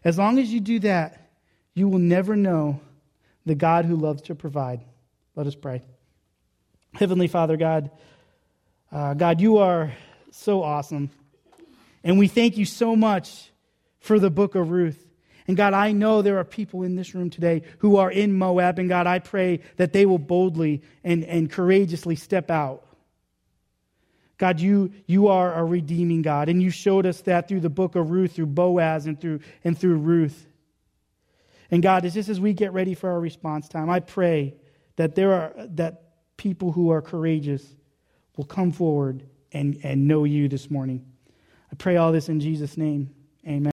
As 0.03 0.17
long 0.17 0.39
as 0.39 0.51
you 0.51 0.59
do 0.59 0.79
that, 0.79 1.31
you 1.73 1.88
will 1.88 1.99
never 1.99 2.35
know 2.35 2.79
the 3.45 3.55
God 3.55 3.85
who 3.85 3.95
loves 3.95 4.23
to 4.23 4.35
provide. 4.35 4.81
Let 5.35 5.47
us 5.47 5.55
pray. 5.55 5.83
Heavenly 6.93 7.27
Father, 7.27 7.57
God, 7.57 7.91
uh, 8.91 9.13
God, 9.13 9.39
you 9.39 9.57
are 9.57 9.93
so 10.31 10.63
awesome. 10.63 11.11
And 12.03 12.17
we 12.17 12.27
thank 12.27 12.57
you 12.57 12.65
so 12.65 12.95
much 12.95 13.51
for 13.99 14.19
the 14.19 14.29
book 14.29 14.55
of 14.55 14.71
Ruth. 14.71 15.07
And 15.48 15.56
God, 15.56 15.74
I 15.74 15.93
know 15.93 16.22
there 16.22 16.38
are 16.38 16.43
people 16.43 16.84
in 16.84 16.95
this 16.95 17.16
room 17.16 17.30
today 17.30 17.64
who 17.80 17.98
are 17.98 18.12
in 18.12 18.34
Moab. 18.34 18.80
And 18.80 18.89
God, 18.89 19.08
I 19.08 19.20
pray 19.20 19.62
that 19.78 19.93
they 19.93 20.06
will 20.06 20.20
boldly 20.20 20.82
and, 21.04 21.24
and 21.24 21.50
courageously 21.50 22.18
step 22.18 22.52
out. 22.52 22.84
God, 24.38 24.60
you, 24.60 24.91
you 25.08 25.30
are 25.30 25.54
a 25.54 25.64
redeeming 25.64 26.22
God. 26.22 26.50
And 26.50 26.62
you 26.62 26.70
showed 26.70 27.06
us 27.06 27.22
that 27.22 27.48
through 27.48 27.62
the 27.62 27.70
book 27.70 27.95
of 27.95 28.12
Ruth, 28.12 28.34
through 28.34 28.48
Boaz, 28.48 29.06
and 29.06 29.20
through, 29.20 29.39
and 29.64 29.78
through 29.78 29.98
Ruth. 29.98 30.45
And 31.72 31.82
God, 31.82 32.06
it's 32.06 32.14
just 32.14 32.30
as 32.30 32.39
we 32.39 32.54
get 32.54 32.74
ready 32.74 32.93
for 32.93 33.10
our 33.10 33.20
response 33.20 33.68
time, 33.68 33.89
I 33.89 34.00
pray 34.00 34.56
that 34.95 35.16
there 35.16 35.34
are 35.34 35.54
that 35.58 36.04
people 36.38 36.72
who 36.72 36.91
are 36.91 37.02
courageous 37.02 37.66
will 38.36 38.45
come 38.45 38.72
forward 38.72 39.24
and, 39.52 39.80
and 39.84 40.08
know 40.08 40.24
you 40.24 40.48
this 40.48 40.70
morning. 40.70 41.06
I 41.72 41.76
pray 41.76 41.98
all 41.98 42.12
this 42.12 42.30
in 42.30 42.39
Jesus' 42.39 42.78
name. 42.78 43.10
Amen. 43.45 43.72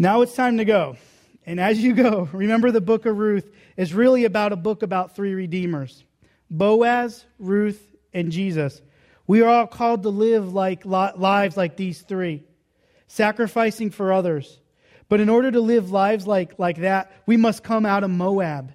Now 0.00 0.22
it's 0.22 0.34
time 0.34 0.56
to 0.56 0.64
go. 0.64 0.96
And 1.44 1.60
as 1.60 1.78
you 1.78 1.92
go, 1.92 2.26
remember 2.32 2.70
the 2.70 2.80
book 2.80 3.04
of 3.04 3.18
Ruth 3.18 3.50
is 3.76 3.92
really 3.92 4.24
about 4.24 4.50
a 4.50 4.56
book 4.56 4.82
about 4.82 5.14
three 5.14 5.34
redeemers 5.34 6.04
Boaz, 6.50 7.26
Ruth, 7.38 7.86
and 8.14 8.32
Jesus. 8.32 8.80
We 9.26 9.42
are 9.42 9.50
all 9.50 9.66
called 9.66 10.04
to 10.04 10.08
live 10.08 10.54
like 10.54 10.86
lives 10.86 11.54
like 11.54 11.76
these 11.76 12.00
three, 12.00 12.44
sacrificing 13.08 13.90
for 13.90 14.10
others. 14.10 14.58
But 15.10 15.20
in 15.20 15.28
order 15.28 15.50
to 15.50 15.60
live 15.60 15.90
lives 15.90 16.26
like, 16.26 16.58
like 16.58 16.78
that, 16.78 17.12
we 17.26 17.36
must 17.36 17.62
come 17.62 17.84
out 17.84 18.02
of 18.02 18.08
Moab. 18.08 18.72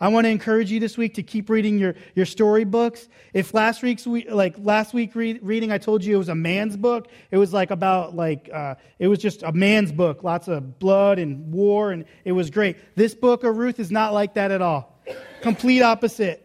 I 0.00 0.08
want 0.08 0.24
to 0.26 0.30
encourage 0.30 0.70
you 0.70 0.78
this 0.78 0.96
week 0.96 1.14
to 1.14 1.22
keep 1.22 1.48
reading 1.48 1.78
your, 1.78 1.94
your 2.14 2.26
storybooks. 2.26 3.08
If 3.32 3.54
last 3.54 3.82
week's 3.82 4.06
like 4.06 4.56
last 4.58 4.92
week 4.92 5.14
read, 5.14 5.40
reading, 5.42 5.72
I 5.72 5.78
told 5.78 6.04
you 6.04 6.14
it 6.14 6.18
was 6.18 6.28
a 6.28 6.34
man's 6.34 6.76
book. 6.76 7.08
It 7.30 7.38
was 7.38 7.52
like 7.52 7.70
about 7.70 8.14
like 8.14 8.50
uh, 8.52 8.74
it 8.98 9.08
was 9.08 9.18
just 9.18 9.42
a 9.42 9.52
man's 9.52 9.92
book, 9.92 10.22
lots 10.22 10.48
of 10.48 10.78
blood 10.78 11.18
and 11.18 11.50
war, 11.52 11.92
and 11.92 12.04
it 12.24 12.32
was 12.32 12.50
great. 12.50 12.76
This 12.94 13.14
book 13.14 13.44
of 13.44 13.56
Ruth 13.56 13.80
is 13.80 13.90
not 13.90 14.12
like 14.12 14.34
that 14.34 14.50
at 14.50 14.60
all. 14.60 15.00
Complete 15.40 15.82
opposite. 15.82 16.42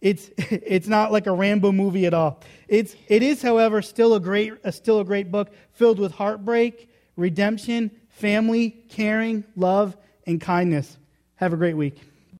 It's 0.00 0.30
it's 0.38 0.88
not 0.88 1.12
like 1.12 1.26
a 1.26 1.32
Rambo 1.32 1.72
movie 1.72 2.06
at 2.06 2.14
all. 2.14 2.40
It's 2.68 2.96
it 3.08 3.22
is, 3.22 3.42
however, 3.42 3.82
still 3.82 4.14
a 4.14 4.20
great 4.20 4.54
a, 4.64 4.72
still 4.72 5.00
a 5.00 5.04
great 5.04 5.30
book 5.30 5.52
filled 5.72 5.98
with 5.98 6.12
heartbreak, 6.12 6.88
redemption, 7.16 7.90
family, 8.08 8.70
caring, 8.88 9.44
love, 9.56 9.96
and 10.26 10.40
kindness. 10.40 10.96
Have 11.36 11.52
a 11.52 11.56
great 11.56 11.76
week. 11.76 12.00